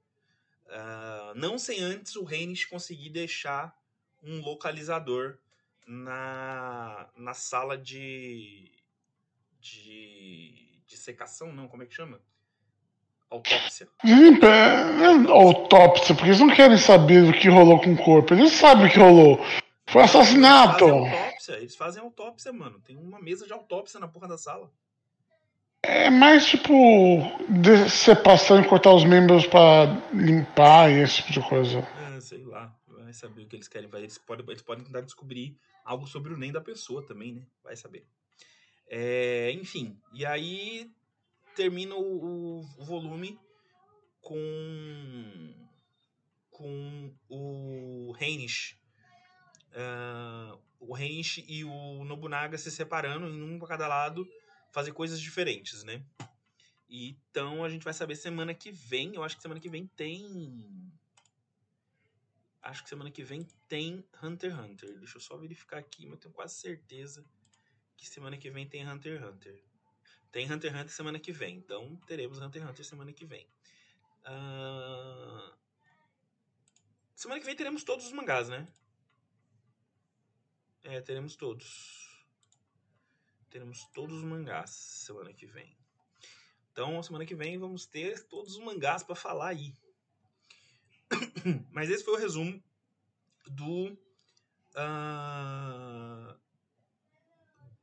Uh, 0.66 1.34
não 1.36 1.58
sem 1.58 1.80
antes 1.82 2.18
o 2.18 2.30
Heinrich 2.30 2.68
conseguir 2.68 3.10
deixar 3.10 3.74
um 4.22 4.42
localizador 4.42 5.38
na, 5.86 7.08
na 7.16 7.34
sala 7.34 7.78
de, 7.78 8.70
de 9.62 10.68
de 10.88 10.96
secação, 10.96 11.52
não, 11.52 11.68
como 11.68 11.84
é 11.84 11.86
que 11.86 11.94
chama? 11.94 12.20
Autópsia. 13.30 13.90
É, 14.06 15.30
autópsia, 15.30 16.16
porque 16.16 16.30
eles 16.30 16.40
não 16.40 16.56
querem 16.56 16.78
saber 16.78 17.30
o 17.30 17.34
que 17.38 17.50
rolou 17.50 17.80
com 17.82 17.94
o 17.94 17.98
corpo. 17.98 18.34
Eles 18.34 18.54
sabem 18.54 18.88
o 18.88 18.90
que 18.90 18.98
rolou. 18.98 19.38
Foi 19.86 20.02
assassinato. 20.02 20.86
Eles 20.86 20.96
fazem 20.96 21.12
autópsia, 21.12 21.54
eles 21.58 21.76
fazem 21.76 22.04
autópsia, 22.04 22.54
mano. 22.54 22.80
Tem 22.80 22.96
uma 22.96 23.20
mesa 23.20 23.46
de 23.46 23.52
autópsia 23.52 24.00
na 24.00 24.08
porra 24.08 24.30
da 24.30 24.38
sala. 24.38 24.72
É 25.88 26.10
mais 26.10 26.46
tipo 26.46 26.74
decepção 27.48 28.60
e 28.60 28.68
cortar 28.68 28.94
os 28.94 29.06
membros 29.06 29.48
pra 29.48 29.86
limpar 30.14 30.92
e 30.92 31.02
esse 31.02 31.16
tipo 31.22 31.32
de 31.32 31.42
coisa. 31.48 31.80
É, 31.80 32.20
sei 32.20 32.44
lá. 32.44 32.76
Vai 32.86 33.14
saber 33.14 33.44
o 33.44 33.48
que 33.48 33.56
eles 33.56 33.70
querem. 33.70 33.90
Eles 33.94 34.18
podem, 34.18 34.46
eles 34.50 34.62
podem 34.62 34.84
tentar 34.84 35.00
descobrir 35.00 35.58
algo 35.86 36.06
sobre 36.06 36.34
o 36.34 36.38
NEM 36.38 36.52
da 36.52 36.60
pessoa 36.60 37.02
também, 37.08 37.36
né? 37.36 37.42
Vai 37.64 37.78
saber. 37.78 38.06
É, 38.90 39.50
enfim, 39.54 39.98
e 40.14 40.26
aí 40.26 40.92
termina 41.56 41.96
o, 41.96 42.60
o, 42.60 42.84
volume 42.84 43.40
com, 44.20 45.54
com 46.52 47.14
o 47.30 48.14
Heinrich. 48.20 48.78
Uh, 49.72 50.60
o 50.82 50.98
Heinrich 50.98 51.46
e 51.48 51.64
o 51.64 52.04
Nobunaga 52.04 52.58
se 52.58 52.70
separando 52.72 53.28
em 53.28 53.42
um 53.42 53.58
para 53.58 53.70
cada 53.70 53.88
lado, 53.88 54.28
fazer 54.78 54.92
coisas 54.92 55.20
diferentes, 55.20 55.84
né? 55.84 56.06
Então 56.88 57.64
a 57.64 57.70
gente 57.70 57.84
vai 57.84 57.96
saber 57.96 58.16
semana 58.16 58.54
que 58.54 58.72
vem. 58.72 59.16
Eu 59.16 59.24
acho 59.24 59.36
que 59.36 59.42
semana 59.42 59.60
que 59.60 59.70
vem 59.70 59.88
tem. 59.88 60.94
Acho 62.62 62.84
que 62.84 62.90
semana 62.90 63.10
que 63.10 63.24
vem 63.24 63.44
tem 63.68 64.06
Hunter 64.22 64.52
x 64.52 64.60
Hunter. 64.60 65.00
Deixa 65.00 65.18
eu 65.18 65.22
só 65.22 65.36
verificar 65.36 65.80
aqui, 65.80 66.06
mas 66.06 66.14
eu 66.14 66.20
tenho 66.20 66.34
quase 66.36 66.60
certeza 66.60 67.26
que 67.98 68.08
semana 68.08 68.38
que 68.38 68.52
vem 68.52 68.70
tem 68.70 68.88
Hunter 68.88 69.20
x 69.20 69.28
Hunter. 69.28 69.64
Tem 70.32 70.46
Hunter 70.46 70.70
x 70.70 70.80
Hunter 70.80 70.94
semana 70.94 71.20
que 71.20 71.32
vem, 71.32 71.58
então 71.58 71.96
teremos 72.06 72.38
Hunter 72.38 72.62
x 72.62 72.70
Hunter 72.70 72.86
semana 72.86 73.12
que 73.12 73.26
vem. 73.26 73.48
Uh... 74.28 75.58
Semana 77.16 77.40
que 77.40 77.48
vem 77.48 77.56
teremos 77.56 77.84
todos 77.84 78.06
os 78.06 78.12
mangás, 78.12 78.48
né? 78.48 78.68
É, 80.84 81.02
teremos 81.02 81.36
todos. 81.36 82.07
Teremos 83.50 83.86
todos 83.94 84.18
os 84.18 84.24
mangás 84.24 84.72
semana 84.72 85.34
que 85.34 85.46
vem. 85.46 85.78
Então, 86.72 87.02
semana 87.02 87.26
que 87.26 87.34
vem 87.34 87.58
vamos 87.58 87.86
ter 87.86 88.28
todos 88.28 88.56
os 88.56 88.64
mangás 88.64 89.04
para 89.04 89.16
falar 89.16 89.48
aí. 89.48 89.74
Mas 91.72 91.90
esse 91.90 92.04
foi 92.04 92.14
o 92.14 92.18
resumo 92.18 92.62
do 93.48 93.98
uh, 94.76 96.38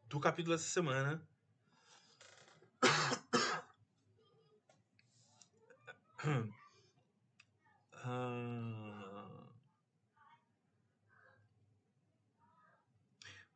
do 0.07 0.21
capítulo 0.21 0.57
dessa 0.57 0.69
semana. 0.69 1.27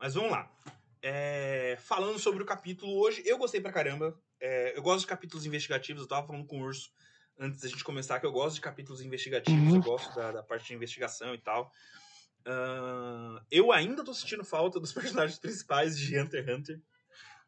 Mas 0.01 0.15
vamos 0.15 0.31
lá. 0.31 0.49
É, 1.03 1.77
falando 1.81 2.19
sobre 2.19 2.43
o 2.43 2.47
capítulo 2.47 2.99
hoje, 2.99 3.23
eu 3.25 3.39
gostei 3.39 3.61
pra 3.61 3.73
caramba. 3.73 4.19
É, 4.41 4.77
eu 4.77 4.83
gosto 4.83 5.01
de 5.01 5.07
capítulos 5.07 5.47
investigativos. 5.47 6.03
Eu 6.03 6.09
tava 6.09 6.27
falando 6.27 6.47
com 6.47 6.61
o 6.61 6.65
Urso 6.65 6.91
antes 7.39 7.61
da 7.61 7.69
gente 7.69 7.85
começar 7.85 8.19
que 8.19 8.27
eu 8.27 8.33
gosto 8.33 8.57
de 8.57 8.61
capítulos 8.61 9.01
investigativos. 9.01 9.61
Uhum. 9.61 9.77
Eu 9.77 9.83
gosto 9.83 10.15
da, 10.15 10.33
da 10.33 10.43
parte 10.43 10.69
de 10.69 10.75
investigação 10.75 11.35
e 11.35 11.39
tal. 11.39 11.73
Uh, 12.41 13.45
eu 13.51 13.71
ainda 13.73 14.05
tô 14.05 14.15
sentindo 14.15 14.45
falta 14.45 14.81
dos 14.81 14.93
personagens 14.95 15.39
principais 15.39 15.97
de 15.99 16.19
Hunter 16.19 16.45
x 16.45 16.55
Hunter. 16.55 16.83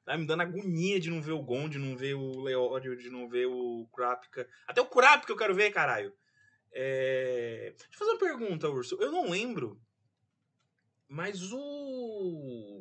Tá 0.05 0.17
me 0.17 0.27
dando 0.27 0.43
agonia 0.43 0.99
de 0.99 1.11
não 1.11 1.21
ver 1.21 1.33
o 1.33 1.43
Gon, 1.43 1.69
de 1.69 1.79
não 1.79 1.97
ver 1.97 2.15
o 2.15 2.41
Leódio, 2.41 2.97
de 2.97 3.11
não 3.11 3.29
ver 3.29 3.47
o 3.47 3.87
Kurapika. 3.91 4.49
Até 4.67 4.81
o 4.81 4.87
Kurapika 4.87 5.33
eu 5.33 5.37
quero 5.37 5.55
ver, 5.55 5.71
caralho. 5.71 6.13
É... 6.73 7.75
Deixa 7.77 7.91
eu 7.93 7.99
fazer 7.99 8.11
uma 8.13 8.19
pergunta, 8.19 8.69
Urso. 8.69 8.97
Eu 9.01 9.13
não 9.13 9.31
lembro, 9.31 9.81
mas 11.09 11.53
o. 11.53 12.80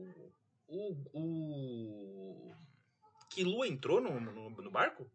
O. 0.71 0.95
o... 1.13 2.53
Killua 3.31 3.67
entrou 3.67 3.99
no, 3.99 4.19
no, 4.19 4.49
no 4.51 4.71
barco? 4.71 5.09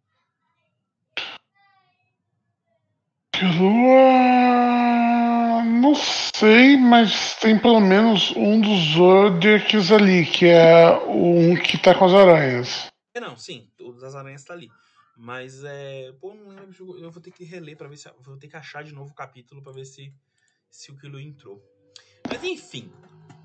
Killua. 3.32 4.02
Não 5.64 5.94
sei, 5.94 6.76
mas 6.76 7.36
tem 7.36 7.56
pelo 7.58 7.80
menos 7.80 8.32
um 8.36 8.60
dos 8.60 8.94
Zodiacs 8.94 9.92
ali, 9.92 10.26
que 10.26 10.46
é 10.46 10.88
o 11.06 11.52
um 11.52 11.56
que 11.56 11.78
tá 11.78 11.96
com 11.96 12.06
as 12.06 12.12
aranhas. 12.12 12.92
É, 13.14 13.20
não, 13.20 13.36
sim, 13.36 13.70
o 13.80 13.92
das 13.92 14.16
aranhas 14.16 14.42
tá 14.42 14.54
ali. 14.54 14.68
Mas 15.16 15.62
é. 15.62 16.12
Pô, 16.20 16.34
não 16.34 16.48
lembro. 16.48 16.98
Eu 16.98 17.12
vou 17.12 17.22
ter 17.22 17.30
que 17.30 17.44
reler 17.44 17.76
para 17.76 17.86
ver 17.86 17.96
se. 17.96 18.10
Vou 18.18 18.36
ter 18.36 18.48
que 18.48 18.56
achar 18.56 18.82
de 18.82 18.92
novo 18.92 19.12
o 19.12 19.14
capítulo 19.14 19.62
para 19.62 19.72
ver 19.72 19.84
se, 19.84 20.12
se 20.68 20.90
o 20.90 20.96
Kilo 20.96 21.20
entrou. 21.20 21.62
Mas 22.28 22.42
enfim, 22.42 22.90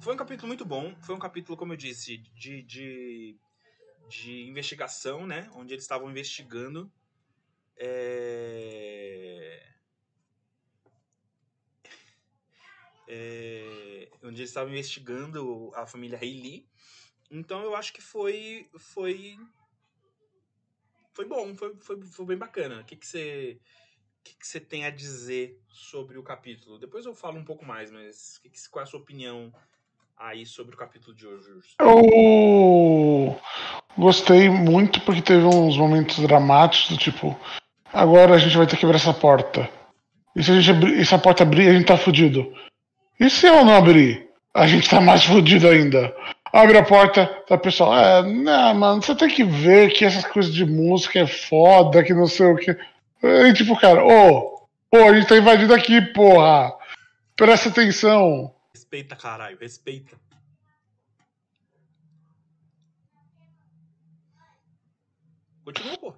foi 0.10 0.16
um 0.16 0.18
capítulo 0.18 0.48
muito 0.48 0.66
bom. 0.66 0.96
Foi 1.04 1.14
um 1.14 1.20
capítulo, 1.20 1.56
como 1.56 1.74
eu 1.74 1.78
disse, 1.78 2.18
de, 2.18 2.64
de, 2.64 3.38
de 4.10 4.42
investigação, 4.48 5.28
né? 5.28 5.48
Onde 5.54 5.76
eles 5.76 5.84
estavam 5.84 6.10
investigando. 6.10 6.92
É 7.78 9.64
é, 13.08 14.10
onde 14.24 14.42
eles 14.42 14.50
estavam 14.50 14.72
investigando 14.72 15.72
a 15.76 15.86
família 15.86 16.18
Hailey. 16.18 16.68
Então 17.30 17.62
eu 17.62 17.76
acho 17.76 17.94
que 17.94 18.02
foi 18.02 18.68
foi 18.80 19.38
foi 21.14 21.26
bom, 21.26 21.56
foi, 21.56 21.76
foi, 21.82 22.02
foi 22.02 22.26
bem 22.26 22.38
bacana. 22.38 22.82
O 22.82 22.84
que, 22.84 22.96
que 22.96 23.06
você 23.06 23.62
que, 24.24 24.36
que 24.36 24.48
você 24.48 24.60
tem 24.60 24.86
a 24.86 24.90
dizer 24.90 25.62
sobre 25.70 26.18
o 26.18 26.24
capítulo? 26.24 26.80
Depois 26.80 27.06
eu 27.06 27.14
falo 27.14 27.38
um 27.38 27.46
pouco 27.46 27.64
mais, 27.64 27.92
mas 27.92 28.40
que 28.40 28.50
que, 28.50 28.70
qual 28.70 28.82
é 28.82 28.88
a 28.88 28.90
sua 28.90 29.00
opinião 29.00 29.54
aí 30.20 30.46
sobre 30.46 30.76
o 30.76 30.78
capítulo 30.78 31.16
de 31.16 31.26
hoje? 31.26 31.46
Eu 31.80 33.40
gostei 33.98 34.50
muito 34.50 35.00
porque 35.02 35.22
teve 35.22 35.46
uns 35.46 35.78
momentos 35.78 36.20
dramáticos 36.20 36.90
do 36.90 36.98
tipo, 36.98 37.40
agora 37.94 38.36
a 38.36 38.38
gente 38.38 38.58
vai 38.58 38.68
ter 38.68 38.76
que 38.76 38.86
abrir 38.86 38.98
essa 38.98 39.14
porta. 39.14 39.70
E 40.36 40.44
se 40.44 40.52
a 40.52 40.56
gente 40.56 40.72
abrir, 40.72 41.00
essa 41.00 41.18
porta 41.18 41.44
abrir, 41.44 41.70
a 41.70 41.74
gente 41.74 41.86
tá 41.86 41.98
fudido. 41.98 42.54
E 43.20 43.30
se 43.30 43.48
eu 43.48 43.64
não 43.64 43.76
abrir? 43.76 44.28
A 44.54 44.68
gente 44.68 44.90
tá 44.90 45.00
mais 45.00 45.24
fodido 45.24 45.68
ainda. 45.68 46.14
Abre 46.52 46.78
a 46.78 46.84
porta, 46.84 47.28
tá 47.48 47.58
pessoal, 47.58 47.96
é, 47.96 48.24
não, 48.24 48.76
mano, 48.76 49.02
você 49.02 49.16
tem 49.16 49.30
que 49.30 49.44
ver 49.44 49.92
que 49.92 50.04
essas 50.04 50.26
coisas 50.26 50.54
de 50.54 50.66
música 50.66 51.20
é 51.20 51.28
foda, 51.28 52.04
que 52.04 52.14
não 52.14 52.26
sei 52.26 52.48
o 52.48 52.56
que. 52.56 52.76
E 53.24 53.54
tipo, 53.54 53.80
cara, 53.80 54.04
ô, 54.04 54.68
ô, 54.92 54.98
a 54.98 55.14
gente 55.14 55.28
tá 55.28 55.38
invadindo 55.38 55.74
aqui, 55.74 56.02
porra. 56.02 56.74
Presta 57.36 57.70
atenção. 57.70 58.52
Respeita, 58.74 59.16
caralho, 59.16 59.58
respeita. 59.60 60.18
Continua, 65.66 65.98
pô. 65.98 66.14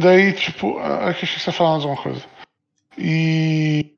Daí, 0.00 0.32
tipo, 0.32 0.78
achei 0.78 1.28
que 1.28 1.40
você 1.40 1.52
falar 1.52 1.72
mais 1.72 1.84
uma 1.84 2.02
coisa. 2.02 2.24
E 2.96 3.94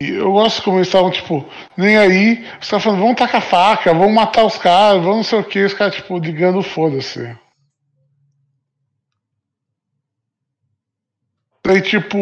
eu 0.00 0.32
gosto 0.32 0.62
como 0.62 0.78
eles 0.78 0.88
estavam, 0.88 1.10
tipo, 1.10 1.44
nem 1.76 1.96
aí. 1.96 2.44
Os 2.58 2.64
estavam 2.64 2.80
falando, 2.80 3.00
vamos 3.00 3.16
tacar 3.16 3.42
faca, 3.42 3.92
vamos 3.92 4.14
matar 4.14 4.44
os 4.44 4.56
caras, 4.56 5.02
vamos 5.02 5.16
não 5.16 5.24
sei 5.24 5.38
o 5.38 5.44
que. 5.44 5.64
Os 5.64 5.74
caras, 5.74 5.94
tipo, 5.94 6.18
ligando 6.18 6.62
foda-se. 6.62 7.36
Daí, 11.64 11.82
tipo. 11.82 12.18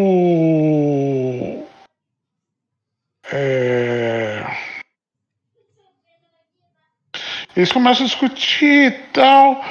É... 3.32 4.15
Eles 7.56 7.72
começam 7.72 8.04
a 8.04 8.08
discutir 8.08 8.88
e 8.88 8.90
tal. 9.12 9.64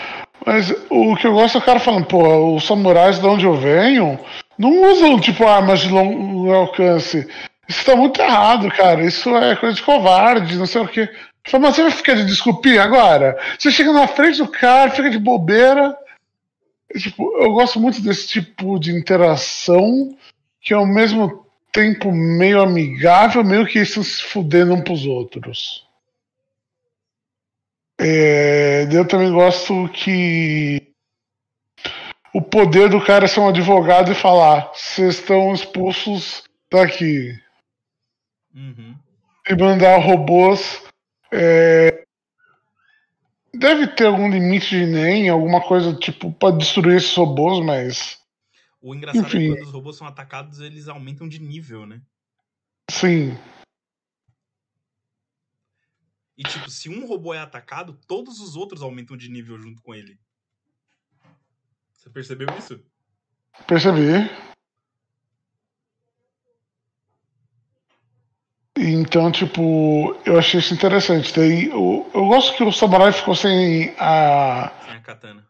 Mas 0.45 0.73
o 0.89 1.15
que 1.15 1.27
eu 1.27 1.33
gosto 1.33 1.57
é 1.57 1.61
o 1.61 1.63
cara 1.63 1.79
falando, 1.79 2.05
pô, 2.05 2.55
os 2.55 2.65
samurais 2.65 3.19
de 3.19 3.25
onde 3.25 3.45
eu 3.45 3.55
venho 3.55 4.19
não 4.57 4.91
usam, 4.91 5.19
tipo, 5.19 5.45
armas 5.45 5.81
de 5.81 5.89
longo 5.89 6.51
alcance. 6.51 7.27
Isso 7.67 7.85
tá 7.85 7.95
muito 7.95 8.21
errado, 8.21 8.69
cara. 8.69 9.03
Isso 9.03 9.35
é 9.35 9.55
coisa 9.55 9.75
de 9.75 9.83
covarde, 9.83 10.57
não 10.57 10.65
sei 10.65 10.81
o 10.81 10.87
quê. 10.87 11.09
Mas 11.51 11.75
você 11.75 11.83
vai 11.83 11.91
ficar 11.91 12.15
de 12.15 12.25
desculpinha 12.25 12.81
agora? 12.81 13.37
Você 13.57 13.71
chega 13.71 13.91
na 13.93 14.07
frente 14.07 14.37
do 14.39 14.47
cara, 14.47 14.91
fica 14.91 15.09
de 15.09 15.19
bobeira. 15.19 15.95
tipo, 16.97 17.37
eu 17.39 17.51
gosto 17.53 17.79
muito 17.79 18.01
desse 18.01 18.27
tipo 18.27 18.79
de 18.79 18.91
interação 18.91 20.15
que 20.61 20.73
ao 20.73 20.85
mesmo 20.85 21.45
tempo 21.71 22.11
meio 22.11 22.61
amigável, 22.61 23.43
meio 23.43 23.65
que 23.65 23.79
estão 23.79 24.01
se 24.01 24.23
fudendo 24.23 24.73
um 24.73 24.81
pros 24.81 25.05
outros. 25.05 25.84
É, 27.99 28.87
eu 28.91 29.07
também 29.07 29.31
gosto 29.31 29.89
que 29.89 30.93
o 32.33 32.41
poder 32.41 32.89
do 32.89 33.03
cara 33.03 33.25
é 33.25 33.27
ser 33.27 33.39
um 33.39 33.47
advogado 33.47 34.11
e 34.11 34.15
falar: 34.15 34.71
vocês 34.73 35.19
estão 35.19 35.53
expulsos 35.53 36.43
daqui. 36.69 37.39
Uhum. 38.53 38.95
E 39.49 39.55
mandar 39.55 39.97
robôs. 39.97 40.83
É, 41.31 42.05
deve 43.53 43.87
ter 43.87 44.07
algum 44.07 44.29
limite 44.29 44.69
de 44.69 44.85
nem, 44.85 45.29
alguma 45.29 45.61
coisa 45.61 45.93
tipo 45.93 46.31
para 46.31 46.55
destruir 46.55 46.97
esses 46.97 47.15
robôs, 47.15 47.63
mas. 47.63 48.17
O 48.81 48.93
engraçado 48.93 49.25
Enfim. 49.25 49.37
é 49.37 49.49
que 49.49 49.55
quando 49.55 49.67
os 49.67 49.73
robôs 49.73 49.97
são 49.97 50.05
atacados, 50.05 50.59
eles 50.59 50.87
aumentam 50.87 51.27
de 51.27 51.39
nível, 51.39 51.85
né? 51.85 52.01
Sim. 52.91 53.37
E, 56.37 56.43
tipo, 56.43 56.69
se 56.69 56.89
um 56.89 57.07
robô 57.07 57.33
é 57.33 57.39
atacado, 57.39 57.97
todos 58.07 58.41
os 58.41 58.55
outros 58.55 58.81
aumentam 58.81 59.15
de 59.15 59.29
nível 59.29 59.57
junto 59.57 59.81
com 59.81 59.95
ele. 59.95 60.19
Você 61.93 62.09
percebeu 62.09 62.47
isso? 62.57 62.79
Percebi. 63.65 64.29
Então, 68.77 69.31
tipo, 69.31 70.15
eu 70.25 70.37
achei 70.37 70.59
isso 70.59 70.73
interessante. 70.73 71.33
Daí, 71.33 71.69
eu, 71.69 72.09
eu 72.13 72.25
gosto 72.25 72.55
que 72.57 72.63
o 72.63 72.71
samurai 72.71 73.13
ficou 73.13 73.33
sem 73.33 73.95
a. 73.97 74.71
Sem 74.85 74.95
a 74.95 74.99
katana. 74.99 75.47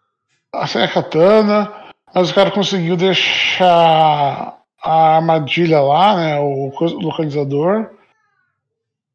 Sem 0.67 0.83
a 0.83 0.87
katana, 0.87 1.73
mas 2.13 2.29
o 2.29 2.35
cara 2.35 2.51
conseguiu 2.51 2.95
deixar 2.95 4.61
a 4.81 5.15
armadilha 5.15 5.81
lá, 5.81 6.15
né? 6.15 6.39
O 6.39 6.71
localizador. 7.01 7.94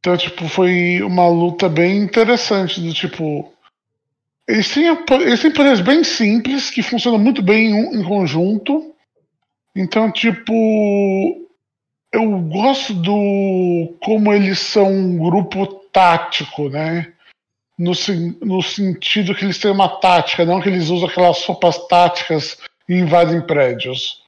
Então, 0.00 0.16
tipo, 0.16 0.48
foi 0.48 1.02
uma 1.02 1.28
luta 1.28 1.68
bem 1.68 1.98
interessante, 1.98 2.80
do 2.80 2.92
tipo. 2.92 3.52
Eles 4.48 4.72
têm, 4.72 4.86
eles 5.20 5.40
têm 5.40 5.52
poderes 5.52 5.80
bem 5.80 6.02
simples, 6.02 6.70
que 6.70 6.82
funcionam 6.82 7.18
muito 7.18 7.42
bem 7.42 7.70
em, 7.70 8.00
em 8.00 8.02
conjunto. 8.02 8.94
Então, 9.76 10.10
tipo. 10.10 11.46
Eu 12.12 12.38
gosto 12.40 12.94
do. 12.94 13.94
como 14.02 14.32
eles 14.32 14.58
são 14.58 14.90
um 14.90 15.18
grupo 15.18 15.66
tático, 15.92 16.68
né? 16.70 17.12
No, 17.78 17.92
no 18.42 18.62
sentido 18.62 19.34
que 19.34 19.44
eles 19.44 19.58
têm 19.58 19.70
uma 19.70 19.88
tática, 19.88 20.44
não 20.44 20.60
que 20.60 20.68
eles 20.68 20.88
usam 20.88 21.08
aquelas 21.08 21.44
roupas 21.44 21.78
táticas 21.86 22.58
e 22.88 22.94
invadem 22.94 23.40
prédios. 23.40 24.22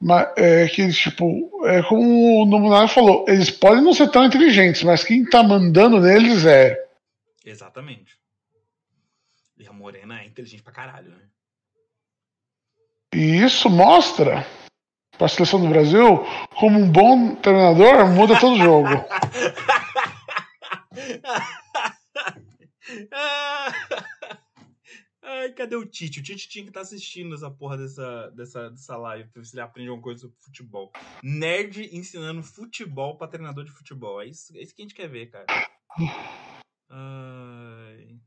Mas 0.00 0.28
é 0.36 0.68
que, 0.68 0.92
tipo, 0.92 1.66
é 1.66 1.82
como 1.82 2.42
o 2.42 2.46
Nobunaga 2.46 2.86
falou, 2.88 3.24
eles 3.26 3.50
podem 3.50 3.82
não 3.82 3.94
ser 3.94 4.10
tão 4.10 4.24
inteligentes, 4.24 4.82
mas 4.82 5.02
quem 5.02 5.24
tá 5.24 5.42
mandando 5.42 6.00
neles 6.00 6.44
é. 6.44 6.78
Exatamente. 7.44 8.18
E 9.58 9.66
a 9.66 9.72
Morena 9.72 10.20
é 10.20 10.26
inteligente 10.26 10.62
pra 10.62 10.72
caralho, 10.72 11.10
né? 11.10 11.22
E 13.14 13.42
isso 13.42 13.70
mostra 13.70 14.46
pra 15.16 15.28
seleção 15.28 15.60
do 15.60 15.68
Brasil 15.68 16.26
como 16.54 16.78
um 16.78 16.90
bom 16.90 17.34
treinador 17.36 18.06
muda 18.08 18.38
todo 18.38 18.54
o 18.54 18.58
jogo. 18.58 18.88
Ai, 25.46 25.52
cadê 25.52 25.76
o 25.76 25.86
Tite? 25.86 26.18
O 26.18 26.22
Tite 26.24 26.48
tinha 26.48 26.64
que 26.64 26.70
estar 26.70 26.80
tá 26.80 26.84
assistindo 26.84 27.32
essa 27.32 27.48
porra 27.48 27.76
dessa, 27.78 28.30
dessa, 28.32 28.68
dessa 28.68 28.96
live 28.96 29.28
pra 29.28 29.40
ver 29.40 29.46
se 29.46 29.54
ele 29.54 29.60
aprende 29.60 29.88
alguma 29.88 30.02
coisa 30.02 30.22
sobre 30.22 30.36
futebol. 30.40 30.90
Nerd 31.22 31.88
ensinando 31.96 32.42
futebol 32.42 33.16
pra 33.16 33.28
treinador 33.28 33.64
de 33.64 33.70
futebol. 33.70 34.20
É 34.20 34.26
isso, 34.26 34.56
é 34.56 34.60
isso 34.60 34.74
que 34.74 34.82
a 34.82 34.84
gente 34.84 34.94
quer 34.94 35.08
ver, 35.08 35.30
cara. 35.30 35.46
Ai. 36.90 38.18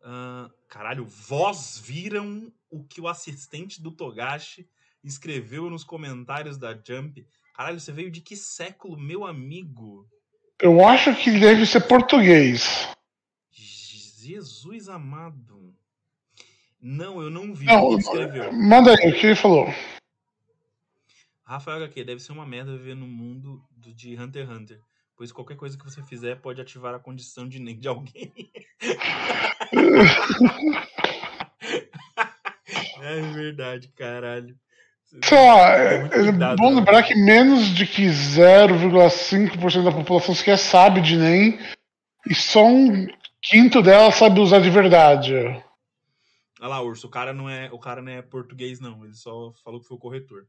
Uh, 0.00 0.50
caralho, 0.68 1.06
vós 1.06 1.78
viram 1.78 2.52
o 2.68 2.82
que 2.82 3.00
o 3.00 3.06
assistente 3.06 3.80
do 3.80 3.92
Togashi 3.92 4.68
escreveu 5.04 5.70
nos 5.70 5.84
comentários 5.84 6.58
da 6.58 6.72
Jump? 6.74 7.24
Caralho, 7.54 7.78
você 7.78 7.92
veio 7.92 8.10
de 8.10 8.20
que 8.20 8.34
século, 8.34 8.98
meu 8.98 9.24
amigo? 9.24 10.04
Eu 10.60 10.84
acho 10.84 11.14
que 11.14 11.30
deve 11.38 11.64
ser 11.64 11.86
português. 11.86 12.88
Jesus 14.24 14.88
amado. 14.88 15.74
Não, 16.80 17.20
eu 17.20 17.30
não 17.30 17.54
vi 17.54 17.66
não, 17.66 17.98
escreveu. 17.98 18.52
Manda 18.52 18.90
aí, 18.90 19.10
o 19.10 19.14
que 19.18 19.26
ele 19.26 19.36
falou? 19.36 19.66
Rafael 21.42 21.76
HQ, 21.78 22.04
deve 22.04 22.20
ser 22.20 22.32
uma 22.32 22.46
merda 22.46 22.76
viver 22.76 22.94
no 22.94 23.06
mundo 23.06 23.62
do, 23.70 23.92
de 23.94 24.18
Hunter 24.18 24.46
x 24.46 24.56
Hunter. 24.56 24.80
Pois 25.16 25.30
qualquer 25.30 25.56
coisa 25.56 25.78
que 25.78 25.84
você 25.84 26.02
fizer 26.02 26.36
pode 26.36 26.60
ativar 26.60 26.94
a 26.94 26.98
condição 26.98 27.48
de 27.48 27.58
nem 27.60 27.78
de 27.78 27.86
alguém. 27.86 28.32
é 33.00 33.20
verdade, 33.32 33.88
caralho. 33.88 34.58
Só, 35.22 35.36
é, 35.36 36.08
é 36.12 36.32
bom 36.56 36.70
né? 36.70 36.76
lembrar 36.76 37.02
que 37.04 37.14
menos 37.14 37.68
de 37.68 37.86
que 37.86 38.06
0,5% 38.06 39.84
da 39.84 39.92
população 39.92 40.34
sequer 40.34 40.58
sabe 40.58 41.00
de 41.00 41.16
nem. 41.16 41.58
E 42.28 42.34
só 42.34 42.66
um 42.66 43.06
quinto 43.44 43.82
dela 43.82 44.10
sabe 44.10 44.40
usar 44.40 44.60
de 44.60 44.70
verdade. 44.70 45.34
Olha 46.60 46.68
lá, 46.68 46.80
Urso, 46.80 47.06
o 47.06 47.10
cara 47.10 47.34
não 47.34 47.48
é, 47.48 47.70
o 47.70 47.78
cara 47.78 48.00
não 48.00 48.10
é 48.10 48.22
português, 48.22 48.80
não. 48.80 49.04
Ele 49.04 49.14
só 49.14 49.52
falou 49.62 49.80
que 49.80 49.86
foi 49.86 49.96
o 49.96 50.00
corretor. 50.00 50.48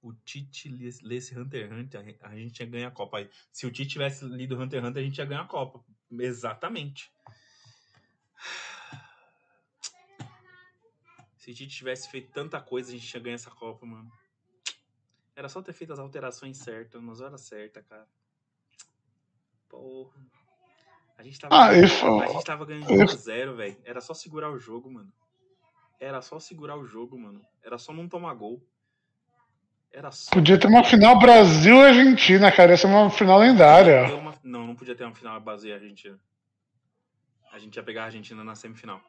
O 0.00 0.12
Tite 0.12 0.68
lesse 1.02 1.36
Hunter 1.36 1.66
x 1.66 1.72
Hunter, 1.72 2.16
a 2.20 2.36
gente 2.36 2.60
ia 2.60 2.66
ganhar 2.66 2.88
a 2.88 2.92
Copa. 2.92 3.18
Aí, 3.18 3.28
se 3.50 3.66
o 3.66 3.72
Tite 3.72 3.90
tivesse 3.90 4.24
lido 4.24 4.56
Hunter 4.56 4.80
x 4.80 4.88
Hunter, 4.88 5.02
a 5.02 5.04
gente 5.04 5.18
ia 5.18 5.24
ganhar 5.24 5.42
a 5.42 5.46
Copa. 5.46 5.84
Exatamente. 6.12 7.10
Se 11.36 11.50
o 11.50 11.54
Tite 11.54 11.76
tivesse 11.76 12.08
feito 12.08 12.30
tanta 12.30 12.60
coisa, 12.60 12.90
a 12.90 12.92
gente 12.92 13.12
ia 13.12 13.20
ganhar 13.20 13.34
essa 13.34 13.50
Copa, 13.50 13.84
mano. 13.84 14.12
Era 15.34 15.48
só 15.48 15.60
ter 15.60 15.72
feito 15.72 15.92
as 15.92 15.98
alterações 15.98 16.58
certas, 16.58 17.02
nas 17.02 17.20
horas 17.20 17.40
certas, 17.40 17.84
cara. 17.86 18.06
Porra. 19.68 20.14
A 21.18 21.22
gente 21.22 21.40
tava, 21.40 21.54
ah, 21.54 21.68
ganhando, 21.68 22.22
a 22.22 22.26
gente 22.26 22.44
tava 22.44 22.64
ganhando 22.66 22.86
1x0, 22.86 23.56
velho. 23.56 23.76
Era 23.84 24.00
só 24.00 24.12
segurar 24.12 24.50
o 24.50 24.58
jogo, 24.58 24.90
mano. 24.90 25.10
Era 25.98 26.20
só 26.20 26.38
segurar 26.38 26.76
o 26.76 26.84
jogo, 26.84 27.18
mano. 27.18 27.40
Era 27.64 27.78
só 27.78 27.92
não 27.92 28.06
tomar 28.06 28.34
gol. 28.34 28.62
Era 29.90 30.10
só... 30.10 30.30
Podia 30.30 30.60
ter 30.60 30.66
uma 30.66 30.84
final 30.84 31.18
Brasil 31.18 31.74
e 31.76 31.86
Argentina, 31.86 32.52
cara. 32.52 32.74
Essa 32.74 32.86
é 32.86 32.90
uma 32.90 33.10
final 33.10 33.38
lendária. 33.38 34.14
Uma... 34.14 34.34
Não, 34.42 34.66
não 34.66 34.76
podia 34.76 34.94
ter 34.94 35.04
uma 35.04 35.14
final 35.14 35.40
Brasil 35.40 35.70
e 35.70 35.72
Argentina. 35.72 36.18
A 37.50 37.58
gente 37.58 37.76
ia 37.76 37.82
pegar 37.82 38.02
a 38.02 38.06
Argentina 38.06 38.44
na 38.44 38.54
semifinal. 38.54 39.00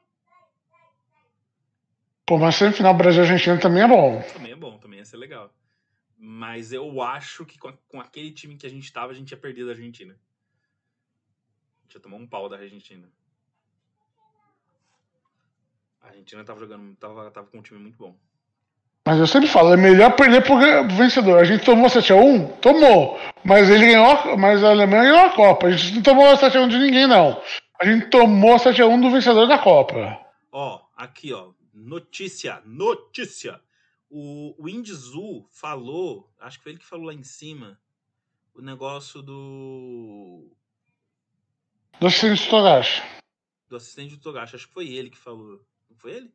Pô, 2.26 2.38
mas 2.38 2.55
semifinal 2.55 2.93
Brasil 2.93 3.24
e 3.24 3.26
Argentina 3.26 3.60
também 3.60 3.84
é 3.84 3.88
bom. 3.88 4.22
Também 4.34 4.53
é 4.53 4.55
bom, 4.55 4.78
também 4.78 4.99
ia 4.99 5.05
ser 5.05 5.18
legal. 5.18 5.53
Mas 6.18 6.72
eu 6.72 7.01
acho 7.01 7.45
que 7.45 7.60
com, 7.60 7.74
com 7.89 7.99
aquele 7.99 8.32
time 8.32 8.55
que 8.55 8.66
a 8.66 8.70
gente 8.70 8.91
tava, 8.93 9.12
a 9.12 9.16
gente 9.16 9.32
ia 9.32 9.38
perder 9.38 9.66
da 9.66 9.72
Argentina 9.72 10.18
gente 11.88 11.95
ia 11.95 12.01
tomar 12.01 12.17
um 12.17 12.27
pau 12.27 12.49
da 12.49 12.57
Argentina. 12.57 13.07
A 16.01 16.07
Argentina 16.09 16.43
tava 16.43 16.59
jogando, 16.59 16.95
tava, 16.97 17.31
tava 17.31 17.47
com 17.47 17.59
um 17.59 17.61
time 17.61 17.79
muito 17.79 17.97
bom. 17.97 18.15
Mas 19.05 19.19
eu 19.19 19.27
sempre 19.27 19.47
falo, 19.47 19.73
é 19.73 19.77
melhor 19.77 20.13
perder 20.17 20.43
pro 20.43 20.57
vencedor. 20.95 21.39
A 21.39 21.45
gente 21.45 21.63
tomou 21.63 21.88
7x1? 21.88 22.59
Tomou. 22.59 23.17
Mas 23.43 23.69
ele 23.69 23.85
ganhou, 23.85 24.38
mas 24.38 24.61
a 24.61 24.71
Alemanha 24.71 25.03
ganhou 25.03 25.25
a 25.27 25.29
Copa. 25.29 25.67
A 25.67 25.71
gente 25.71 25.95
não 25.95 26.01
tomou 26.01 26.25
7x1 26.25 26.67
de 26.67 26.77
ninguém, 26.77 27.07
não. 27.07 27.41
A 27.79 27.85
gente 27.85 28.09
tomou 28.09 28.57
7x1 28.57 29.01
do 29.01 29.09
vencedor 29.09 29.47
da 29.47 29.57
Copa. 29.57 30.19
Ó, 30.51 30.81
aqui, 30.95 31.31
ó. 31.31 31.51
Notícia, 31.73 32.61
notícia. 32.65 33.61
O, 34.09 34.55
o 34.57 34.67
Indizu 34.67 35.45
falou, 35.51 36.29
acho 36.39 36.57
que 36.57 36.63
foi 36.63 36.71
ele 36.73 36.79
que 36.79 36.85
falou 36.85 37.05
lá 37.05 37.13
em 37.13 37.23
cima, 37.23 37.79
o 38.53 38.61
negócio 38.61 39.21
do 39.21 40.57
do 42.00 42.08
assistente 42.08 42.43
do 42.43 42.50
Togashi. 42.50 43.04
Do 43.70 43.76
assistente 43.76 44.16
do 44.16 44.22
Togashi. 44.22 44.56
Acho 44.56 44.68
que 44.68 44.74
foi 44.74 44.88
ele 44.88 45.10
que 45.10 45.18
falou. 45.18 45.62
Não 45.89 45.98
foi 45.98 46.12
ele? 46.12 46.32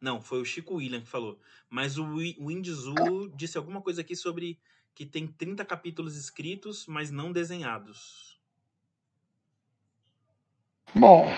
Não, 0.00 0.20
foi 0.20 0.40
o 0.40 0.44
Chico 0.44 0.76
William 0.76 1.00
que 1.00 1.08
falou. 1.08 1.38
Mas 1.68 1.98
o, 1.98 2.04
o 2.04 2.50
Indizu 2.50 2.94
disse 3.34 3.58
alguma 3.58 3.80
coisa 3.82 4.00
aqui 4.00 4.14
sobre 4.14 4.58
que 4.94 5.04
tem 5.06 5.26
30 5.26 5.64
capítulos 5.64 6.16
escritos, 6.16 6.86
mas 6.86 7.10
não 7.10 7.32
desenhados. 7.32 8.38
Bom, 10.94 11.30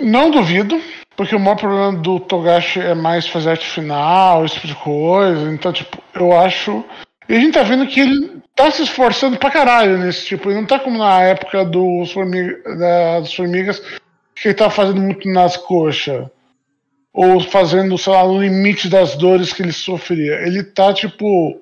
não 0.00 0.30
duvido, 0.30 0.80
porque 1.16 1.34
o 1.34 1.40
maior 1.40 1.56
problema 1.56 2.00
do 2.00 2.20
Togashi 2.20 2.80
é 2.80 2.94
mais 2.94 3.26
fazer 3.26 3.50
arte 3.50 3.66
final, 3.66 4.44
esse 4.44 4.54
tipo 4.54 4.68
de 4.68 4.74
coisa. 4.76 5.52
Então, 5.52 5.72
tipo, 5.72 6.02
eu 6.14 6.38
acho. 6.38 6.84
E 7.28 7.34
a 7.34 7.40
gente 7.40 7.54
tá 7.54 7.62
vendo 7.62 7.86
que 7.86 8.00
ele 8.00 8.40
tá 8.54 8.70
se 8.70 8.82
esforçando 8.82 9.36
pra 9.36 9.50
caralho 9.50 9.98
nesse 9.98 10.24
tipo. 10.26 10.48
Ele 10.48 10.60
não 10.60 10.66
tá 10.66 10.78
como 10.78 10.98
na 10.98 11.22
época 11.22 11.64
dos 11.64 12.10
formiga, 12.10 12.62
das 12.76 13.32
formigas, 13.34 13.80
que 14.34 14.48
ele 14.48 14.54
tá 14.54 14.70
fazendo 14.70 15.00
muito 15.00 15.28
nas 15.28 15.56
coxas. 15.56 16.26
Ou 17.12 17.40
fazendo, 17.40 17.98
sei 17.98 18.12
lá, 18.12 18.24
no 18.24 18.40
limite 18.40 18.88
das 18.88 19.14
dores 19.16 19.52
que 19.52 19.62
ele 19.62 19.72
sofria. 19.72 20.34
Ele 20.46 20.62
tá 20.62 20.92
tipo. 20.94 21.60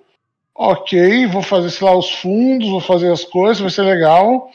Ok, 0.58 1.26
vou 1.26 1.42
fazer, 1.42 1.68
sei 1.70 1.86
lá, 1.86 1.94
os 1.94 2.10
fundos, 2.12 2.70
vou 2.70 2.80
fazer 2.80 3.12
as 3.12 3.24
coisas, 3.24 3.60
vai 3.60 3.70
ser 3.70 3.82
legal. 3.82 4.50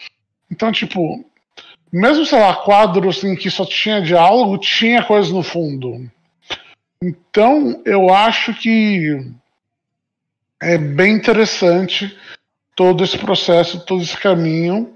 Então, 0.50 0.72
tipo, 0.72 1.24
mesmo, 1.92 2.26
sei 2.26 2.40
lá, 2.40 2.56
quadros 2.56 3.24
em 3.24 3.36
que 3.36 3.52
só 3.52 3.66
tinha 3.66 4.02
diálogo, 4.02 4.58
tinha 4.58 5.04
coisas 5.04 5.32
no 5.32 5.44
fundo. 5.44 6.10
Então, 7.04 7.82
eu 7.86 8.12
acho 8.12 8.54
que 8.56 9.32
é 10.62 10.78
bem 10.78 11.14
interessante 11.14 12.16
todo 12.76 13.04
esse 13.04 13.18
processo, 13.18 13.84
todo 13.86 14.04
esse 14.04 14.16
caminho. 14.16 14.96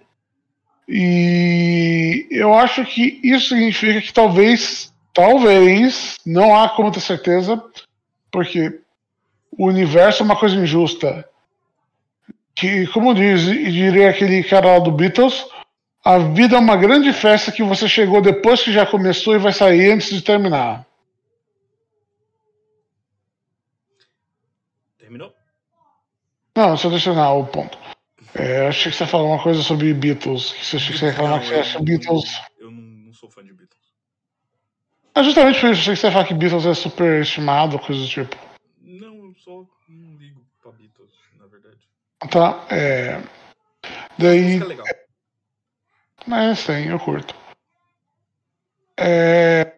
E 0.88 2.28
eu 2.30 2.54
acho 2.54 2.86
que 2.86 3.20
isso 3.24 3.50
significa 3.50 4.00
que 4.00 4.14
talvez, 4.14 4.94
talvez, 5.12 6.18
não 6.26 6.56
há 6.56 6.70
como 6.70 6.92
ter 6.92 7.00
certeza, 7.00 7.62
porque 8.32 8.80
o 9.58 9.68
universo 9.68 10.22
é 10.22 10.26
uma 10.26 10.36
coisa 10.36 10.56
injusta. 10.56 11.28
Que, 12.54 12.86
como 12.88 13.16
diz, 13.16 13.42
diria 13.42 14.10
aquele 14.10 14.44
cara 14.44 14.74
lá 14.74 14.80
do 14.80 14.92
Beatles, 14.92 15.46
a 16.04 16.20
vida 16.20 16.56
é 16.56 16.60
uma 16.60 16.78
grande 16.78 17.12
festa 17.12 17.52
que 17.52 17.64
você 17.64 17.90
chegou 17.90 18.22
depois 18.22 18.62
que 18.62 18.72
já 18.72 18.86
começou 18.86 19.34
e 19.34 19.40
vai 19.40 19.52
sair 19.52 19.92
antes 19.92 20.12
de 20.12 20.22
terminar. 20.22 20.86
Não, 26.56 26.78
só 26.78 26.88
adicionar 26.88 27.34
o 27.34 27.46
ponto. 27.46 27.78
É, 28.34 28.68
achei 28.68 28.92
que 28.92 28.98
você 28.98 29.06
falou 29.06 29.28
uma 29.28 29.44
coisa 29.44 29.62
sobre 29.62 29.94
Beatles. 29.94 30.52
Que 30.52 30.66
você 30.66 30.78
achou 30.78 30.94
que 30.94 31.00
você 31.00 31.06
ia 31.08 31.14
falar 31.14 31.40
que 31.40 31.48
você 31.48 31.56
acha 31.56 31.82
Beatles. 31.82 32.42
Eu 32.58 32.72
não, 32.72 32.82
não, 32.82 33.14
sou 33.14 33.30
fã 33.30 33.44
de 33.44 33.54
Beatles. 33.54 33.82
Ah, 35.14 35.24
justamente 35.24 35.60
por 35.60 35.72
isso, 35.72 35.82
achei 35.82 35.94
que 35.94 36.00
você 36.00 36.08
ia 36.08 36.14
falar 36.14 36.26
que 36.26 36.34
Beatles 36.34 36.66
é 36.66 36.74
super 36.74 37.22
estimado, 37.22 37.80
coisa 37.80 38.02
do 38.02 38.08
tipo. 38.08 38.36
Não, 38.82 39.26
eu 39.26 39.34
só 39.36 39.66
não 39.90 40.18
ligo 40.18 40.46
pra 40.62 40.72
Beatles, 40.72 41.12
na 41.38 41.48
verdade. 41.48 41.78
Tá, 42.30 42.66
é. 42.74 43.22
Daí. 44.18 44.62
É 44.62 44.66
legal. 44.66 44.86
É, 46.32 46.56
sim, 46.56 46.90
eu 46.90 47.00
curto. 47.00 47.36
É... 48.98 49.76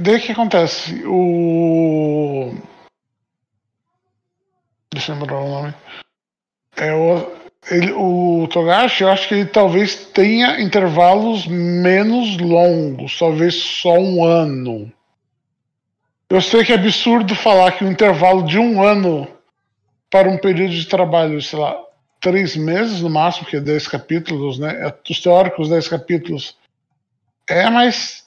Daí 0.00 0.16
o 0.16 0.20
que 0.20 0.32
acontece? 0.32 1.02
O. 1.06 2.52
Deixa 4.92 5.12
eu 5.12 5.18
lembrar 5.18 5.40
o 5.40 5.48
nome. 5.48 5.74
É 6.78 6.94
o, 6.94 7.30
ele, 7.70 7.92
o 7.92 8.48
Togashi, 8.48 9.02
eu 9.02 9.10
acho 9.10 9.28
que 9.28 9.34
ele 9.34 9.46
talvez 9.46 9.96
tenha 10.06 10.60
intervalos 10.60 11.46
menos 11.46 12.38
longos, 12.38 13.18
talvez 13.18 13.54
só 13.54 13.94
um 13.98 14.24
ano. 14.24 14.90
Eu 16.30 16.40
sei 16.40 16.64
que 16.64 16.72
é 16.72 16.76
absurdo 16.76 17.34
falar 17.34 17.72
que 17.72 17.84
um 17.84 17.90
intervalo 17.90 18.42
de 18.42 18.58
um 18.58 18.82
ano 18.82 19.26
para 20.10 20.28
um 20.28 20.38
período 20.38 20.72
de 20.72 20.86
trabalho, 20.86 21.40
sei 21.42 21.58
lá, 21.58 21.76
três 22.20 22.56
meses 22.56 23.00
no 23.00 23.10
máximo, 23.10 23.46
que 23.46 23.56
é 23.56 23.60
10 23.60 23.88
capítulos, 23.88 24.58
né? 24.58 24.86
É, 24.86 24.94
os 25.10 25.20
teóricos 25.20 25.68
10 25.68 25.88
capítulos. 25.88 26.56
É, 27.48 27.68
mas 27.70 28.24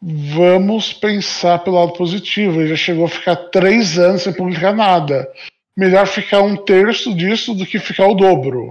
vamos 0.00 0.92
pensar 0.92 1.58
pelo 1.60 1.76
lado 1.76 1.92
positivo. 1.92 2.60
Ele 2.60 2.70
já 2.70 2.76
chegou 2.76 3.06
a 3.06 3.08
ficar 3.08 3.36
três 3.36 3.98
anos 3.98 4.22
sem 4.22 4.32
publicar 4.32 4.72
nada. 4.72 5.28
Melhor 5.76 6.06
ficar 6.06 6.40
um 6.40 6.64
terço 6.64 7.14
disso 7.14 7.54
do 7.54 7.66
que 7.66 7.78
ficar 7.78 8.06
o 8.06 8.14
dobro. 8.14 8.70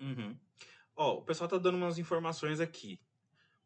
Uhum. 0.00 0.36
O 0.96 1.22
pessoal 1.22 1.48
tá 1.48 1.58
dando 1.58 1.76
umas 1.76 1.98
informações 1.98 2.60
aqui. 2.60 2.98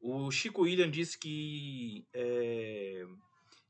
O 0.01 0.31
Chico 0.31 0.63
William 0.63 0.91
disse 0.91 1.19
que, 1.19 2.07
é, 2.13 3.05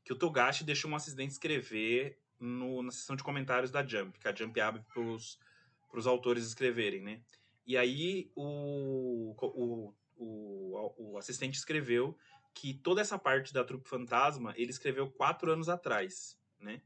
que 0.03 0.13
o 0.13 0.15
Togashi 0.15 0.63
deixou 0.63 0.89
um 0.89 0.95
assistente 0.95 1.31
escrever 1.31 2.17
no, 2.39 2.81
na 2.81 2.91
seção 2.91 3.15
de 3.15 3.23
comentários 3.23 3.71
da 3.71 3.85
Jump, 3.85 4.17
que 4.19 4.27
a 4.27 4.33
Jump 4.33 4.59
abre 4.59 4.81
para 4.83 5.01
os 5.01 6.07
autores 6.07 6.45
escreverem, 6.45 7.01
né? 7.01 7.21
E 7.65 7.77
aí 7.77 8.31
o, 8.35 9.35
o, 9.39 9.93
o, 10.17 10.93
o, 10.97 11.17
assistente 11.17 11.55
escreveu 11.55 12.17
que 12.53 12.73
toda 12.73 13.01
essa 13.01 13.17
parte 13.17 13.53
da 13.53 13.63
Trupe 13.63 13.87
Fantasma 13.87 14.53
ele 14.57 14.71
escreveu 14.71 15.09
quatro 15.09 15.51
anos 15.51 15.69
atrás, 15.69 16.37
né? 16.59 16.81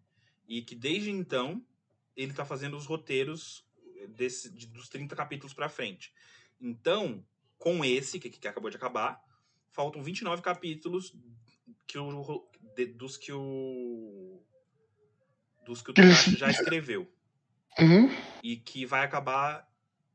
E 0.48 0.62
que 0.62 0.76
desde 0.76 1.10
então 1.10 1.66
ele 2.16 2.32
está 2.32 2.46
fazendo 2.46 2.78
os 2.78 2.86
roteiros 2.86 3.66
desse, 4.10 4.52
de, 4.52 4.68
dos 4.68 4.90
30 4.90 5.16
capítulos 5.16 5.54
para 5.54 5.70
frente. 5.70 6.14
Então, 6.60 7.26
com 7.58 7.84
esse, 7.84 8.20
que, 8.20 8.30
que 8.30 8.48
acabou 8.48 8.70
de 8.70 8.78
acabar, 8.78 9.22
faltam 9.72 10.04
29 10.04 10.42
capítulos 10.42 11.16
que 11.88 11.98
o, 11.98 12.48
de, 12.76 12.86
dos 12.86 13.18
que 13.18 13.32
o 13.32 14.42
dos 15.66 15.82
que 15.82 15.92
o 15.92 15.94
Togashi 15.94 16.36
já 16.38 16.50
escreveu. 16.50 17.12
Uhum. 17.80 18.10
E 18.44 18.58
que 18.58 18.86
vai 18.86 19.04
acabar. 19.04 19.68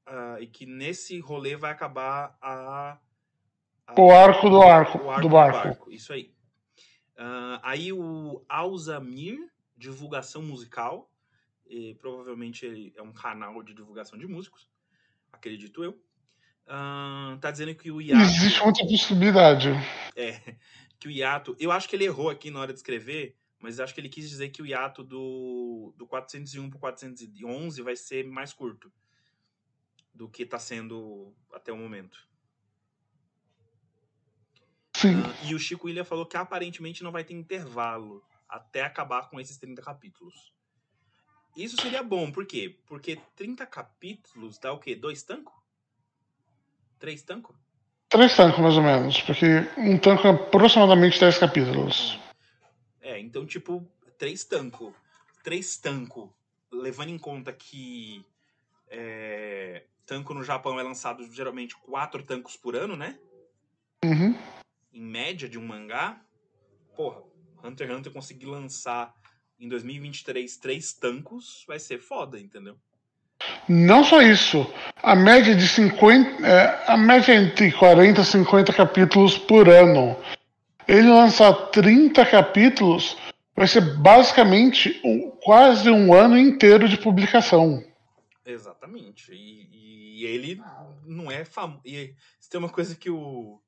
Uh, 0.07 0.40
e 0.40 0.46
que 0.46 0.64
nesse 0.64 1.18
rolê 1.18 1.57
vai 1.57 1.70
acabar 1.70 2.36
a. 2.40 2.99
o 3.97 4.11
arco 4.11 4.51
do 4.51 4.62
arco, 4.62 4.99
o 4.99 5.11
arco 5.11 5.22
do, 5.22 5.28
barco. 5.28 5.59
do, 5.59 5.64
barco. 5.64 5.91
Isso 5.91 6.12
aí. 6.12 6.32
Uh, 7.16 7.59
aí 7.62 7.93
o 7.93 8.45
Alzamir, 8.49 9.39
divulgação 9.76 10.43
musical. 10.43 11.11
E, 11.66 11.95
provavelmente 11.97 12.64
ele 12.64 12.95
é 12.97 13.03
um 13.03 13.12
canal 13.12 13.62
de 13.62 13.74
divulgação 13.74 14.18
de 14.18 14.26
músicos, 14.26 14.70
acredito 15.30 15.84
eu. 15.84 15.91
Uh, 16.66 17.36
tá 17.41 17.51
dizendo 17.51 17.74
que 17.74 17.91
o 17.91 18.01
Yato. 18.01 18.22
Existe 18.22 18.62
muita 18.62 18.86
possibilidade. 18.86 19.68
É, 20.16 20.55
que 20.99 21.09
o 21.09 21.11
Yato. 21.11 21.57
Eu 21.59 21.70
acho 21.70 21.89
que 21.89 21.97
ele 21.97 22.05
errou 22.05 22.30
aqui 22.30 22.51
na 22.51 22.61
hora 22.61 22.72
de 22.72 22.78
escrever 22.78 23.36
mas 23.59 23.80
acho 23.80 23.93
que 23.93 24.01
ele 24.01 24.09
quis 24.09 24.28
dizer 24.28 24.51
que 24.51 24.62
o 24.62 24.66
hiato 24.66 25.03
do, 25.03 25.93
do 25.97 26.07
401 26.07 26.70
para 26.70 26.78
411 26.78 27.82
vai 27.82 27.97
ser 27.97 28.24
mais 28.24 28.53
curto 28.53 28.93
do 30.14 30.28
que 30.28 30.45
está 30.45 30.59
sendo 30.59 31.34
até 31.53 31.72
o 31.72 31.76
momento. 31.76 32.28
Sim. 34.99 35.22
E 35.44 35.55
o 35.55 35.59
Chico 35.61 35.86
William 35.86 36.05
falou 36.05 36.26
que 36.26 36.36
aparentemente 36.36 37.05
não 37.05 37.12
vai 37.12 37.22
ter 37.22 37.32
intervalo 37.32 38.20
até 38.49 38.82
acabar 38.82 39.30
com 39.30 39.38
esses 39.38 39.57
30 39.57 39.80
capítulos. 39.80 40.53
Isso 41.57 41.80
seria 41.80 42.03
bom, 42.03 42.32
por 42.32 42.44
quê? 42.44 42.76
Porque 42.84 43.20
30 43.36 43.64
capítulos 43.64 44.59
dá 44.59 44.72
o 44.72 44.78
quê? 44.78 44.96
Dois 44.96 45.22
tancos? 45.22 45.55
Três 46.99 47.22
tancos? 47.22 47.55
Três 48.09 48.36
tancos, 48.36 48.59
mais 48.59 48.76
ou 48.76 48.82
menos, 48.82 49.20
porque 49.20 49.46
um 49.76 49.96
tanco 49.99 50.26
é 50.26 50.30
aproximadamente 50.30 51.20
10 51.20 51.38
capítulos. 51.38 52.18
É, 53.01 53.20
então, 53.20 53.46
tipo, 53.46 53.86
três 54.18 54.42
tanco. 54.44 54.92
Três 55.44 55.76
tanco, 55.76 56.34
levando 56.72 57.11
em 57.11 57.18
conta 57.18 57.53
que 57.53 58.26
é, 58.88 59.84
tanco 60.05 60.34
no 60.34 60.42
Japão 60.42 60.80
é 60.80 60.82
lançado 60.82 61.30
geralmente 61.32 61.76
quatro 61.76 62.22
tancos 62.24 62.57
por 62.57 62.74
ano, 62.74 62.96
né? 62.96 63.16
Uhum. 64.05 64.34
Em 64.93 65.03
média 65.03 65.49
de 65.49 65.59
um 65.59 65.66
mangá. 65.66 66.20
Porra, 66.97 67.22
Hunter 67.62 67.89
x 67.89 67.97
Hunter 67.97 68.12
conseguir 68.12 68.47
lançar 68.47 69.14
em 69.59 69.68
2023 69.68 70.57
três 70.57 70.93
tancos 70.93 71.64
vai 71.66 71.78
ser 71.78 71.99
foda, 71.99 72.39
entendeu? 72.39 72.76
Não 73.68 74.03
só 74.03 74.20
isso. 74.22 74.66
A 74.97 75.14
média 75.14 75.55
de 75.55 75.68
50. 75.68 76.47
É, 76.47 76.84
a 76.91 76.97
média 76.97 77.34
entre 77.34 77.70
40 77.72 78.20
e 78.20 78.24
50 78.24 78.72
capítulos 78.72 79.39
por 79.39 79.68
ano 79.68 80.16
ele 80.89 81.09
lançar 81.09 81.53
30 81.70 82.24
capítulos 82.24 83.18
vai 83.55 83.68
ser 83.68 83.99
basicamente 83.99 84.99
um, 85.05 85.30
quase 85.43 85.91
um 85.91 86.14
ano 86.14 86.39
inteiro 86.39 86.89
de 86.89 86.97
publicação. 86.97 87.84
Exatamente. 88.45 89.30
E, 89.32 90.22
e 90.22 90.24
ele 90.24 90.61
não 91.05 91.30
é 91.30 91.45
famoso. 91.45 91.82
Se 92.41 92.49
tem 92.49 92.59
uma 92.59 92.70
coisa 92.70 92.97
que 92.97 93.11
o. 93.11 93.61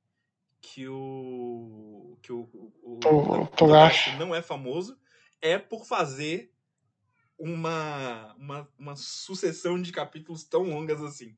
que 0.61 0.87
o. 0.89 2.19
que 2.23 2.33
o. 2.33 2.49
o, 2.83 3.01
o, 3.05 3.43
o 3.45 4.19
não 4.19 4.35
é 4.35 4.43
famoso, 4.43 4.99
é 5.41 5.59
por 5.59 5.85
fazer 5.85 6.53
uma, 7.39 8.35
uma, 8.35 8.73
uma 8.79 8.97
sucessão 8.97 9.81
de 9.81 9.93
capítulos 9.93 10.45
tão 10.45 10.63
longas 10.63 11.03
assim. 11.03 11.37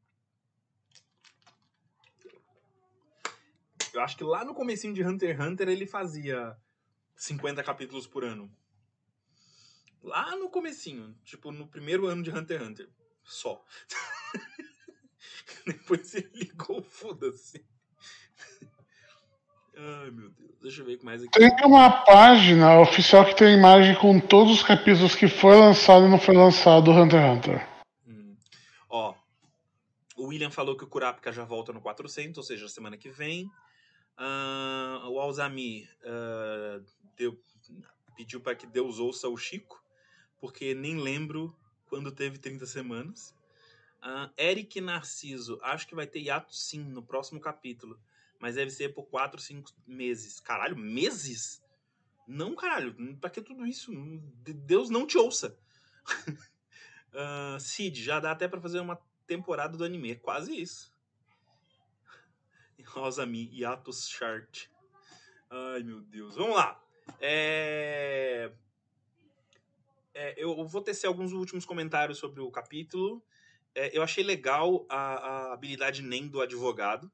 Eu 3.95 4.01
acho 4.01 4.16
que 4.16 4.25
lá 4.25 4.45
no 4.45 4.55
comecinho 4.55 4.95
de 4.95 5.05
Hunter 5.05 5.37
x 5.37 5.47
Hunter 5.47 5.68
ele 5.68 5.87
fazia 5.87 6.57
50 7.14 7.62
capítulos 7.62 8.07
por 8.07 8.25
ano. 8.25 8.51
Lá 10.03 10.35
no 10.35 10.51
comecinho, 10.51 11.14
tipo 11.25 11.53
no 11.53 11.68
primeiro 11.68 12.07
ano 12.07 12.23
de 12.23 12.31
Hunter 12.31 12.61
x 12.61 12.68
Hunter. 12.68 12.91
Só. 13.23 13.64
Depois 15.64 16.14
ele 16.14 16.31
ligou, 16.35 16.83
foda-se. 16.83 17.64
Ai, 19.85 20.12
meu 20.12 20.30
Deus. 20.30 20.53
Deixa 20.62 20.80
eu 20.80 20.87
ver 20.87 20.95
o 20.95 20.99
que 20.99 21.05
mais 21.05 21.20
aqui. 21.24 21.37
Tem 21.37 21.66
uma 21.66 21.91
página 22.05 22.78
oficial 22.78 23.24
que 23.24 23.35
tem 23.35 23.53
imagem 23.53 23.97
com 23.97 24.20
todos 24.20 24.53
os 24.53 24.62
capítulos 24.62 25.16
que 25.16 25.26
foi 25.26 25.57
lançado 25.57 26.07
e 26.07 26.09
não 26.09 26.20
foi 26.20 26.37
lançado 26.37 26.85
do 26.85 26.93
Hunter 26.93 27.20
x 27.20 27.37
Hunter. 27.37 27.68
Hum. 28.07 28.37
Ó, 28.89 29.14
o 30.16 30.26
William 30.26 30.53
falou 30.53 30.76
que 30.76 30.85
o 30.85 30.87
Kurapika 30.87 31.33
já 31.33 31.45
volta 31.45 31.72
no 31.72 31.80
400, 31.80 32.39
ou 32.39 32.45
seja, 32.45 32.68
semana 32.68 32.97
que 32.97 33.11
vem. 33.11 33.47
Uh, 34.16 35.09
o 35.09 35.18
Alzami 35.18 35.89
uh, 36.05 36.85
deu, 37.16 37.37
pediu 38.14 38.41
para 38.41 38.55
que 38.55 38.68
Deus 38.68 39.01
ouça 39.01 39.28
o 39.28 39.37
Chico, 39.37 39.83
porque 40.41 40.74
nem 40.74 40.97
lembro 40.97 41.53
quando 41.89 42.12
teve 42.12 42.39
30 42.39 42.66
semanas. 42.66 43.35
Uh, 44.01 44.30
Eric 44.39 44.80
Narciso, 44.80 45.59
acho 45.61 45.89
que 45.89 45.95
vai 45.95 46.07
ter 46.07 46.20
hiato 46.20 46.55
sim 46.55 46.85
no 46.85 47.03
próximo 47.03 47.41
capítulo, 47.41 47.99
mas 48.43 48.57
deve 48.57 48.72
ser 48.72 48.93
por 48.93 49.05
4, 49.05 49.40
5 49.40 49.70
meses. 49.86 50.40
Caralho, 50.40 50.76
meses? 50.76 51.62
Não, 52.26 52.57
caralho, 52.57 52.93
pra 53.20 53.30
que 53.30 53.40
tudo 53.40 53.64
isso? 53.64 53.93
Deus 54.43 54.90
não 54.90 55.07
te 55.07 55.16
ouça. 55.16 55.57
uh, 57.14 57.55
Cid, 57.62 58.03
já 58.03 58.18
dá 58.18 58.32
até 58.32 58.49
para 58.49 58.61
fazer 58.61 58.80
uma 58.80 59.01
temporada 59.28 59.76
do 59.76 59.84
anime, 59.84 60.11
é 60.11 60.14
quase 60.16 60.61
isso. 60.61 60.93
Rosami, 62.84 63.49
Yatos 63.53 64.09
Chart. 64.09 64.66
Ai, 65.49 65.84
meu 65.84 66.01
Deus. 66.01 66.34
Vamos 66.34 66.57
lá. 66.57 66.82
É... 67.20 68.51
É, 70.14 70.34
eu 70.36 70.66
vou 70.66 70.82
tecer 70.82 71.07
alguns 71.07 71.32
últimos 71.32 71.64
comentários 71.64 72.18
sobre 72.18 72.40
o 72.40 72.51
capítulo. 72.51 73.24
É, 73.72 73.97
eu 73.97 74.03
achei 74.03 74.24
legal 74.24 74.84
a, 74.88 74.97
a, 74.97 75.53
habilidade 75.53 76.03
NEM 76.03 76.26
do 76.26 76.40
advogado. 76.40 77.11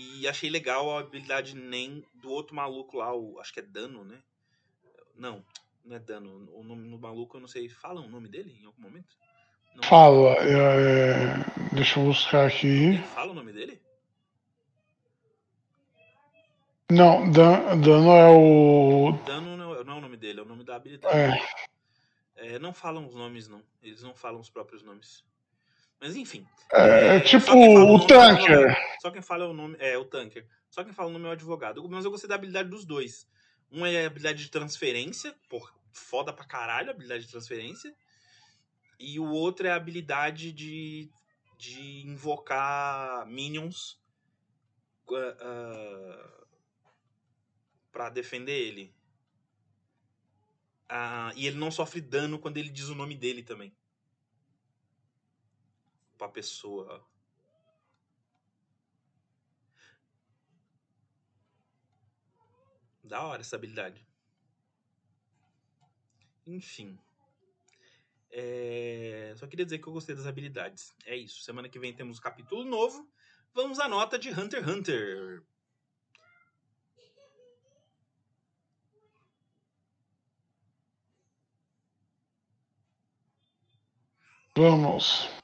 E 0.00 0.26
achei 0.26 0.48
legal 0.48 0.90
a 0.90 1.00
habilidade 1.00 1.54
NEM 1.54 2.02
do 2.14 2.30
outro 2.30 2.56
maluco 2.56 2.96
lá, 2.96 3.14
o, 3.14 3.38
acho 3.38 3.52
que 3.52 3.60
é 3.60 3.62
Dano, 3.62 4.02
né? 4.02 4.18
Não, 5.14 5.44
não 5.84 5.96
é 5.96 5.98
Dano. 5.98 6.48
O 6.54 6.64
nome 6.64 6.88
do 6.88 6.98
maluco, 6.98 7.36
eu 7.36 7.40
não 7.42 7.48
sei. 7.48 7.68
Fala 7.68 8.00
o 8.00 8.08
nome 8.08 8.26
dele 8.26 8.56
em 8.62 8.64
algum 8.64 8.80
momento? 8.80 9.14
Não. 9.74 9.84
Fala. 9.84 10.36
É, 10.38 11.74
deixa 11.74 12.00
eu 12.00 12.06
buscar 12.06 12.46
aqui. 12.46 12.66
Ele 12.66 13.02
fala 13.02 13.32
o 13.32 13.34
nome 13.34 13.52
dele? 13.52 13.82
Não, 16.90 17.30
Dan, 17.30 17.78
Dano 17.78 18.10
é 18.10 18.28
o. 18.30 19.12
Dano 19.26 19.54
não 19.54 19.74
é, 19.74 19.84
não 19.84 19.94
é 19.94 19.96
o 19.98 20.00
nome 20.00 20.16
dele, 20.16 20.40
é 20.40 20.42
o 20.42 20.46
nome 20.46 20.64
da 20.64 20.76
habilidade. 20.76 21.14
É. 22.36 22.54
É, 22.54 22.58
não 22.58 22.72
falam 22.72 23.06
os 23.06 23.14
nomes, 23.14 23.48
não. 23.48 23.62
Eles 23.82 24.02
não 24.02 24.14
falam 24.14 24.40
os 24.40 24.48
próprios 24.48 24.82
nomes. 24.82 25.22
Mas 26.00 26.16
enfim. 26.16 26.46
É, 26.72 27.16
é 27.16 27.20
tipo 27.20 27.52
o, 27.52 27.96
o 27.96 28.06
Tanker. 28.06 28.76
só 29.00 29.10
quem 29.10 29.22
fala 29.22 29.46
o 29.48 29.52
nome. 29.52 29.76
É, 29.78 29.98
o 29.98 30.04
Tanker. 30.04 30.46
Só 30.70 30.82
quem 30.84 30.92
fala 30.92 31.10
o 31.10 31.12
nome 31.12 31.26
é 31.26 31.28
o 31.28 31.32
advogado. 31.32 31.86
Mas 31.88 32.04
eu 32.04 32.10
gostei 32.10 32.28
da 32.28 32.36
habilidade 32.36 32.68
dos 32.68 32.84
dois. 32.84 33.28
Um 33.70 33.84
é 33.84 34.04
a 34.04 34.06
habilidade 34.06 34.42
de 34.42 34.50
transferência. 34.50 35.34
Porra, 35.48 35.72
foda 35.92 36.32
pra 36.32 36.44
caralho 36.44 36.88
a 36.88 36.92
habilidade 36.92 37.24
de 37.24 37.30
transferência. 37.30 37.94
E 38.98 39.18
o 39.18 39.28
outro 39.28 39.66
é 39.66 39.70
a 39.70 39.76
habilidade 39.76 40.52
de, 40.52 41.10
de 41.58 42.06
invocar 42.06 43.26
minions. 43.26 43.98
Uh, 45.08 45.16
uh, 45.16 46.40
para 47.92 48.10
defender 48.10 48.52
ele. 48.52 48.94
Ah, 50.88 51.32
e 51.36 51.46
ele 51.46 51.56
não 51.56 51.70
sofre 51.70 52.00
dano 52.00 52.38
quando 52.38 52.56
ele 52.56 52.68
diz 52.68 52.88
o 52.88 52.94
nome 52.94 53.14
dele 53.14 53.42
também. 53.42 53.74
Pra 56.20 56.28
pessoa. 56.28 57.02
Da 63.02 63.22
hora 63.24 63.40
essa 63.40 63.56
habilidade. 63.56 64.06
Enfim. 66.46 66.98
É... 68.30 69.32
Só 69.38 69.46
queria 69.46 69.64
dizer 69.64 69.78
que 69.78 69.86
eu 69.86 69.94
gostei 69.94 70.14
das 70.14 70.26
habilidades. 70.26 70.94
É 71.06 71.16
isso. 71.16 71.40
Semana 71.40 71.70
que 71.70 71.78
vem 71.78 71.96
temos 71.96 72.18
um 72.18 72.22
capítulo 72.22 72.64
novo. 72.64 73.10
Vamos 73.54 73.78
à 73.78 73.88
nota 73.88 74.18
de 74.18 74.28
Hunter 74.28 74.62
x 74.62 74.68
Hunter. 74.68 75.42
Vamos. 84.54 85.39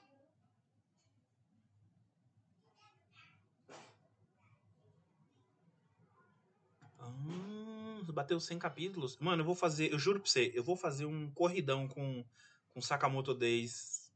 Bateu 8.17 8.41
100 8.41 8.59
capítulos. 8.59 9.19
Mano, 9.19 9.43
eu 9.43 9.45
vou 9.45 9.55
fazer, 9.55 9.93
eu 9.93 9.99
juro 9.99 10.21
pra 10.21 10.31
você, 10.31 10.51
eu 10.55 10.64
vou 10.64 10.75
fazer 10.75 11.05
um 11.05 11.31
corridão 11.33 11.87
com, 11.87 12.25
com 12.71 12.81
Sakamoto 12.81 13.35
Days 13.35 14.11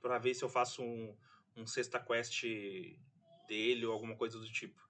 pra 0.00 0.18
ver 0.18 0.34
se 0.34 0.42
eu 0.42 0.48
faço 0.48 0.82
um, 0.82 1.14
um 1.54 1.66
sexta 1.66 2.00
quest 2.00 2.44
dele 3.46 3.84
ou 3.84 3.92
alguma 3.92 4.16
coisa 4.16 4.38
do 4.38 4.50
tipo. 4.50 4.80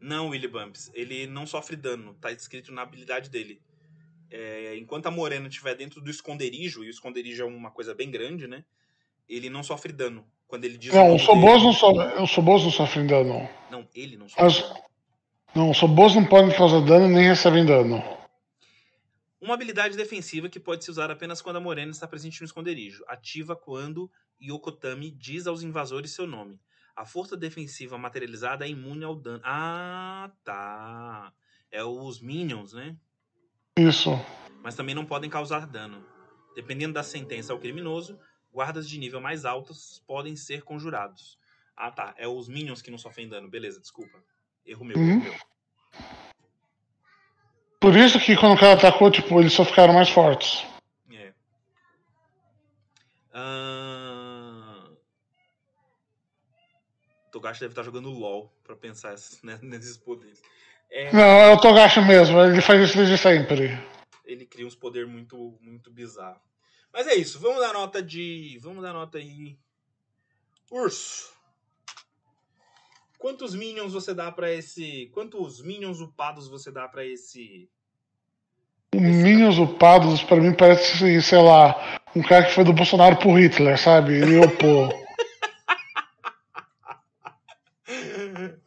Não, 0.00 0.28
Willy 0.28 0.48
Bumps. 0.48 0.92
Ele 0.94 1.26
não 1.26 1.44
sofre 1.44 1.74
dano. 1.74 2.14
Tá 2.20 2.30
escrito 2.30 2.72
na 2.72 2.82
habilidade 2.82 3.28
dele. 3.28 3.60
É, 4.30 4.76
enquanto 4.76 5.06
a 5.06 5.10
Morena 5.10 5.48
estiver 5.48 5.74
dentro 5.74 6.00
do 6.00 6.10
esconderijo, 6.10 6.84
e 6.84 6.88
o 6.88 6.90
esconderijo 6.90 7.42
é 7.42 7.46
uma 7.46 7.70
coisa 7.70 7.94
bem 7.94 8.10
grande, 8.10 8.46
né? 8.46 8.64
Ele 9.28 9.50
não 9.50 9.62
sofre 9.62 9.92
dano. 9.92 10.28
Quando 10.52 10.66
ele 10.66 10.76
diz. 10.76 10.92
Não, 10.92 11.14
o 11.14 11.18
Sobos 11.18 11.62
não, 11.62 11.72
so, 11.72 11.86
o 12.22 12.26
Sobos 12.26 12.62
não 12.62 12.70
sofre 12.70 13.06
dano. 13.06 13.48
Não, 13.70 13.88
ele 13.94 14.18
não 14.18 14.28
sofre 14.28 14.44
As... 14.44 14.74
Não, 15.54 15.70
os 15.70 15.78
Sobos 15.78 16.14
não 16.14 16.26
podem 16.26 16.54
causar 16.54 16.82
dano 16.82 17.08
nem 17.08 17.24
recebem 17.26 17.64
dano. 17.64 18.04
Uma 19.40 19.54
habilidade 19.54 19.96
defensiva 19.96 20.50
que 20.50 20.60
pode 20.60 20.84
ser 20.84 20.90
usada 20.90 21.14
apenas 21.14 21.40
quando 21.40 21.56
a 21.56 21.60
Morena 21.60 21.90
está 21.90 22.06
presente 22.06 22.42
no 22.42 22.44
esconderijo. 22.44 23.02
Ativa 23.08 23.56
quando 23.56 24.10
Yokotami 24.42 25.10
diz 25.10 25.46
aos 25.46 25.62
invasores 25.62 26.10
seu 26.10 26.26
nome. 26.26 26.60
A 26.94 27.06
força 27.06 27.34
defensiva 27.34 27.96
materializada 27.96 28.66
é 28.66 28.68
imune 28.68 29.06
ao 29.06 29.14
dano. 29.14 29.40
Ah, 29.42 30.30
tá. 30.44 31.32
É 31.70 31.82
os 31.82 32.20
minions, 32.20 32.74
né? 32.74 32.94
Isso. 33.78 34.10
Mas 34.62 34.74
também 34.74 34.94
não 34.94 35.06
podem 35.06 35.30
causar 35.30 35.66
dano. 35.66 36.04
Dependendo 36.54 36.92
da 36.92 37.02
sentença 37.02 37.54
ao 37.54 37.58
criminoso, 37.58 38.18
guardas 38.52 38.88
de 38.88 38.98
nível 38.98 39.20
mais 39.20 39.44
altos 39.44 40.02
podem 40.06 40.36
ser 40.36 40.62
conjurados. 40.62 41.38
Ah, 41.76 41.90
tá. 41.90 42.14
É 42.16 42.28
os 42.28 42.48
minions 42.48 42.82
que 42.82 42.90
não 42.90 42.98
sofrem 42.98 43.28
dano. 43.28 43.48
Beleza, 43.48 43.80
desculpa. 43.80 44.22
Erro 44.64 44.84
meu, 44.84 44.96
uhum. 44.96 45.10
erro 45.10 45.22
meu. 45.22 45.34
Por 47.80 47.96
isso 47.96 48.20
que 48.20 48.36
quando 48.36 48.54
o 48.54 48.60
cara 48.60 48.74
atacou, 48.74 49.10
tipo, 49.10 49.40
eles 49.40 49.52
só 49.52 49.64
ficaram 49.64 49.92
mais 49.92 50.08
fortes. 50.08 50.64
É. 51.10 51.32
Ahn... 53.34 54.96
Togashi 57.32 57.60
deve 57.60 57.72
estar 57.72 57.82
jogando 57.82 58.10
LOL 58.10 58.52
pra 58.62 58.76
pensar 58.76 59.16
né, 59.42 59.58
nesses 59.62 59.96
poderes. 59.96 60.40
É... 60.90 61.12
Não, 61.12 61.22
é 61.22 61.52
o 61.52 61.60
Togashi 61.60 62.00
mesmo, 62.02 62.38
ele 62.40 62.60
faz 62.60 62.80
isso 62.82 62.96
desde 62.96 63.18
sempre. 63.18 63.82
Ele 64.24 64.46
cria 64.46 64.66
uns 64.66 64.76
poderes 64.76 65.08
muito, 65.08 65.58
muito 65.60 65.90
bizarros. 65.90 66.51
Mas 66.92 67.06
é 67.06 67.14
isso, 67.14 67.38
vamos 67.40 67.60
dar 67.60 67.72
nota 67.72 68.02
de. 68.02 68.58
Vamos 68.60 68.82
dar 68.82 68.92
nota 68.92 69.16
aí. 69.18 69.56
Urso. 70.70 71.32
Quantos 73.18 73.54
minions 73.54 73.92
você 73.92 74.12
dá 74.12 74.30
para 74.30 74.52
esse. 74.52 75.10
Quantos 75.14 75.62
minions 75.62 76.00
upados 76.00 76.48
você 76.48 76.70
dá 76.70 76.86
para 76.88 77.04
esse. 77.04 77.70
Minions 78.94 79.56
upados, 79.58 80.22
para 80.22 80.36
mim, 80.36 80.52
parece, 80.54 81.22
sei 81.22 81.40
lá, 81.40 81.98
um 82.14 82.22
cara 82.22 82.44
que 82.44 82.52
foi 82.52 82.62
do 82.62 82.74
Bolsonaro 82.74 83.16
pro 83.16 83.32
Hitler, 83.38 83.78
sabe? 83.78 84.12
Ele 84.14 84.38
opô. 84.38 84.90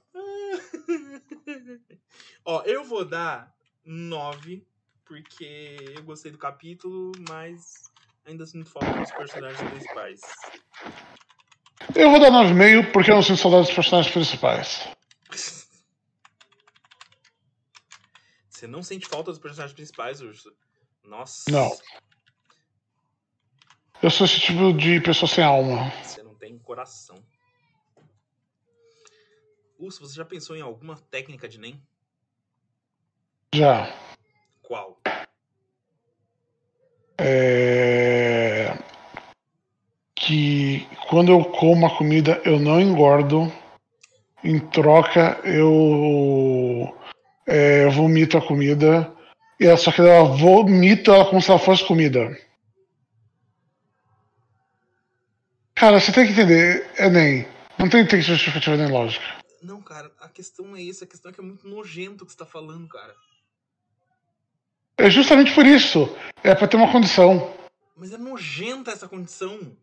Ó, 2.43 2.63
eu 2.63 2.83
vou 2.83 3.05
dar 3.05 3.53
9, 3.83 4.65
porque 5.03 5.77
eu 5.95 6.03
gostei 6.03 6.31
do 6.31 6.39
capítulo, 6.39 7.11
mas 7.29 7.93
ainda 8.25 8.45
sinto 8.45 8.69
falta 8.69 8.99
dos 8.99 9.11
personagens 9.11 9.69
principais. 9.69 10.21
Eu 11.95 12.09
vou 12.09 12.19
dar 12.19 12.31
9,5 12.31 12.91
porque 12.91 13.11
eu 13.11 13.15
não 13.15 13.21
sinto 13.21 13.39
saudade 13.39 13.67
dos 13.67 13.75
personagens 13.75 14.13
principais. 14.13 14.87
Você 18.49 18.67
não 18.67 18.81
sente 18.81 19.07
falta 19.07 19.31
dos 19.31 19.39
personagens 19.39 19.75
principais, 19.75 20.21
Urso? 20.21 20.55
Nossa. 21.03 21.51
Não. 21.51 21.69
Eu 24.01 24.09
sou 24.09 24.25
esse 24.25 24.39
tipo 24.39 24.73
de 24.73 25.01
pessoa 25.01 25.29
sem 25.29 25.43
alma. 25.43 25.91
Você 26.01 26.23
não 26.23 26.33
tem 26.35 26.57
coração. 26.57 27.15
Urso, 29.77 29.99
você 29.99 30.15
já 30.15 30.23
pensou 30.23 30.55
em 30.55 30.61
alguma 30.61 30.95
técnica 30.95 31.49
de 31.49 31.59
NEM? 31.59 31.85
Já. 33.53 33.93
Qual? 34.61 35.01
É... 37.17 38.77
Que 40.15 40.87
quando 41.09 41.31
eu 41.31 41.45
como 41.45 41.85
a 41.85 41.97
comida 41.97 42.41
eu 42.45 42.59
não 42.59 42.79
engordo. 42.79 43.51
Em 44.43 44.59
troca 44.59 45.39
eu 45.43 46.95
é, 47.45 47.87
vomito 47.89 48.37
a 48.37 48.45
comida. 48.45 49.11
E 49.59 49.65
é 49.65 49.75
só 49.77 49.91
que 49.91 50.01
ela 50.01 50.23
vomita 50.23 51.11
ela 51.11 51.25
como 51.25 51.41
se 51.41 51.49
ela 51.49 51.59
fosse 51.59 51.85
comida. 51.85 52.37
Cara, 55.73 55.99
você 55.99 56.11
tem 56.11 56.25
que 56.25 56.31
entender, 56.31 56.89
Enem. 56.97 57.45
Não 57.77 57.89
tem, 57.89 58.05
tem 58.07 58.21
justificativa 58.21 58.77
nem 58.77 58.89
lógica. 58.89 59.25
Não, 59.61 59.81
cara, 59.81 60.11
a 60.19 60.29
questão 60.29 60.75
é 60.75 60.81
isso. 60.81 61.03
A 61.03 61.07
questão 61.07 61.31
é 61.31 61.33
que 61.33 61.41
é 61.41 61.43
muito 61.43 61.67
nojento 61.67 62.23
o 62.23 62.25
que 62.25 62.31
você 62.31 62.37
tá 62.37 62.45
falando, 62.45 62.87
cara. 62.87 63.13
É 64.97 65.09
justamente 65.09 65.53
por 65.53 65.65
isso. 65.65 66.05
É 66.43 66.53
pra 66.55 66.67
ter 66.67 66.77
uma 66.77 66.91
condição. 66.91 67.53
Mas 67.95 68.13
é 68.13 68.17
nojenta 68.17 68.91
essa 68.91 69.07
condição. 69.07 69.75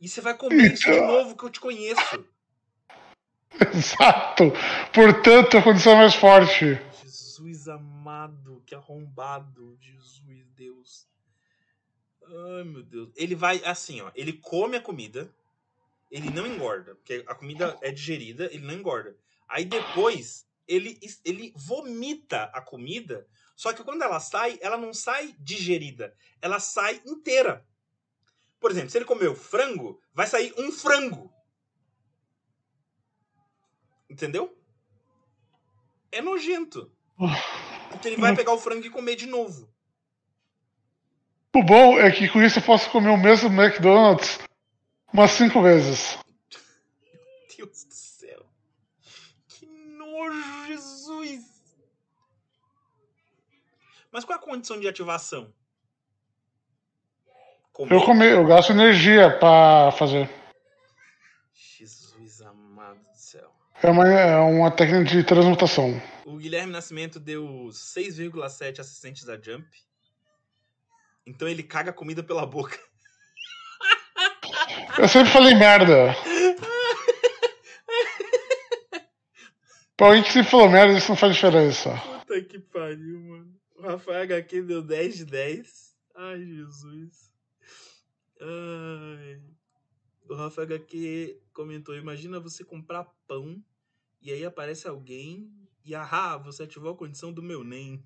E 0.00 0.08
você 0.08 0.20
vai 0.20 0.34
comer 0.36 0.72
isso 0.72 0.84
de 0.84 0.90
Então- 0.90 1.06
novo 1.06 1.36
que 1.36 1.44
eu 1.44 1.50
te 1.50 1.60
conheço. 1.60 2.24
Exato. 3.74 4.44
Portanto, 4.92 5.58
a 5.58 5.62
condição 5.62 5.92
é 5.92 5.96
mais 5.96 6.14
forte. 6.14 6.80
Jesus 7.02 7.68
amado, 7.68 8.62
que 8.66 8.74
arrombado. 8.74 9.76
Jesus, 9.80 10.20
Deus. 10.56 11.06
Ai, 12.26 12.64
meu 12.64 12.82
Deus. 12.82 13.10
Ele 13.16 13.34
vai 13.34 13.60
assim, 13.64 14.00
ó. 14.00 14.10
Ele 14.14 14.32
come 14.34 14.76
a 14.76 14.80
comida. 14.80 15.30
Ele 16.10 16.30
não 16.30 16.46
engorda. 16.46 16.94
Porque 16.94 17.24
a 17.26 17.34
comida 17.34 17.76
é 17.82 17.90
digerida, 17.90 18.46
ele 18.52 18.64
não 18.66 18.74
engorda. 18.74 19.16
Aí 19.48 19.64
depois, 19.64 20.46
ele, 20.66 20.98
ele 21.24 21.52
vomita 21.56 22.44
a 22.54 22.60
comida. 22.60 23.26
Só 23.60 23.74
que 23.74 23.84
quando 23.84 24.00
ela 24.00 24.18
sai, 24.20 24.58
ela 24.62 24.78
não 24.78 24.94
sai 24.94 25.36
digerida. 25.38 26.16
Ela 26.40 26.58
sai 26.58 26.98
inteira. 27.04 27.62
Por 28.58 28.70
exemplo, 28.70 28.88
se 28.88 28.96
ele 28.96 29.04
comeu 29.04 29.34
frango, 29.34 30.00
vai 30.14 30.26
sair 30.26 30.54
um 30.56 30.72
frango. 30.72 31.30
Entendeu? 34.08 34.58
É 36.10 36.22
nojento. 36.22 36.90
Porque 37.90 38.08
ele 38.08 38.16
vai 38.16 38.34
pegar 38.34 38.54
o 38.54 38.58
frango 38.58 38.86
e 38.86 38.88
comer 38.88 39.14
de 39.14 39.26
novo. 39.26 39.70
O 41.54 41.62
bom 41.62 41.98
é 41.98 42.10
que 42.10 42.30
com 42.30 42.42
isso 42.42 42.60
eu 42.60 42.62
posso 42.62 42.90
comer 42.90 43.10
o 43.10 43.18
mesmo 43.18 43.50
McDonald's 43.50 44.38
umas 45.12 45.32
cinco 45.32 45.60
vezes. 45.60 46.18
Deus 47.54 47.84
do 47.84 47.92
céu. 47.92 48.46
Que 49.48 49.66
nojo, 49.66 50.66
Jesus. 50.66 51.59
Mas 54.12 54.24
qual 54.24 54.38
é 54.38 54.42
a 54.42 54.44
condição 54.44 54.80
de 54.80 54.88
ativação? 54.88 55.52
Comer? 57.72 57.94
Eu 57.94 58.02
comer, 58.02 58.32
eu 58.32 58.44
gasto 58.44 58.70
energia 58.70 59.30
pra 59.38 59.92
fazer. 59.92 60.28
Jesus 61.54 62.42
amado 62.42 62.98
do 62.98 63.16
céu. 63.16 63.50
É 63.82 63.88
uma, 63.88 64.06
é 64.08 64.36
uma 64.40 64.70
técnica 64.70 65.04
de 65.04 65.24
transmutação. 65.24 66.02
O 66.26 66.36
Guilherme 66.36 66.72
Nascimento 66.72 67.18
deu 67.20 67.68
6,7 67.70 68.80
assistentes 68.80 69.24
da 69.24 69.40
Jump. 69.40 69.66
Então 71.24 71.48
ele 71.48 71.62
caga 71.62 71.90
a 71.90 71.94
comida 71.94 72.22
pela 72.22 72.44
boca. 72.44 72.78
Eu 74.98 75.08
sempre 75.08 75.30
falei 75.30 75.54
merda. 75.54 76.14
Pra 79.96 80.20
que 80.22 80.32
sempre 80.32 80.50
falou 80.50 80.68
merda, 80.68 80.96
isso 80.96 81.10
não 81.10 81.16
faz 81.16 81.34
diferença. 81.34 81.90
Puta 81.90 82.40
que 82.42 82.58
pariu, 82.58 83.20
mano. 83.20 83.59
O 83.80 83.82
Rafael 83.82 84.24
HQ 84.24 84.60
deu 84.64 84.82
10 84.82 85.16
de 85.16 85.24
10. 85.24 85.96
Ai, 86.14 86.44
Jesus. 86.44 87.32
Ai. 88.38 89.42
O 90.28 90.34
Rafael 90.34 90.66
HQ 90.66 91.40
comentou: 91.54 91.96
Imagina 91.96 92.38
você 92.38 92.62
comprar 92.62 93.04
pão 93.26 93.64
e 94.20 94.30
aí 94.30 94.44
aparece 94.44 94.86
alguém 94.86 95.50
e 95.82 95.94
ah, 95.94 96.36
você 96.36 96.64
ativou 96.64 96.92
a 96.92 96.96
condição 96.96 97.32
do 97.32 97.42
meu 97.42 97.64
NEM. 97.64 98.04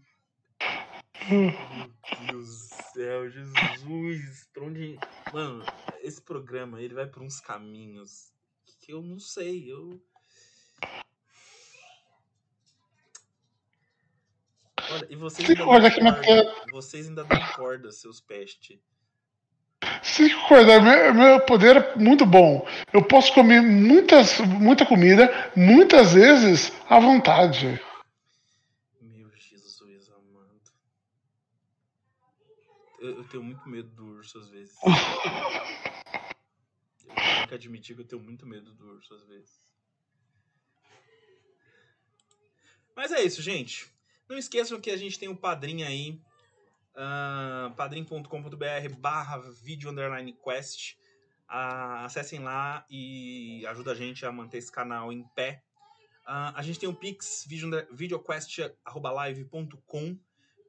Meu 1.29 1.91
Deus 2.29 2.68
do 2.68 2.93
céu, 2.93 3.29
Jesus. 3.29 4.49
Onde. 4.57 4.97
Mano, 5.33 5.64
esse 6.03 6.22
programa 6.22 6.81
ele 6.81 6.95
vai 6.95 7.09
por 7.09 7.20
uns 7.20 7.41
caminhos 7.41 8.33
que 8.79 8.93
eu 8.93 9.03
não 9.03 9.18
sei. 9.18 9.72
Eu. 9.72 10.01
Olha, 14.91 15.07
e 15.11 15.16
vocês 15.16 15.49
ainda, 15.49 15.64
dão 15.64 15.87
aqui 15.87 16.01
na 16.01 16.14
corda, 16.14 16.55
vocês 16.70 17.09
ainda 17.09 17.24
dão 17.24 17.39
corda, 17.55 17.91
seus 17.91 18.20
peste. 18.20 18.80
Se 20.03 20.32
concordar, 20.35 20.82
meu, 20.82 21.14
meu 21.14 21.41
poder 21.41 21.76
é 21.76 21.97
muito 21.97 22.24
bom. 22.24 22.66
Eu 22.93 23.03
posso 23.03 23.32
comer 23.32 23.61
muitas, 23.61 24.39
muita 24.41 24.87
comida, 24.87 25.53
muitas 25.57 26.12
vezes, 26.12 26.72
à 26.89 26.99
vontade. 26.99 27.80
Meu 29.01 29.30
Jesus 29.37 30.09
amado. 30.11 30.61
Eu, 33.01 33.18
eu 33.18 33.24
tenho 33.24 33.43
muito 33.43 33.68
medo 33.68 33.89
do 33.91 34.07
urso 34.07 34.39
às 34.39 34.49
vezes. 34.49 34.74
Eu 37.07 37.14
tenho 37.14 37.49
que 37.49 37.55
admitir 37.55 37.95
que 37.95 38.03
eu 38.03 38.07
tenho 38.07 38.22
muito 38.22 38.47
medo 38.47 38.72
do 38.72 38.87
urso 38.93 39.14
às 39.14 39.24
vezes. 39.26 39.61
Mas 42.97 43.12
é 43.12 43.22
isso, 43.22 43.43
gente. 43.43 43.94
Não 44.29 44.39
esqueçam 44.39 44.81
que 44.81 44.91
a 44.91 44.97
gente 44.97 45.18
tem 45.18 45.29
o 45.29 45.37
padrinho 45.37 45.87
aí. 45.87 46.18
Uh, 46.95 47.75
padrim.com.br 47.75 48.89
barra 48.99 49.39
vídeo 49.62 49.91
underline 49.91 50.33
quest. 50.33 50.97
Ah, 51.47 52.05
acessem 52.05 52.41
lá 52.41 52.87
e 52.89 53.66
ajuda 53.66 53.93
a 53.93 53.95
gente 53.95 54.25
a 54.25 54.33
manter 54.33 54.57
esse 54.59 54.72
canal 54.72 55.12
em 55.12 55.22
pé. 55.35 55.62
Ah, 56.27 56.59
a 56.59 56.62
gente 56.62 56.79
tem 56.79 56.89
o 56.89 56.95
Pix, 56.95 57.45
video- 57.47 57.87
videoquest.live.com, 57.93 60.19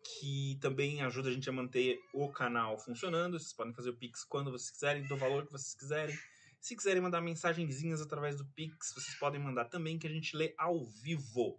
que 0.03 0.57
também 0.61 1.01
ajuda 1.01 1.29
a 1.29 1.31
gente 1.31 1.49
a 1.49 1.53
manter 1.53 1.97
o 2.13 2.29
canal 2.29 2.77
funcionando. 2.77 3.39
Vocês 3.39 3.53
podem 3.53 3.73
fazer 3.73 3.91
o 3.91 3.95
Pix 3.95 4.25
quando 4.25 4.51
vocês 4.51 4.69
quiserem, 4.69 5.03
do 5.03 5.15
valor 5.15 5.45
que 5.45 5.53
vocês 5.53 5.73
quiserem. 5.73 6.13
Se 6.59 6.75
quiserem 6.75 7.01
mandar 7.01 7.21
mensagenzinhas 7.21 8.01
através 8.01 8.35
do 8.35 8.43
Pix, 8.45 8.93
vocês 8.93 9.15
podem 9.17 9.39
mandar 9.39 9.63
também, 9.65 9.97
que 9.97 10.07
a 10.07 10.09
gente 10.09 10.35
lê 10.35 10.53
ao 10.57 10.83
vivo. 10.83 11.57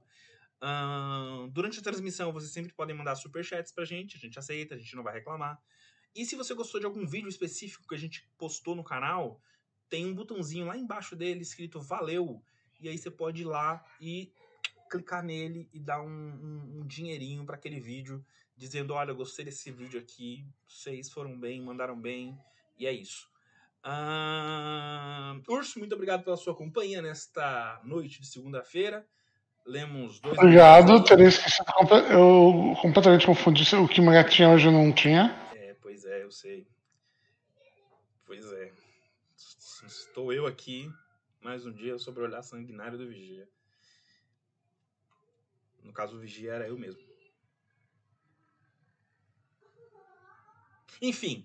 Ahn, 0.61 1.49
durante 1.51 1.79
a 1.79 1.83
transmissão, 1.83 2.33
vocês 2.33 2.53
sempre 2.53 2.73
podem 2.73 2.97
mandar 2.97 3.15
superchats 3.15 3.73
pra 3.73 3.85
gente, 3.85 4.17
a 4.17 4.21
gente 4.21 4.39
aceita, 4.39 4.75
a 4.75 4.79
gente 4.79 4.97
não 4.97 5.03
vai 5.03 5.15
reclamar. 5.15 5.61
E 6.15 6.25
se 6.25 6.35
você 6.35 6.55
gostou 6.55 6.81
de 6.81 6.87
algum 6.87 7.07
vídeo 7.07 7.29
específico 7.29 7.87
que 7.87 7.95
a 7.95 7.99
gente 7.99 8.27
postou 8.39 8.75
no 8.75 8.83
canal, 8.83 9.41
tem 9.89 10.07
um 10.07 10.15
botãozinho 10.15 10.67
lá 10.67 10.77
embaixo 10.77 11.15
dele 11.15 11.43
escrito 11.43 11.81
Valeu. 11.81 12.43
E 12.81 12.89
aí 12.89 12.97
você 12.97 13.11
pode 13.11 13.43
ir 13.43 13.45
lá 13.45 13.85
e 14.01 14.33
clicar 14.91 15.23
nele 15.23 15.69
e 15.73 15.79
dar 15.81 16.01
um, 16.03 16.09
um- 16.09 16.81
um 16.81 16.87
dinheirinho 16.87 17.45
para 17.45 17.57
aquele 17.57 17.81
vídeo, 17.81 18.25
dizendo: 18.57 18.95
Olha, 18.95 19.11
eu 19.11 19.17
gostei 19.17 19.45
desse 19.45 19.71
vídeo 19.71 20.01
aqui, 20.01 20.47
vocês 20.67 21.11
foram 21.11 21.39
bem, 21.39 21.61
mandaram 21.63 22.01
bem, 22.01 22.39
e 22.79 22.87
é 22.87 22.93
isso. 22.93 23.29
Ahn, 23.83 25.43
Urso, 25.49 25.79
muito 25.79 25.95
obrigado 25.95 26.25
pela 26.25 26.37
sua 26.37 26.55
companhia 26.57 27.01
nesta 27.01 27.81
noite 27.85 28.21
de 28.21 28.27
segunda-feira. 28.27 29.07
Lemos 29.67 30.21
dois. 30.21 30.39
Obrigado, 30.39 31.03
teria 31.03 31.27
esquecido. 31.27 31.67
Eu 32.09 32.77
completamente 32.81 33.27
confundi 33.27 33.65
o 33.75 33.89
que 33.89 34.01
Maria 34.01 34.23
tinha 34.23 34.49
hoje 34.49 34.69
eu 34.69 34.73
não 34.73 34.93
tinha. 34.93 35.37
É, 35.57 35.75
pois 35.83 36.05
é, 36.05 36.23
eu 36.23 36.31
sei. 36.31 36.69
Pois 38.25 38.53
é. 38.53 38.73
Estou 39.85 40.33
eu 40.33 40.47
aqui, 40.47 40.89
mais 41.43 41.67
um 41.67 41.73
dia, 41.73 41.99
sobre 41.99 42.23
o 42.23 42.27
olhar 42.27 42.43
sanguinário 42.43 42.97
do 42.97 43.09
Vigia. 43.09 43.49
No 45.83 45.93
caso, 45.93 46.17
o 46.17 46.21
Vigia 46.21 46.53
era 46.53 46.69
eu 46.69 46.79
mesmo. 46.79 47.01
Enfim. 51.03 51.45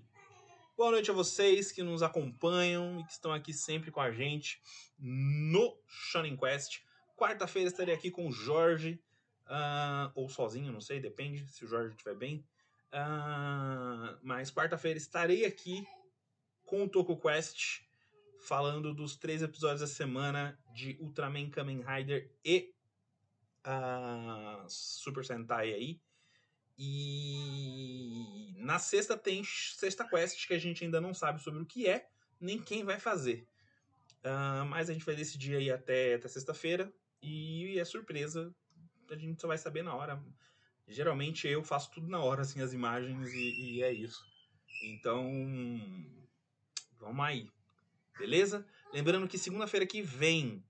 Boa 0.77 0.91
noite 0.91 1.11
a 1.11 1.13
vocês 1.13 1.71
que 1.71 1.83
nos 1.83 2.01
acompanham 2.01 2.99
e 2.99 3.03
que 3.03 3.11
estão 3.11 3.33
aqui 3.33 3.53
sempre 3.53 3.91
com 3.91 3.99
a 3.99 4.11
gente 4.11 4.61
no 4.97 5.75
Shonen 5.87 6.37
Quest. 6.37 6.81
Quarta-feira 7.21 7.69
estarei 7.69 7.93
aqui 7.93 8.09
com 8.09 8.27
o 8.27 8.31
Jorge, 8.31 8.99
ah, 9.45 10.11
ou 10.15 10.27
sozinho, 10.27 10.73
não 10.73 10.81
sei, 10.81 10.99
depende 10.99 11.47
se 11.47 11.63
o 11.63 11.67
Jorge 11.67 11.91
estiver 11.91 12.15
bem. 12.15 12.43
Ah, 12.91 14.17
mas 14.23 14.51
quarta-feira 14.51 14.97
estarei 14.97 15.45
aqui 15.45 15.87
com 16.65 16.83
o 16.83 16.89
Toku 16.89 17.15
Quest, 17.15 17.83
falando 18.39 18.91
dos 18.91 19.15
três 19.15 19.43
episódios 19.43 19.81
da 19.81 19.87
semana 19.87 20.59
de 20.73 20.97
Ultraman 20.99 21.51
Kamen 21.51 21.83
Rider 21.83 22.33
e 22.43 22.73
ah, 23.63 24.65
Super 24.67 25.23
Sentai 25.23 25.75
aí. 25.75 26.01
E 26.75 28.55
na 28.57 28.79
sexta 28.79 29.15
tem 29.15 29.43
Sexta 29.43 30.09
Quest, 30.09 30.47
que 30.47 30.55
a 30.55 30.59
gente 30.59 30.83
ainda 30.83 30.99
não 30.99 31.13
sabe 31.13 31.39
sobre 31.39 31.61
o 31.61 31.67
que 31.67 31.87
é, 31.87 32.09
nem 32.39 32.59
quem 32.59 32.83
vai 32.83 32.99
fazer. 32.99 33.47
Uh, 34.25 34.65
mas 34.65 34.89
a 34.89 34.93
gente 34.93 35.05
vai 35.05 35.15
decidir 35.15 35.55
aí 35.55 35.71
até, 35.71 36.15
até 36.15 36.27
sexta-feira. 36.27 36.91
E 37.21 37.77
é 37.79 37.85
surpresa. 37.85 38.53
A 39.09 39.15
gente 39.15 39.41
só 39.41 39.47
vai 39.47 39.57
saber 39.57 39.83
na 39.83 39.93
hora. 39.93 40.23
Geralmente 40.87 41.47
eu 41.47 41.63
faço 41.63 41.91
tudo 41.91 42.07
na 42.07 42.19
hora, 42.19 42.41
assim, 42.41 42.61
as 42.61 42.73
imagens, 42.73 43.33
e, 43.33 43.77
e 43.77 43.83
é 43.83 43.91
isso. 43.91 44.25
Então, 44.83 45.29
vamos 46.99 47.25
aí. 47.25 47.49
Beleza? 48.17 48.65
Lembrando 48.93 49.27
que 49.27 49.37
segunda-feira 49.37 49.85
que 49.85 50.01
vem 50.01 50.63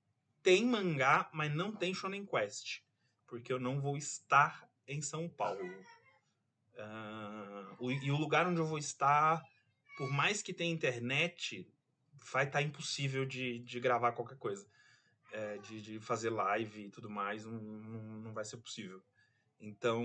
tem 0.43 0.65
mangá, 0.65 1.29
mas 1.33 1.53
não 1.53 1.71
tem 1.71 1.93
Shonen 1.93 2.25
Quest. 2.25 2.81
Porque 3.27 3.51
eu 3.51 3.59
não 3.59 3.79
vou 3.79 3.97
estar 3.97 4.69
em 4.87 5.01
São 5.01 5.29
Paulo. 5.29 5.63
Uh, 6.75 7.91
e 7.91 8.11
o 8.11 8.17
lugar 8.17 8.47
onde 8.47 8.59
eu 8.59 8.65
vou 8.65 8.77
estar, 8.77 9.41
por 9.97 10.09
mais 10.11 10.41
que 10.41 10.53
tenha 10.53 10.73
internet, 10.73 11.67
vai 12.31 12.45
estar 12.45 12.59
tá 12.59 12.61
impossível 12.61 13.25
de, 13.25 13.59
de 13.59 13.79
gravar 13.79 14.11
qualquer 14.11 14.37
coisa. 14.37 14.67
É, 15.31 15.57
de, 15.59 15.81
de 15.81 15.99
fazer 15.99 16.29
live 16.29 16.87
e 16.87 16.89
tudo 16.89 17.09
mais, 17.09 17.45
não, 17.45 17.61
não, 17.61 18.33
vai 18.33 18.43
ser 18.43 18.57
possível. 18.57 19.01
Então, 19.59 20.03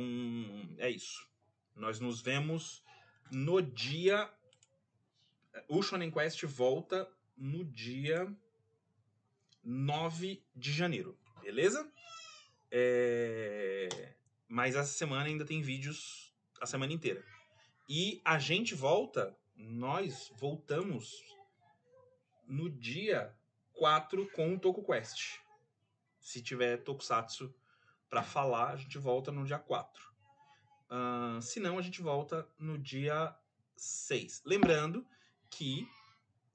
é 0.79 0.89
isso. 0.89 1.29
Nós 1.75 1.99
nos 1.99 2.21
vemos 2.21 2.85
no 3.31 3.61
dia. 3.61 4.31
O 5.69 5.83
Shonen 5.83 6.11
Quest 6.11 6.45
volta 6.45 7.11
no 7.37 7.65
dia 7.65 8.33
9 9.65 10.45
de 10.55 10.73
janeiro, 10.73 11.19
beleza? 11.43 11.91
É... 12.71 14.15
Mas 14.49 14.77
essa 14.77 14.93
semana 14.93 15.25
ainda 15.25 15.45
tem 15.45 15.61
vídeos 15.61 16.33
a 16.61 16.67
semana 16.67 16.93
inteira. 16.93 17.25
E 17.89 18.21
a 18.25 18.39
gente 18.39 18.75
volta, 18.75 19.37
nós 19.57 20.33
voltamos 20.37 21.23
no 22.47 22.71
dia 22.71 23.36
4 23.77 24.31
com 24.33 24.55
o 24.55 24.59
Toku 24.59 24.85
Quest. 24.85 25.39
Se 26.21 26.43
tiver 26.43 26.79
Tokusatsu 26.79 27.55
para 28.09 28.23
falar, 28.23 28.71
a 28.73 28.77
gente 28.77 28.99
volta 28.99 29.31
no 29.31 29.45
dia 29.45 29.59
4. 29.59 30.05
Uh, 30.91 31.43
se 31.43 31.61
não, 31.61 31.79
a 31.79 31.83
gente 31.83 32.01
volta 32.01 32.49
no 32.59 32.79
dia 32.79 33.37
6. 33.77 34.43
Lembrando 34.45 35.07
que 35.51 35.89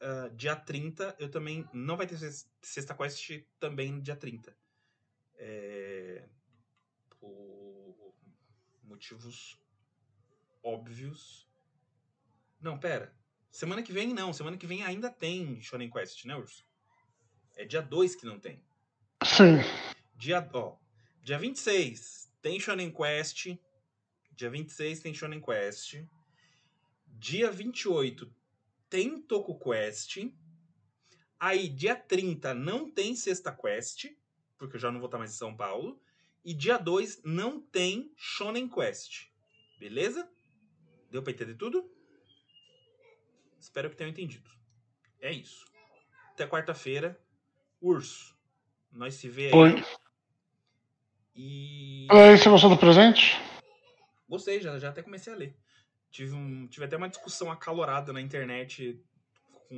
uh, 0.01 0.33
dia 0.35 0.55
30 0.55 1.15
eu 1.19 1.29
também. 1.29 1.67
Não 1.73 1.97
vai 1.97 2.07
ter 2.07 2.17
Sexta 2.61 2.95
Quest 2.95 3.43
também 3.59 3.91
no 3.91 4.01
dia 4.01 4.15
30. 4.15 4.55
É, 5.35 6.27
por 7.19 8.13
motivos 8.83 9.57
óbvios. 10.63 11.47
Não, 12.59 12.77
pera. 12.77 13.15
Semana 13.51 13.83
que 13.83 13.91
vem 13.91 14.13
não. 14.13 14.31
Semana 14.31 14.57
que 14.57 14.67
vem 14.67 14.83
ainda 14.83 15.09
tem 15.09 15.59
Shonen 15.61 15.89
Quest, 15.89 16.25
né, 16.25 16.35
Urso? 16.35 16.70
É 17.55 17.65
dia 17.65 17.81
2 17.81 18.15
que 18.15 18.25
não 18.25 18.39
tem. 18.39 18.63
Sim. 19.23 19.57
Dia, 20.15 20.47
ó, 20.53 20.75
dia 21.21 21.37
26 21.37 22.31
tem 22.41 22.59
Shonen 22.59 22.91
Quest. 22.91 23.57
Dia 24.31 24.49
26 24.49 24.99
tem 24.99 25.13
Shonen 25.13 25.41
Quest. 25.41 26.03
Dia 27.05 27.51
28 27.51 28.33
tem 28.89 29.21
Toku 29.21 29.57
Quest. 29.59 30.17
Aí, 31.39 31.69
dia 31.69 31.95
30 31.95 32.53
não 32.53 32.89
tem 32.89 33.15
Sexta 33.15 33.51
Quest, 33.51 34.05
porque 34.57 34.75
eu 34.75 34.79
já 34.79 34.91
não 34.91 34.99
vou 34.99 35.07
estar 35.07 35.17
mais 35.17 35.31
em 35.31 35.37
São 35.37 35.55
Paulo. 35.55 35.99
E 36.43 36.53
dia 36.53 36.77
2 36.77 37.21
não 37.23 37.61
tem 37.61 38.11
Shonen 38.15 38.67
Quest. 38.67 39.27
Beleza? 39.79 40.29
Deu 41.09 41.21
pra 41.21 41.31
entender 41.31 41.55
tudo? 41.55 41.91
Espero 43.59 43.89
que 43.89 43.95
tenham 43.95 44.09
entendido. 44.09 44.49
É 45.19 45.31
isso. 45.31 45.65
Até 46.31 46.47
quarta-feira. 46.47 47.19
Urso. 47.81 48.35
Nós 48.91 49.15
se 49.15 49.27
vê 49.27 49.47
aí. 49.47 49.53
Oi. 49.53 49.83
E. 51.35 52.07
aí, 52.09 52.37
você 52.37 52.49
gostou 52.49 52.69
do 52.69 52.77
presente? 52.77 53.39
Gostei, 54.29 54.61
já, 54.61 54.77
já 54.77 54.89
até 54.89 55.01
comecei 55.01 55.33
a 55.33 55.35
ler. 55.35 55.55
Tive, 56.11 56.33
um, 56.33 56.67
tive 56.67 56.85
até 56.85 56.97
uma 56.97 57.09
discussão 57.09 57.49
acalorada 57.51 58.13
na 58.13 58.21
internet 58.21 59.01
com. 59.71 59.77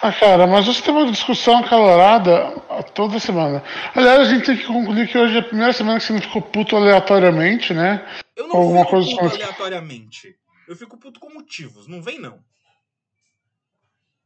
Ah, 0.00 0.12
cara, 0.12 0.46
mas 0.46 0.66
você 0.66 0.82
tem 0.82 0.94
uma 0.94 1.10
discussão 1.10 1.58
acalorada 1.58 2.52
toda 2.94 3.18
semana. 3.18 3.62
Aliás, 3.94 4.20
a 4.20 4.24
gente 4.24 4.46
tem 4.46 4.56
que 4.56 4.66
concluir 4.66 5.08
que 5.08 5.18
hoje 5.18 5.36
é 5.36 5.40
a 5.40 5.44
primeira 5.44 5.72
semana 5.72 5.98
que 5.98 6.04
você 6.04 6.12
não 6.12 6.20
ficou 6.20 6.42
puto 6.42 6.76
aleatoriamente, 6.76 7.74
né? 7.74 8.06
Eu 8.36 8.46
não 8.46 8.56
Alguma 8.56 8.84
fico 8.84 8.90
coisa 8.90 9.10
puto 9.10 9.34
aleatoriamente. 9.34 10.36
Eu 10.68 10.76
fico 10.76 10.96
puto 10.96 11.18
com 11.18 11.32
motivos. 11.32 11.88
Não 11.88 12.02
vem, 12.02 12.18
não. 12.18 12.38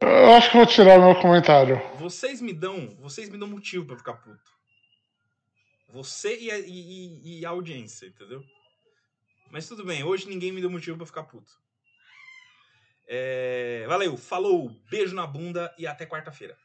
Eu 0.00 0.32
acho 0.34 0.50
que 0.50 0.56
vou 0.56 0.66
tirar 0.66 0.98
meu 0.98 1.20
comentário. 1.20 1.80
Vocês 1.96 2.40
me 2.40 2.52
dão, 2.52 2.96
vocês 3.00 3.28
me 3.28 3.36
dão 3.36 3.48
motivo 3.48 3.84
para 3.84 3.96
ficar 3.96 4.14
puto. 4.14 4.52
Você 5.88 6.38
e 6.38 6.50
a, 6.50 6.58
e, 6.58 7.40
e 7.40 7.46
a, 7.46 7.48
audiência, 7.48 8.06
entendeu? 8.06 8.44
Mas 9.50 9.66
tudo 9.66 9.84
bem, 9.84 10.04
hoje 10.04 10.28
ninguém 10.28 10.52
me 10.52 10.60
deu 10.60 10.70
motivo 10.70 10.96
para 10.96 11.06
ficar 11.06 11.24
puto. 11.24 11.50
É, 13.06 13.86
valeu, 13.88 14.16
falou, 14.16 14.70
beijo 14.90 15.14
na 15.14 15.26
bunda 15.26 15.74
e 15.78 15.86
até 15.86 16.04
quarta-feira. 16.04 16.56